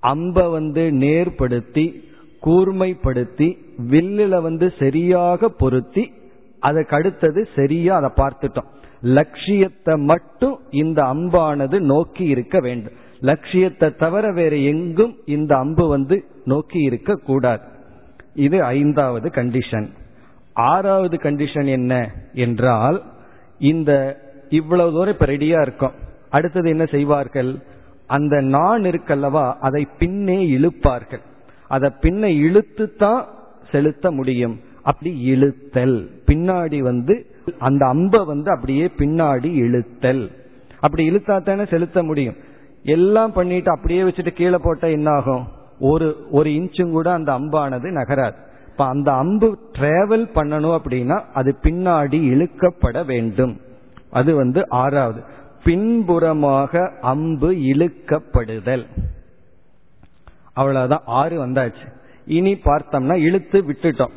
அம்ப 0.00 0.48
வந்து 0.48 0.90
நேர்படுத்தி 0.90 2.00
கூர்மைப்படுத்தி 2.42 3.61
வில்லுல 3.78 4.40
வந்து 4.42 4.72
சரியாக 4.78 5.48
பொருத்தி 5.48 6.12
அதுக்கு 6.60 6.94
அடுத்தது 6.96 7.48
சரியா 7.54 7.96
அதை 7.96 8.10
பார்த்துட்டோம். 8.16 8.68
லட்சியத்தை 9.00 9.96
மட்டும் 9.96 10.58
இந்த 10.70 11.02
அம்பானது 11.02 11.78
நோக்கி 11.78 12.24
இருக்க 12.24 12.60
வேண்டும். 12.60 12.92
லட்சியத்தை 13.20 13.88
தவிர 13.94 14.32
வேற 14.32 14.56
எங்கும் 14.56 15.16
இந்த 15.24 15.56
அம்பு 15.56 15.88
வந்து 15.88 16.24
நோக்கி 16.44 16.80
இருக்க 16.82 17.14
கூடாது. 17.14 17.62
இது 18.34 18.64
ஐந்தாவது 18.64 19.28
கண்டிஷன் 19.28 19.88
ஆறாவது 20.52 21.16
கண்டிஷன் 21.16 21.66
என்ன 21.66 22.10
என்றால் 22.32 23.02
இந்த 23.58 23.90
இவ்வளவு 24.48 24.92
தூரம் 24.92 25.14
இப்ப 25.14 25.26
ரெடியா 25.26 25.60
இருக்கும். 25.60 25.92
அடுத்தது 26.30 26.68
என்ன 26.68 26.84
செய்வார்கள்? 26.84 27.62
அந்த 28.06 28.40
நான் 28.40 28.82
இருக்கல்லவா 28.82 29.54
அதை 29.60 29.88
பின்னே 29.98 30.38
இழுப்பார்கள். 30.46 31.22
அதை 31.66 31.90
பின்ன 32.02 32.24
இழுத்து 32.24 32.94
தான் 32.94 33.22
செலுத்த 33.72 34.10
முடியும். 34.10 34.60
அப்படி 34.82 35.32
இழுத்தல். 35.32 36.08
பின்னாடி 36.26 36.78
வந்து 36.78 37.26
அந்த 37.58 37.86
அம்ப 37.86 38.24
வந்து 38.24 38.50
அப்படியே 38.50 38.86
பின்னாடி 38.86 39.52
இழுத்தல். 39.52 40.30
அப்படி 40.80 41.10
இழுத்தா 41.10 41.42
தானே 41.42 41.64
செலுத்த 41.64 42.02
முடியும். 42.02 42.34
எல்லாம் 42.82 43.32
பண்ணிட்டு 43.32 43.70
அப்படியே 43.70 44.02
வச்சுட்டு 44.02 44.28
கீழே 44.28 44.56
போட்டா 44.56 44.88
என்ன 44.88 45.10
ஆகும் 45.10 45.48
ஒரு 45.80 46.26
ஒரு 46.30 46.50
இன்ச்சும் 46.50 46.90
கூட 46.90 47.12
அந்த 47.12 47.32
அம்பானது 47.32 47.90
நகராது. 47.92 48.34
இப்ப 48.68 48.86
அந்த 48.86 49.12
அம்பு 49.12 49.58
டிராவல் 49.78 50.28
பண்ணணும் 50.34 50.78
அப்படின்னா 50.82 51.22
அது 51.34 51.56
பின்னாடி 51.62 52.18
இழுக்கப்பட 52.22 53.04
வேண்டும். 53.04 53.60
அது 54.10 54.34
வந்து 54.34 54.68
ஆறாவது. 54.68 55.22
பின்புறமாக 55.64 56.92
அம்பு 57.00 57.52
இழுக்கப்படுதல். 57.52 58.86
அவ்வளவுதான். 60.52 61.02
ஆறு 61.06 61.46
வந்தாச்சு. 61.46 61.92
இனி 62.26 62.54
பார்த்தோம்னா 62.54 63.14
இழுத்து 63.14 63.62
விட்டுட்டோம். 63.62 64.10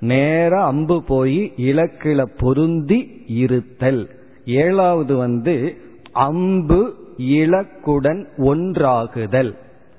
நேர 0.00 0.64
அம்பு 0.64 1.04
போய் 1.04 1.52
இலக்கில 1.56 2.24
பொருந்தி 2.38 3.24
இருத்தல். 3.26 4.10
ஏழாவது 4.46 5.16
வந்து 5.16 5.76
அம்பு 6.12 6.94
இலக்குடன் 7.18 8.26
ஒன்றாகுதல். 8.38 9.56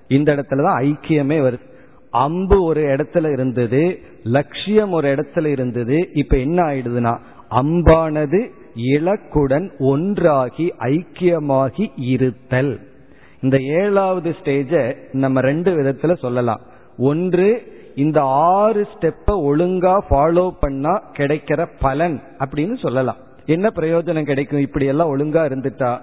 இந்த 0.08 0.36
இடத்துலதான் 0.36 0.82
ஐக்கியமே 0.84 1.38
வருது. 1.40 1.72
அம்பு 2.10 2.64
ஒரு 2.64 2.82
இடத்துல 2.82 3.32
இருந்தது 3.32 4.00
லட்சியம் 4.24 4.92
ஒரு 4.92 5.16
இடத்துல 5.16 5.46
இருந்தது 5.46 6.10
இப்ப 6.14 6.38
என்ன 6.38 6.64
ஆயிடுதுன்னா 6.64 7.20
அம்பானது 7.52 8.50
இலக்குடன் 8.76 9.70
ஒன்றாகி 9.78 10.74
ஐக்கியமாகி 10.80 11.92
இருத்தல். 11.96 12.88
இந்த 13.42 13.60
ஏழாவது 13.60 14.36
ஸ்டேஜ 14.44 14.96
நம்ம 15.12 15.42
ரெண்டு 15.42 15.82
விதத்துல 15.82 16.18
சொல்லலாம். 16.18 16.62
ஒன்று 16.98 17.72
இந்த 17.96 18.22
ஆறு 18.22 18.88
ஸ்டெப்ப 18.94 19.28
ஒழுங்கா 19.28 19.98
ஃபாலோ 20.10 20.52
பண்ணா 20.60 21.02
கிடைக்கிற 21.14 21.68
பலன் 21.80 22.22
அப்படின்னு 22.40 22.78
சொல்லலாம். 22.78 23.16
என்ன 23.46 23.72
பிரயோஜனம் 23.76 24.26
கிடைக்கும்? 24.26 24.60
இப்படி 24.60 24.86
எல்லாம் 24.86 25.18
ஒழுங்கா 25.18 25.46
இருந்துட்டா 25.50 26.00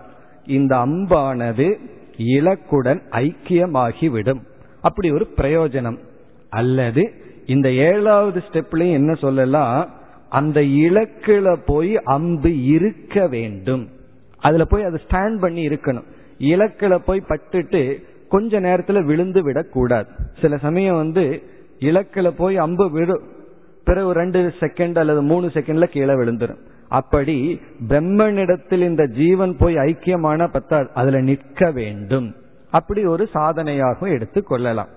இந்த 0.47 0.77
அம்பானது 0.77 1.79
இலக்குடன் 2.19 3.01
ஐக்கியமாகி 3.11 4.11
விடும் 4.11 4.43
அப்படி 4.81 5.11
ஒரு 5.11 5.29
பிரயோஜனம். 5.37 5.99
அல்லது 6.49 7.13
இந்த 7.47 7.73
ஏழாவது 7.73 8.43
ஸ்டெப்லயும் 8.53 8.93
என்ன 8.93 9.15
சொல்லலாம்? 9.15 9.89
அந்த 10.29 10.61
இலக்குல 10.61 11.57
போய் 11.67 11.97
அம்பு 11.97 12.65
இருக்க 12.65 13.27
வேண்டும். 13.27 13.89
அதுல 14.39 14.65
போய் 14.65 14.83
அது 14.83 15.01
ஸ்டாண்ட் 15.11 15.39
பண்ணி 15.39 15.69
இருக்கணும். 15.69 16.05
இலக்குல 16.39 16.95
போய் 16.95 17.23
பட்டுட்டு 17.29 18.03
கொஞ்ச 18.31 18.61
நேரத்துல 18.61 19.05
விழுந்து 19.05 19.43
விடக்கூடாது 19.43 20.09
சில 20.41 20.57
சமயம் 20.57 20.97
வந்து 20.97 21.43
இலக்குல 21.81 22.31
போய் 22.31 22.57
அம்பு 22.57 22.91
விழும் 22.91 23.23
பிறகு 23.85 24.13
ரெண்டு 24.13 24.55
செகண்ட் 24.61 24.99
அல்லது 24.99 25.23
மூணு 25.23 25.47
செகண்ட்ல 25.47 25.85
கீழே 25.85 26.13
விழுந்துடும் 26.13 26.59
அப்படி 26.89 27.61
பிரம்மனிடத்தில் 27.89 28.81
இந்த 28.81 29.07
ஜீவன் 29.07 29.57
போய் 29.57 29.75
ஐக்கியமான 29.75 30.49
பத்தா 30.53 30.89
அதுல 30.95 31.21
நிற்க 31.21 31.71
வேண்டும். 31.71 32.35
அப்படி 32.71 33.05
ஒரு 33.05 33.29
சாதனையாகவும் 33.35 34.09
எடுத்து 34.09 34.43
கொள்ளலாம். 34.43 34.89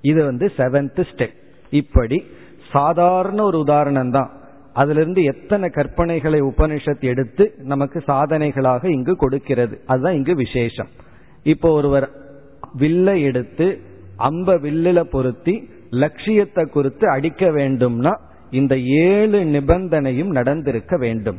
இது 0.00 0.24
வந்து 0.24 0.52
செவன்த் 0.56 1.04
ஸ்டெப் 1.14 1.34
இப்படி 1.70 2.24
சாதாரண 2.70 3.42
ஒரு 3.42 3.58
உதாரணம் 3.58 4.10
தான். 4.10 4.30
அதுல 4.72 5.00
இருந்து 5.00 5.22
எத்தனை 5.22 5.70
கற்பனைகளை 5.74 6.40
உபனிஷத் 6.40 7.00
எடுத்து 7.00 7.54
நமக்கு 7.58 8.02
சாதனைகளாக 8.06 8.84
இங்கு 8.84 9.16
கொடுக்கிறது. 9.16 9.80
அதுதான் 9.86 10.14
இங்கு 10.14 10.34
விசேஷம். 10.34 10.88
இப்போ 11.42 11.70
ஒருவர் 11.70 12.10
வில்லை 12.74 13.22
எடுத்து 13.22 13.80
அம்ப 14.16 14.54
வில்லில 14.54 15.00
பொருத்தி 15.00 15.68
லட்சியத்தை 15.90 16.64
குறித்து 16.64 17.08
அடிக்க 17.08 17.46
வேண்டும்னா 17.50 18.16
இந்த 18.50 18.78
ஏழு 18.78 19.44
நிபந்தனையும் 19.44 20.28
நடந்திருக்க 20.28 20.96
வேண்டும். 20.96 21.38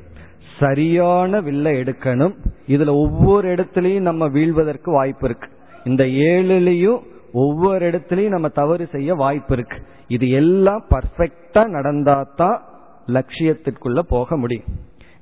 சரியான 0.59 1.41
வில்லை 1.41 1.73
எடுக்கணும். 1.81 2.33
இதுல 2.67 2.87
ஒவ்வொரு 2.87 3.55
இடத்துலையும் 3.55 3.99
நம்ம 3.99 4.27
வீழ்வதற்கு 4.27 4.91
வாய்ப்பு 4.91 5.27
இருக்கு. 5.29 5.49
இந்த 5.85 6.03
ஏழுலையும் 6.03 6.99
ஒவ்வொரு 7.33 7.89
இடத்துலையும் 7.89 8.29
நம்ம 8.29 8.47
தவறு 8.47 8.87
செய்ய 8.91 9.13
வாய்ப்பு 9.13 9.53
இருக்கு. 9.53 9.77
இது 10.07 10.29
எல்லாம் 10.29 10.85
பர்ஃபெக்டா 10.89 11.63
நடந்தாதான் 11.67 12.59
லட்சியத்திற்குள்ள 13.07 13.99
போக 13.99 14.37
முடியும். 14.37 14.65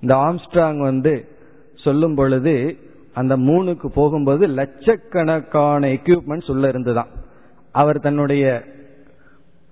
இந்த 0.01 0.15
ஆம்ஸ்ட்ராங் 0.15 0.77
வந்து 0.77 1.27
சொல்லும் 1.75 2.15
பொழுது 2.15 2.77
அந்த 3.13 3.37
மூணுக்கு 3.37 3.87
போகும்போது 3.87 4.47
லட்சக்கணக்கான 4.47 5.87
எக்யூப்மெண்ட்ஸ் 5.87 6.51
உள்ள 6.51 6.67
இருந்துதான். 6.67 7.07
அவர் 7.71 7.99
தன்னுடைய 7.99 8.63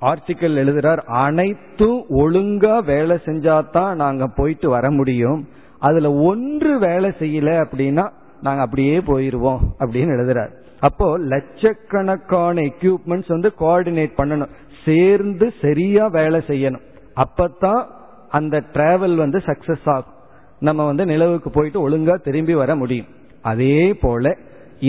ஆர்டிக்கல் 0.01 0.57
எழுதுறார் 0.57 0.97
அனைத்தும் 0.97 2.05
ஒழுங்கா 2.09 2.83
வேலை 2.83 3.17
செஞ்சாதான் 3.25 3.95
நாங்க 3.95 4.27
போயிட்டு 4.27 4.69
வர 4.69 4.91
முடியும். 4.91 5.47
அதுல 5.79 6.13
ஒன்று 6.13 6.79
வேலை 6.79 7.09
செய்யல 7.09 7.65
அப்படின்னா 7.65 8.09
நாங்க 8.41 8.61
அப்படியே 8.61 8.97
போயிருவோம் 8.97 9.59
அப்படின்னு 9.79 10.11
எழுதுறார். 10.17 10.49
அப்போ 10.79 11.17
லட்சக்கணக்கான 11.17 12.61
எக்யூப்மெண்ட்ஸ் 12.61 13.27
வந்து 13.27 13.53
கோஆர்டினேட் 13.59 14.11
பண்ணணும். 14.17 14.49
சேர்ந்து 14.85 15.53
சரியா 15.61 16.07
வேலை 16.07 16.43
செய்யணும். 16.47 16.81
அப்பத்தான் 17.15 17.85
அந்த 18.29 18.63
டிராவல் 18.73 19.15
வந்து 19.15 19.37
சக்சஸ் 19.37 19.85
ஆகும். 19.85 20.13
நம்ம 20.59 20.85
வந்து 20.85 21.05
நிலவுக்கு 21.05 21.49
போயிட்டு 21.49 21.89
ஒழுங்கா 21.89 22.21
திரும்பி 22.21 22.53
வர 22.53 22.75
முடியும். 22.75 23.15
அதே 23.51 23.79
போல 23.93 24.33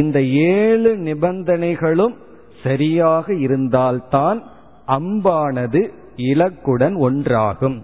இந்த 0.01 0.19
ஏழு 0.55 0.91
நிபந்தனைகளும் 1.05 2.17
சரியாக 2.63 3.35
இருந்தால்தான் 3.45 4.39
அம்பானது 4.97 5.81
இலக்குடன் 6.33 6.97
ஒன்றாகும். 7.07 7.79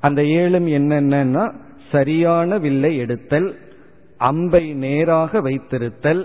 அந்த 0.00 0.20
ஏழும் 0.40 0.68
என்னென்னா 0.78 1.44
சரியான 1.92 2.58
வில்லை 2.58 2.92
எடுத்தல் 2.96 3.48
அம்பை 4.20 4.64
நேராக 4.84 5.40
வைத்திருத்தல் 5.40 6.22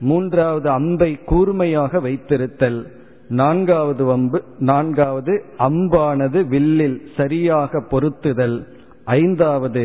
மூன்றாவது 0.00 0.68
அம்பை 0.70 1.10
கூர்மையாக 1.24 2.00
வைத்திருத்தல் 2.00 2.78
நான்காவது 3.40 4.04
அம்பு 4.10 4.38
நான்காவது 4.60 5.34
அம்பானது 5.58 6.38
வில்லில் 6.52 6.98
சரியாக 7.16 7.82
பொருத்துதல் 7.90 8.56
ஐந்தாவது 9.18 9.84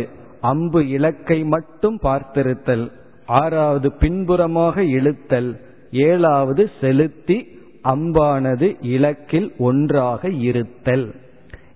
அம்பு 0.51 0.80
இலக்கை 0.88 1.39
மட்டும் 1.45 1.97
பார்த்திருத்தல் 2.03 2.86
ஆறாவது 3.26 3.91
பின்புறமாக 3.91 4.82
இழுத்தல் 4.82 5.59
ஏழாவது 5.91 6.69
செலுத்தி 6.82 7.47
அம்பானது 7.84 8.76
இலக்கில் 8.82 9.57
ஒன்றாக 9.57 10.30
இருத்தல். 10.30 11.15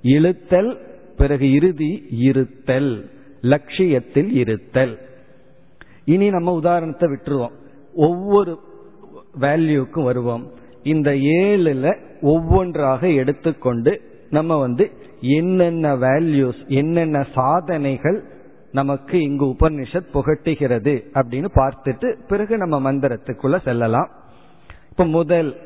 இழுத்தல் 0.03 0.77
பிறகு 1.17 1.51
இறுதி 1.51 2.05
இருத்தல் 2.09 3.09
லட்சியத்தில் 3.41 4.31
இருத்தல். 4.31 4.99
இனி 6.05 6.29
நம்ம 6.29 6.53
உதாரணத்தை 6.53 7.09
விட்டுருவோம். 7.09 7.51
ஒவ்வொரு 7.93 8.59
வேல்யூக்கும் 9.39 10.03
வருவோம். 10.03 10.51
இந்த 10.83 11.11
ஏழுல 11.11 11.97
ஒவ்வொன்றாக 12.21 13.09
எடுத்துக்கொண்டு 13.09 14.01
நம்ம 14.29 14.57
வந்து 14.57 14.91
என்னென்ன 15.21 15.95
வேல்யூஸ் 15.95 16.67
என்னென்ன 16.67 17.25
சாதனைகள் 17.33 18.23
நமக்கு 18.71 19.21
இங்கு 19.21 19.45
உபனிஷத் 19.45 20.07
புகட்டுகிறது 20.13 21.03
அப்படின்னு 21.13 21.47
பார்த்துட்டு 21.55 22.15
பிறகு 22.27 22.57
நம்ம 22.57 22.91
மந்திரத்துக்குள்ள 22.91 23.61
செல்லலாம். 23.61 24.09
இப்ப 24.89 25.05
முதல் 25.05 25.57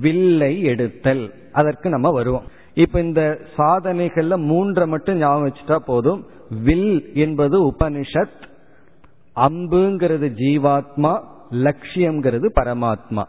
வில்லை 0.00 0.62
எடுத்தல் 0.62 1.34
அதற்கு 1.52 1.90
நம்ம 1.90 2.10
வருவோம். 2.10 2.42
இப்ப 2.74 3.00
இந்த 3.00 3.38
சாதனைகள்ல 3.58 4.36
மூன்றை 4.36 4.86
மட்டும் 4.86 5.16
ஞாபகம் 5.16 5.48
வச்சுட்டா 5.48 5.76
போதும். 5.76 6.26
வில் 6.62 7.10
என்பது 7.14 7.66
உபனிஷத் 7.66 8.50
அம்புங்கிறது 9.36 10.32
ஜீவாத்மா 10.36 11.20
லட்சியம்ங்கிறது 11.50 12.48
பரமாத்மா. 12.54 13.22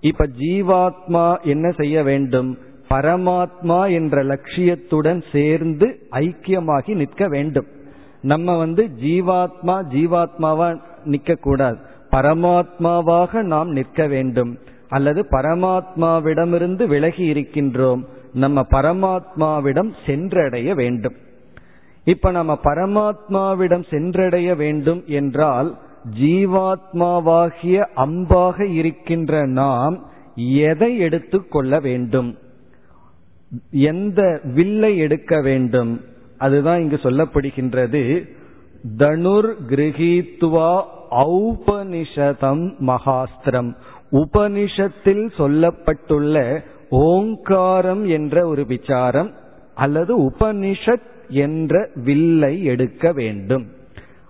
இப்ப 0.00 0.26
ஜீவாத்மா 0.26 1.42
என்ன 1.42 1.70
செய்ய 1.70 2.02
வேண்டும்? 2.02 2.58
பரமாத்மா 2.90 3.92
என்ற 3.92 4.24
லட்சியத்துடன் 4.24 5.22
சேர்ந்து 5.32 5.98
ஐக்கியமாகி 6.10 6.94
நிற்க 6.94 7.28
வேண்டும். 7.28 7.66
நம்ம 8.20 8.56
வந்து 8.56 8.90
ஜீவாத்மா 9.00 9.82
ஜீவாத்மாவா 9.92 10.80
நிக்க 11.04 11.34
கூடாது 11.34 11.78
பரமாத்மாவாக 12.10 13.42
நாம் 13.42 13.70
நிற்க 13.70 14.06
வேண்டும். 14.06 14.58
அல்லது 14.88 15.26
பரமாத்மாவிடமிருந்து 15.30 16.86
விலகி 16.86 17.32
இருக்கின்றோம். 17.32 18.04
நம்ம 18.32 18.66
பரமாத்மாவிடம் 18.70 19.92
சென்றடைய 20.06 20.74
வேண்டும். 20.74 21.14
இப்ப 22.04 22.30
நம்ம 22.30 22.58
பரமாத்மாவிடம் 22.64 23.84
சென்றடைய 23.90 24.54
வேண்டும் 24.54 25.02
என்றால் 25.06 25.78
ஜீவாத்மாவாகிய 26.20 27.86
அம்பாக 27.96 28.70
இருக்கின்ற 28.70 29.46
நாம் 29.46 30.06
எதை 30.36 30.98
எடுத்துக்கொள்ள 30.98 31.80
வேண்டும்? 31.80 32.38
எந்த 33.70 34.40
வில்லை 34.44 34.96
எடுக்க 34.96 35.40
வேண்டும்? 35.40 36.00
அதுதான் 36.38 36.80
இங்கு 36.80 36.96
சொல்லப்படுகின்றது. 37.02 38.28
தனுர் 38.96 39.50
கிரகித்துவா 39.68 40.82
ஔபனிஷதம் 41.10 42.64
மகாஸ்திரம். 42.86 43.70
உபனிஷத்தில் 44.12 45.24
சொல்லப்பட்டுள்ள 45.38 46.62
ஓங்காரம் 46.90 48.06
என்ற 48.08 48.46
ஒரு 48.46 48.66
விசாரம் 48.66 49.30
அல்லது 49.74 50.20
உபனிஷத் 50.22 51.08
என்ற 51.28 51.88
வில்லை 51.94 52.64
எடுக்க 52.64 53.12
வேண்டும். 53.12 53.66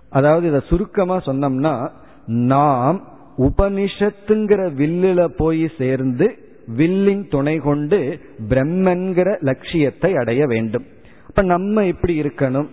அதாவது 0.09 0.47
இதை 0.47 0.61
சுருக்கமா 0.69 1.21
சொன்னோம்னா 1.25 1.89
நாம் 2.25 3.07
உபனிஷத்துங்கிற 3.37 4.61
வில்லுல 4.77 5.25
போய் 5.37 5.71
சேர்ந்து 5.77 6.37
வில்லின் 6.77 7.27
துணை 7.29 7.57
கொண்டு 7.57 8.19
பிரம்மன்கிற 8.49 9.39
லட்சியத்தை 9.39 10.15
அடைய 10.15 10.45
வேண்டும். 10.45 10.85
இப்ப 11.29 11.41
நம்ம 11.41 11.85
எப்படி 11.85 12.21
இருக்கணும்? 12.21 12.67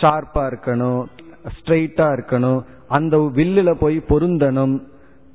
ஷார்ப்பா 0.00 0.52
இருக்கணும் 0.52 1.04
ஸ்ட்ரெயிட்டா 1.46 2.18
இருக்கணும் 2.18 2.62
அந்த 2.88 3.30
வில்லுல 3.34 3.72
போய் 3.72 4.02
பொருந்தணும். 4.08 4.80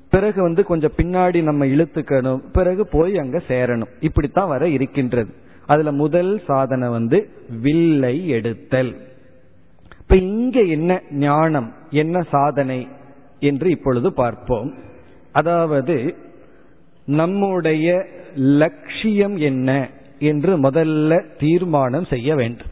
பிறகு 0.10 0.42
வந்து 0.42 0.64
கொஞ்சம் 0.64 0.92
பின்னாடி 0.98 1.44
நம்ம 1.44 1.66
இழுத்துக்கணும். 1.66 2.42
பிறகு 2.54 2.88
போய் 2.88 3.18
அங்க 3.18 3.42
சேரணும். 3.48 3.88
இப்படித்தான் 4.00 4.48
வர 4.48 4.68
இருக்கின்றது. 4.68 5.34
அதுல 5.66 5.92
முதல் 5.92 6.42
சாதனை 6.46 6.90
வந்து 6.90 7.30
வில்லை 7.62 8.28
எடுத்தல். 8.28 8.96
இப்ப 10.00 10.16
இங்க 10.16 10.62
என்ன 10.62 11.02
ஞானம்? 11.12 11.74
என்ன 11.90 12.22
சாதனை? 12.22 12.88
என்று 13.40 13.70
இப்பொழுது 13.70 14.14
பார்ப்போம். 14.14 14.74
அதாவது 15.32 16.16
நம்முடைய 17.06 18.06
லட்சியம் 18.36 19.38
என்ன? 19.38 19.90
என்று 20.22 20.52
முதல்ல 20.58 21.20
தீர்மானம் 21.38 22.06
செய்ய 22.06 22.36
வேண்டும். 22.36 22.72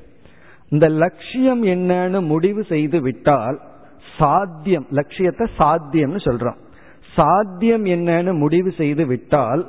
இந்த 0.70 0.88
லட்சியம் 0.89 1.62
என்னன்னு 1.66 2.20
முடிவு 2.22 2.64
செய்து 2.64 3.02
விட்டால் 3.02 3.58
சாத்தியம் 4.18 4.88
லட்சியத்தை 4.89 5.47
சாத்தியம்னு 5.58 6.22
சொல்றோம். 6.28 6.60
சாத்தியம் 7.16 7.86
என்னன்னு 7.86 8.34
முடிவு 8.34 8.72
செய்து 8.72 9.06
விட்டால் 9.06 9.62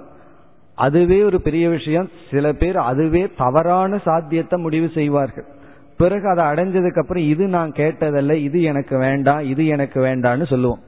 அதுவே 0.74 1.22
ஒரு 1.22 1.40
பெரிய 1.40 1.68
விஷயம். 1.68 2.10
சில 2.30 2.52
பேர் 2.52 2.76
அதுவே 2.76 3.22
தவறான 3.36 3.98
சாத்தியத்தை 3.98 4.60
முடிவு 4.60 4.88
செய்வார்கள். 4.94 5.48
பிறகு 5.96 6.26
அதை 6.28 6.44
அடைஞ்சதுக்கு 6.44 7.00
அப்புறம் 7.00 7.22
இது 7.22 7.46
நான் 7.46 7.72
கேட்டதல்ல 7.72 8.32
இது 8.32 8.62
எனக்கு 8.62 8.98
வேண்டாம் 8.98 9.42
இது 9.44 9.66
எனக்கு 9.66 10.00
வேண்டாம்னு 10.00 10.46
சொல்லுவோம். 10.46 10.82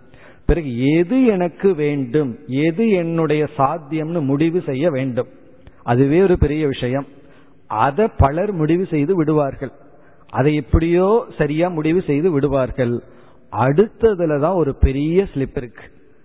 பிறகு 0.46 0.70
எது 0.98 1.16
எனக்கு 1.24 1.74
வேண்டும் 1.74 2.30
எது 2.46 2.90
என்னுடைய 2.90 3.42
சாத்தியம்னு 3.58 4.20
முடிவு 4.20 4.62
செய்ய 4.66 4.90
வேண்டும். 4.90 5.28
அதுவே 5.82 6.22
ஒரு 6.22 6.38
பெரிய 6.38 6.66
விஷயம். 6.66 7.06
அதை 7.66 8.08
பலர் 8.16 8.52
முடிவு 8.52 8.86
செய்து 8.86 9.16
விடுவார்கள். 9.16 9.70
அதை 10.30 10.54
எப்படியோ 10.54 11.26
சரியா 11.38 11.68
முடிவு 11.68 12.02
செய்து 12.02 12.30
விடுவார்கள். 12.30 13.02
அடுத்ததுல 13.56 14.40
தான் 14.40 14.54
ஒரு 14.54 14.74
பெரிய 14.74 15.26
ஸ்லிப் 15.34 15.56
இருக்கு. 15.56 15.82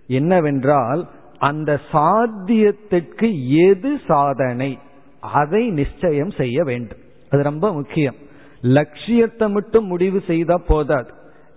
என்னவென்றால் 0.07 1.07
அந்த 1.39 1.79
சாத்தியத்திற்கு 1.91 3.47
எது 3.69 3.99
சாதனை? 4.07 4.77
அதை 5.19 5.69
நிச்சயம் 5.69 6.31
செய்ய 6.31 6.63
வேண்டும். 6.63 6.97
அது 7.29 7.43
ரொம்ப 7.43 7.73
முக்கியம். 7.73 8.15
லட்சியத்தை 8.61 9.49
மட்டும் 9.49 9.85
முடிவு 9.85 10.23
செய்தா 10.27 10.57
போதாது. 10.57 11.09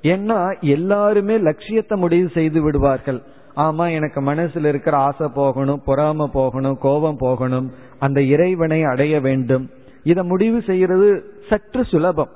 ஏன்னா 0.02 0.60
எல்லாருமே 0.60 1.38
லட்சியத்தை 1.38 1.98
முடிவு 1.98 2.28
செய்து 2.34 2.62
விடுவார்கள். 2.62 3.22
ஆமா 3.56 3.90
எனக்கு 3.90 4.22
மனசுல 4.22 4.64
இருக்கிற 4.64 4.96
ஆசை 4.96 5.28
போகணும் 5.34 5.82
பொறாம 5.86 6.24
போகணும் 6.24 6.78
கோபம் 6.78 7.16
போகணும் 7.16 7.70
அந்த 7.98 8.22
இறைவனை 8.22 8.84
அடைய 8.84 9.20
வேண்டும். 9.20 9.70
இதை 10.02 10.24
முடிவு 10.24 10.62
செய்யறது 10.62 11.24
சற்று 11.48 11.84
சுலபம். 11.84 12.28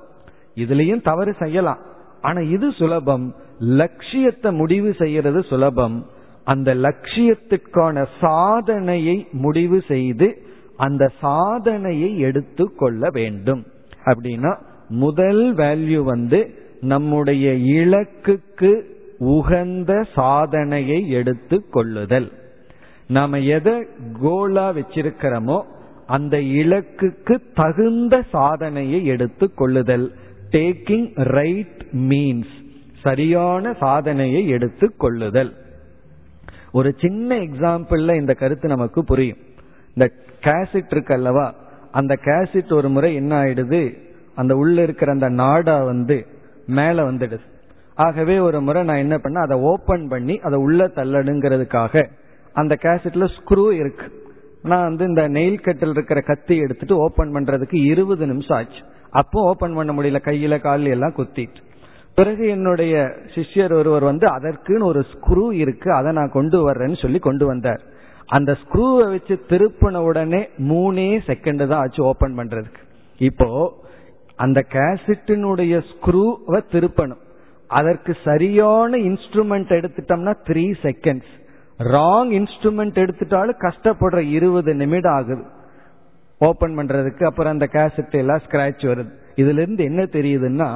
இதுலயும் 0.57 1.03
தவறு 1.03 1.35
செய்யலாம். 1.39 1.79
ஆனா 2.23 2.41
இது 2.41 2.73
சுலபம். 2.73 3.35
லட்சியத்தை 3.59 4.53
முடிவு 4.53 4.95
செய்யறது 4.99 5.43
சுலபம். 5.43 6.07
அந்த 6.45 6.75
லட்சியத்திற்கான 6.75 8.07
சாதனையை 8.21 9.27
முடிவு 9.33 9.83
செய்து 9.89 10.47
அந்த 10.77 11.13
சாதனையை 11.21 12.19
எடுத்து 12.19 12.75
கொள்ள 12.75 13.11
வேண்டும். 13.11 13.65
அப்படின்னா 14.05 14.59
முதல் 14.89 15.55
வேல்யூ 15.55 16.03
வந்து 16.03 16.55
நம்முடைய 16.81 17.53
இலக்குக்கு 17.55 18.94
உகந்த 19.25 20.07
சாதனையை 20.15 21.09
எடுத்து 21.09 21.69
கொள்ளுதல். 21.71 22.33
நாம 23.07 23.39
எதை 23.39 23.87
கோலா 24.21 24.73
வச்சிருக்கிறோமோ 24.73 25.63
அந்த 26.07 26.37
இலக்குக்கு 26.37 27.39
தகுந்த 27.55 28.23
சாதனையை 28.31 29.07
எடுத்து 29.07 29.55
கொள்ளுதல். 29.55 30.13
டேக்கிங் 30.51 31.11
ரைட் 31.15 31.87
மீன்ஸ் 31.93 32.55
சரியான 33.03 33.73
சாதனையை 33.73 34.49
எடுத்து 34.49 34.97
கொள்ளுதல். 34.97 35.53
ஒரு 36.73 36.95
சின்ன 37.01 37.35
எக்ஸாம்பிள்ல 37.35 38.15
இந்த 38.15 38.35
கருத்து 38.35 38.69
நமக்கு 38.69 39.05
புரியும். 39.05 39.37
இந்த 39.95 40.13
கேசட் 40.43 40.91
இருக்கு 40.91 41.15
அல்லவா? 41.15 41.55
அந்த 41.93 42.19
கேசட் 42.25 42.73
ஒரு 42.73 42.89
முறை 42.89 43.15
என்ன 43.15 43.43
ஆயிடுது? 43.43 43.99
அந்த 44.35 44.57
உள்ள 44.57 44.83
இருக்கிற 44.83 45.13
அந்த 45.13 45.29
நாடா 45.29 45.85
வந்து 45.85 46.27
மேல 46.67 47.13
வந்துடுது. 47.13 47.53
ஆகவே 47.95 48.39
ஒரு 48.39 48.61
முறை 48.61 48.83
நான் 48.83 48.97
என்ன 48.97 49.19
பண்ண 49.19 49.41
அதை 49.41 49.57
ஓபன் 49.59 50.09
பண்ணி 50.09 50.39
அதை 50.39 50.59
உள்ள 50.59 50.87
தள்ளணுங்கிறதுக்காக 50.87 52.05
அந்த 52.53 52.79
கேசட்ல 52.83 53.29
ஸ்க்ரூ 53.37 53.73
இருக்கு. 53.73 54.07
நான் 54.63 54.83
வந்து 54.83 55.05
இந்த 55.05 55.29
நெயில் 55.29 55.61
கட்டில் 55.61 55.91
இருக்கிற 55.91 56.21
கத்தி 56.21 56.57
எடுத்துட்டு 56.57 56.97
ஓபன் 56.97 57.35
பண்றதுக்கு 57.35 57.75
இருபது 57.75 58.27
நிமிஷம் 58.27 58.57
ஆச்சு. 58.57 58.81
அப்போ 59.11 59.41
ஓபன் 59.49 59.75
பண்ண 59.75 59.93
முடியல 59.93 60.21
கையில 60.25 60.61
காலில் 60.61 60.87
எல்லாம் 60.87 61.15
குத்திட்டு. 61.17 61.61
பிறகு 62.15 62.49
என்னுடைய 62.49 62.95
சிஷ்யர் 63.35 63.73
ஒருவர் 63.73 64.05
வந்து 64.05 64.27
அதற்குன்னு 64.27 64.83
ஒரு 64.83 65.05
ஸ்க்ரூ 65.13 65.53
இருக்கு 65.53 65.93
அதை 65.93 66.13
நான் 66.13 66.31
கொண்டு 66.31 66.59
வர்றேன்னு 66.69 67.01
சொல்லி 67.01 67.19
கொண்டு 67.19 67.47
வந்தார். 67.47 67.83
அந்த 68.27 68.57
ஸ்க்ரூவை 68.61 69.09
வச்சு 69.11 69.35
திருப்பின 69.49 69.97
உடனே 69.97 70.49
மூணே 70.59 71.09
செகண்ட் 71.27 71.67
தான் 71.67 71.81
ஆச்சு 71.81 72.03
ஓபன் 72.05 72.39
பண்றதுக்கு. 72.39 72.83
இப்போ 73.19 73.49
அந்த 74.37 74.65
கேசட்டினுடைய 74.73 75.83
ஸ்க்ரூவை 75.91 76.61
திருப்பணும். 76.73 77.23
அதற்கு 77.79 78.17
சரியான 78.25 78.97
இன்ஸ்ட்ருமெண்ட் 78.97 79.71
எடுத்துட்டோம்னா 79.77 80.33
த்ரீ 80.47 80.65
செகண்ட்ஸ் 80.83 81.33
ராங் 81.79 82.31
இன்ஸ்ட்ருமெண்ட் 82.39 82.97
எடுத்துட்டாலும் 83.03 83.63
கஷ்டப்படுற 83.63 84.19
இருபது 84.31 84.75
நிமிடம் 84.75 85.15
ஆகுது. 85.15 85.45
ஓபன் 86.39 86.77
பண்றதுக்கு 86.79 87.25
அப்புறம் 87.25 87.53
அந்த 87.53 87.69
கேசட் 87.73 88.11
எல்லாம் 88.11 88.41
ஸ்கிராச் 88.47 88.87
வருது. 88.91 89.13
இதுல 89.37 89.61
இருந்து 89.63 89.85
என்ன 89.85 90.03
தெரியுதுன்னா 90.03 90.69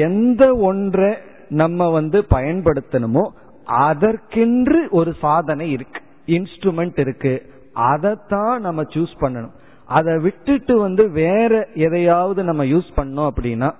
எந்த 0.00 0.54
ஒன்றை 0.54 1.14
நம்ம 1.48 1.88
வந்து 1.90 2.20
பயன்படுத்தணுமோ 2.30 3.24
அதற்கென்று 3.64 4.80
ஒரு 4.90 5.14
சாதனை 5.20 5.70
இருக்கு. 5.70 6.00
இன்ஸ்ட்ருமெண்ட் 6.26 6.98
இருக்கு. 7.00 7.34
அதைத்தான் 7.72 8.60
நம்ம 8.60 8.82
சூஸ் 8.82 9.16
பண்ணணும். 9.20 9.54
அதை 9.86 10.18
விட்டுட்டு 10.18 10.78
வந்து 10.78 11.10
வேற 11.10 11.68
எதையாவது 11.74 12.44
நம்ம 12.44 12.64
யூஸ் 12.64 12.92
பண்ணோம் 12.96 13.28
அப்படின்னா 13.30 13.70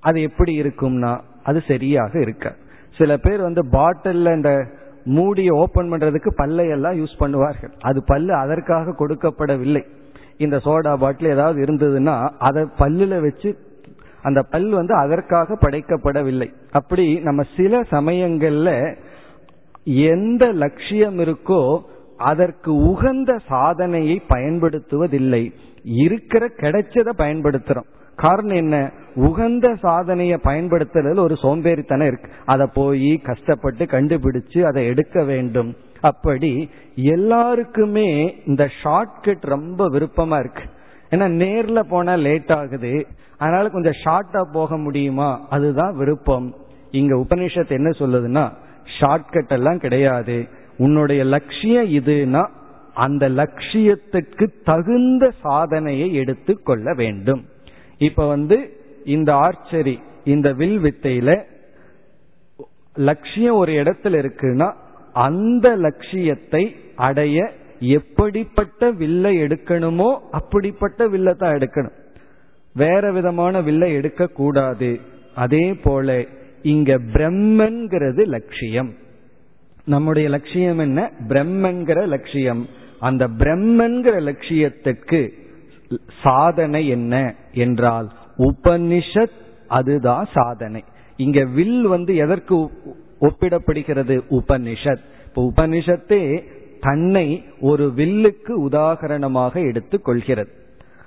அது 0.00 0.22
எப்படி 0.22 0.52
இருக்கும்னா 0.60 1.12
அது 1.46 1.58
சரியாக 1.68 2.12
இருக்க. 2.20 2.46
சில 2.98 3.16
பேர் 3.16 3.40
வந்து 3.40 3.62
பாட்டில் 3.76 4.28
இந்த 4.36 4.50
மூடியை 5.16 5.52
ஓபன் 5.62 5.90
பண்றதுக்கு 5.92 6.30
பல்லையெல்லாம் 6.36 6.96
யூஸ் 7.00 7.20
பண்ணுவார்கள். 7.20 7.72
அது 7.80 7.98
பல்லு 8.06 8.32
அதற்காக 8.34 8.94
கொடுக்கப்படவில்லை. 9.00 9.82
இந்த 10.44 10.56
சோடா 10.64 10.92
பாட்டில் 10.96 11.32
ஏதாவது 11.34 11.58
இருந்ததுன்னா 11.66 12.14
அதை 12.38 12.62
பல்லுல 12.78 13.20
வச்சு 13.20 13.50
அந்த 14.22 14.40
பல் 14.52 14.70
வந்து 14.70 14.94
அதற்காக 14.94 15.56
படைக்கப்படவில்லை. 15.60 16.48
அப்படி 16.70 17.04
நம்ம 17.28 17.42
சில 17.56 17.80
சமயங்கள்ல 17.90 18.70
எந்த 20.12 20.44
லட்சியம் 20.62 21.18
இருக்கோ 21.18 21.60
அதற்கு 22.30 22.70
உகந்த 22.90 23.32
சாதனையை 23.48 24.16
பயன்படுத்துவதில்லை. 24.28 25.42
இருக்கிற 26.02 26.44
கிடைச்சதை 26.60 27.12
பயன்படுத்துறோம். 27.18 27.88
காரணம் 28.16 28.56
என்ன? 28.56 28.90
உகந்த 29.14 29.74
சாதனையை 29.74 30.38
பயன்படுத்துறதுல 30.44 31.18
ஒரு 31.18 31.34
சோம்பேறித்தனம் 31.34 32.06
இருக்கு. 32.06 32.30
அதை 32.44 32.66
போய் 32.74 33.16
கஷ்டப்பட்டு 33.16 33.84
கண்டுபிடிச்சு 33.84 34.62
அதை 34.62 34.86
எடுக்க 34.86 35.24
வேண்டும். 35.24 35.76
அப்படி 36.00 36.70
எல்லாருக்குமே 36.94 38.36
இந்த 38.46 38.70
ஷார்ட்கட் 38.84 39.40
ரொம்ப 39.40 39.90
விருப்பமா 39.90 40.38
இருக்கு. 40.38 40.62
ஏன்னா 41.10 41.28
நேர்ல 41.42 41.80
போனா 41.80 42.14
லேட் 42.14 42.52
ஆகுது. 42.52 43.06
அதனால 43.38 43.68
கொஞ்சம் 43.68 43.96
ஷார்ட்டா 44.04 44.42
போக 44.52 44.76
முடியுமா? 44.76 45.46
அதுதான் 45.50 45.96
விருப்பம். 45.96 46.54
இங்க 46.90 47.14
உபநிஷத்து 47.16 47.70
என்ன 47.70 47.90
சொல்லுதுன்னா 47.90 48.52
ஷார்ட்கட் 49.00 49.48
எல்லாம் 49.48 49.78
கிடையாது. 49.78 50.48
உன்னுடைய 50.78 51.24
லட்சியம் 51.24 51.84
இதுனா 51.84 52.48
அந்த 52.94 53.28
லட்சியத்திற்கு 53.28 54.48
தகுந்த 54.64 55.32
சாதனையை 55.42 56.14
எடுத்து 56.14 56.62
கொள்ள 56.62 56.94
வேண்டும். 56.94 57.44
இப்ப 57.98 58.26
வந்து 58.26 58.76
இந்த 59.04 59.34
ஆர்ச்சரி 59.34 59.98
இந்த 60.24 60.52
வில் 60.52 60.78
வித்தையில 60.78 61.42
லட்சியம் 62.94 63.54
ஒரு 63.54 63.72
இடத்துல 63.72 64.24
இருக்குன்னா 64.24 64.72
அந்த 65.12 65.76
லட்சியத்தை 65.76 66.76
அடைய 66.94 67.50
எப்படிப்பட்ட 67.80 68.90
வில்லை 68.90 69.42
எடுக்கணுமோ 69.42 70.18
அப்படிப்பட்ட 70.30 71.08
வில்லை 71.08 71.34
தான் 71.34 71.54
எடுக்கணும். 71.54 71.92
வேற 72.74 73.12
விதமான 73.12 73.60
வில்லை 73.60 73.92
எடுக்க 73.92 74.26
கூடாது. 74.26 75.00
அதே 75.34 75.74
போல 75.74 76.24
இங்க 76.62 76.98
பிரம்மன்கிறது 76.98 78.26
லட்சியம். 78.26 78.94
நம்முடைய 79.84 80.28
லட்சியம் 80.28 80.78
என்ன? 80.78 81.10
பிரம்மன்கிற 81.28 82.06
லட்சியம். 82.06 82.66
அந்த 83.00 83.28
பிரம்மன்கிற 83.28 84.14
லட்சியத்துக்கு 84.20 85.32
சாதனை 86.22 86.88
என்ன 86.88 87.34
என்றால் 87.52 88.10
உபனிஷத் 88.38 89.36
அதுதான் 89.68 90.28
சாதனை. 90.32 90.84
இங்க 91.16 91.44
வில் 91.44 91.86
வந்து 91.86 92.16
எதற்கு 92.16 92.70
ஒப்பிடப்படுகிறது 93.20 94.20
உபனிஷத்? 94.30 95.02
இப்போ 95.26 95.52
உபனிஷத்தே 95.56 96.42
தன்னை 96.80 97.44
ஒரு 97.60 97.92
வில்லுக்கு 97.96 98.52
உதாகரணமாக 98.68 99.66
எடுத்துக் 99.68 100.04
கொள்கிறது. 100.04 100.50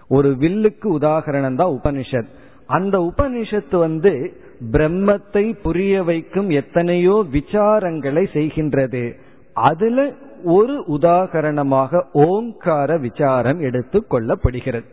ஒரு 0.08 0.30
வில்லுக்கு 0.40 0.88
உதாகரணம் 1.00 1.56
தான் 1.56 1.80
உபனிஷத். 1.82 2.30
அந்த 2.66 2.98
உபனிஷத்து 2.98 3.78
வந்து 3.78 4.34
பிரம்மத்தை 4.72 5.56
புரிய 5.62 6.04
வைக்கும் 6.04 6.50
எத்தனையோ 6.50 7.26
விசாரங்களை 7.32 8.24
செய்கின்றது. 8.34 9.14
அதுல 9.54 10.14
ஒரு 10.44 10.84
உதாகரணமாக 10.88 12.02
ஓங்கார 12.14 12.98
விசாரம் 12.98 13.60
எடுத்து 13.60 14.06
கொள்ளப்படுகிறது. 14.10 14.84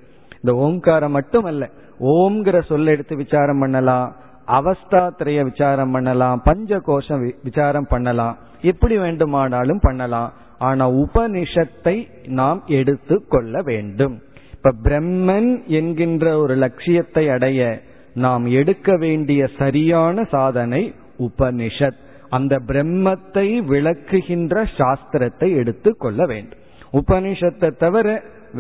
இந்த 0.43 0.55
ஓங்காரம் 0.55 1.13
மட்டுமல்ல 1.13 1.71
ஓம்ங்கிற 2.01 2.65
சொல்ல 2.65 2.91
எடுத்து 2.91 3.17
விசாரம் 3.17 3.59
பண்ணலாம் 3.59 4.17
அவஸ்தாத்திரைய 4.47 5.43
விசாரம் 5.43 5.91
பண்ணலாம் 5.91 6.43
பஞ்ச 6.45 6.79
கோஷம் 6.81 7.33
விசாரம் 7.43 7.87
பண்ணலாம் 7.87 8.37
எப்படி 8.63 8.99
வேண்டுமானாலும் 8.99 9.81
பண்ணலாம். 9.81 10.33
ஆனா 10.59 10.91
உபனிஷத்தை 10.91 12.09
நாம் 12.27 12.63
எடுத்து 12.67 13.27
கொள்ள 13.29 13.63
வேண்டும். 13.63 14.23
இப்ப 14.53 14.73
பிரம்மன் 14.83 15.65
என்கின்ற 15.67 16.39
ஒரு 16.39 16.55
லட்சியத்தை 16.55 17.29
அடைய 17.29 17.81
நாம் 18.15 18.47
எடுக்க 18.47 18.97
வேண்டிய 18.97 19.49
சரியான 19.59 20.25
சாதனை 20.25 20.95
உபனிஷத். 21.19 22.05
அந்த 22.37 22.55
பிரம்மத்தை 22.71 23.47
விளக்குகின்ற 23.73 24.65
சாஸ்திரத்தை 24.79 25.49
எடுத்து 25.61 25.91
கொள்ள 25.97 26.21
வேண்டும். 26.33 26.63
உபனிஷத்தை 27.01 27.71
தவிர 27.85 28.07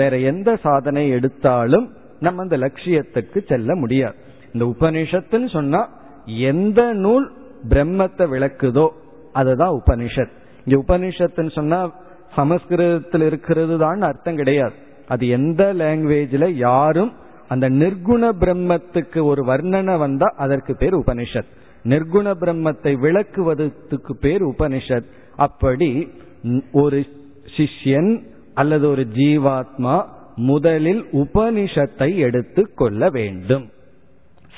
வேற 0.00 0.14
எந்த 0.30 0.50
சாதனை 0.66 1.04
எடுத்தாலும் 1.16 1.86
நம்ம 2.20 2.42
அந்த 2.44 2.56
லட்சியத்துக்கு 2.64 3.38
செல்ல 3.50 3.70
முடியாது. 3.82 4.16
இந்த 4.52 4.64
உபனிஷத்துன்னு 4.74 5.48
சொன்னா 5.58 5.82
எந்த 6.50 6.80
நூல் 7.04 7.26
பிரம்மத்தை 7.72 8.24
விளக்குதோ 8.34 8.86
அதுதான் 9.32 9.74
உபனிஷத். 9.80 10.32
இங்க 10.64 10.76
உபனிஷத்துன்னு 10.84 11.52
சொன்னா 11.60 11.78
சமஸ்கிருதத்தில் 12.36 13.24
இருக்கிறது 13.28 13.74
தான் 13.78 14.08
அர்த்தம் 14.08 14.40
கிடையாது. 14.40 14.76
அது 15.12 15.24
எந்த 15.38 15.62
லாங்குவேஜில் 15.80 16.48
யாரும் 16.66 17.12
அந்த 17.52 17.66
நிர்குண 17.80 18.22
பிரம்மத்துக்கு 18.42 19.20
ஒரு 19.30 19.42
வர்ணனை 19.50 19.94
வந்தா 20.04 20.28
அதற்கு 20.44 20.72
பேர் 20.76 20.94
உபனிஷத். 20.94 21.50
நிர்குண 21.88 22.26
பிரம்மத்தை 22.40 22.92
விளக்குவதற்கு 23.04 24.12
பேர் 24.20 24.44
உபனிஷத். 24.44 25.08
அப்படி 25.36 26.08
ஒரு 26.72 27.06
சிஷ்யன் 27.56 28.22
அல்லது 28.54 28.88
ஒரு 28.88 29.06
ஜீவாத்மா 29.14 29.96
முதலில் 30.34 31.02
உபனிஷத்தை 31.12 32.16
எடுத்து 32.16 32.74
கொள்ள 32.74 33.10
வேண்டும். 33.10 33.70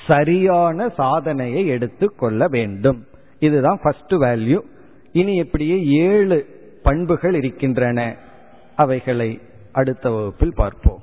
சரியான 0.06 0.88
சாதனையை 0.96 1.66
எடுத்து 1.66 2.06
கொள்ள 2.14 2.48
வேண்டும். 2.48 3.06
இதுதான் 3.38 3.80
ஃபர்ஸ்ட் 3.82 4.14
வேல்யூ 4.14 4.60
இனி 5.12 5.40
எப்படியே 5.40 5.76
ஏழு 5.84 6.38
பண்புகள் 6.82 7.34
இருக்கின்றன. 7.34 8.16
அவைகளை 8.76 9.40
அடுத்த 9.72 10.10
வகுப்பில் 10.10 10.54
பார்ப்போம். 10.54 11.02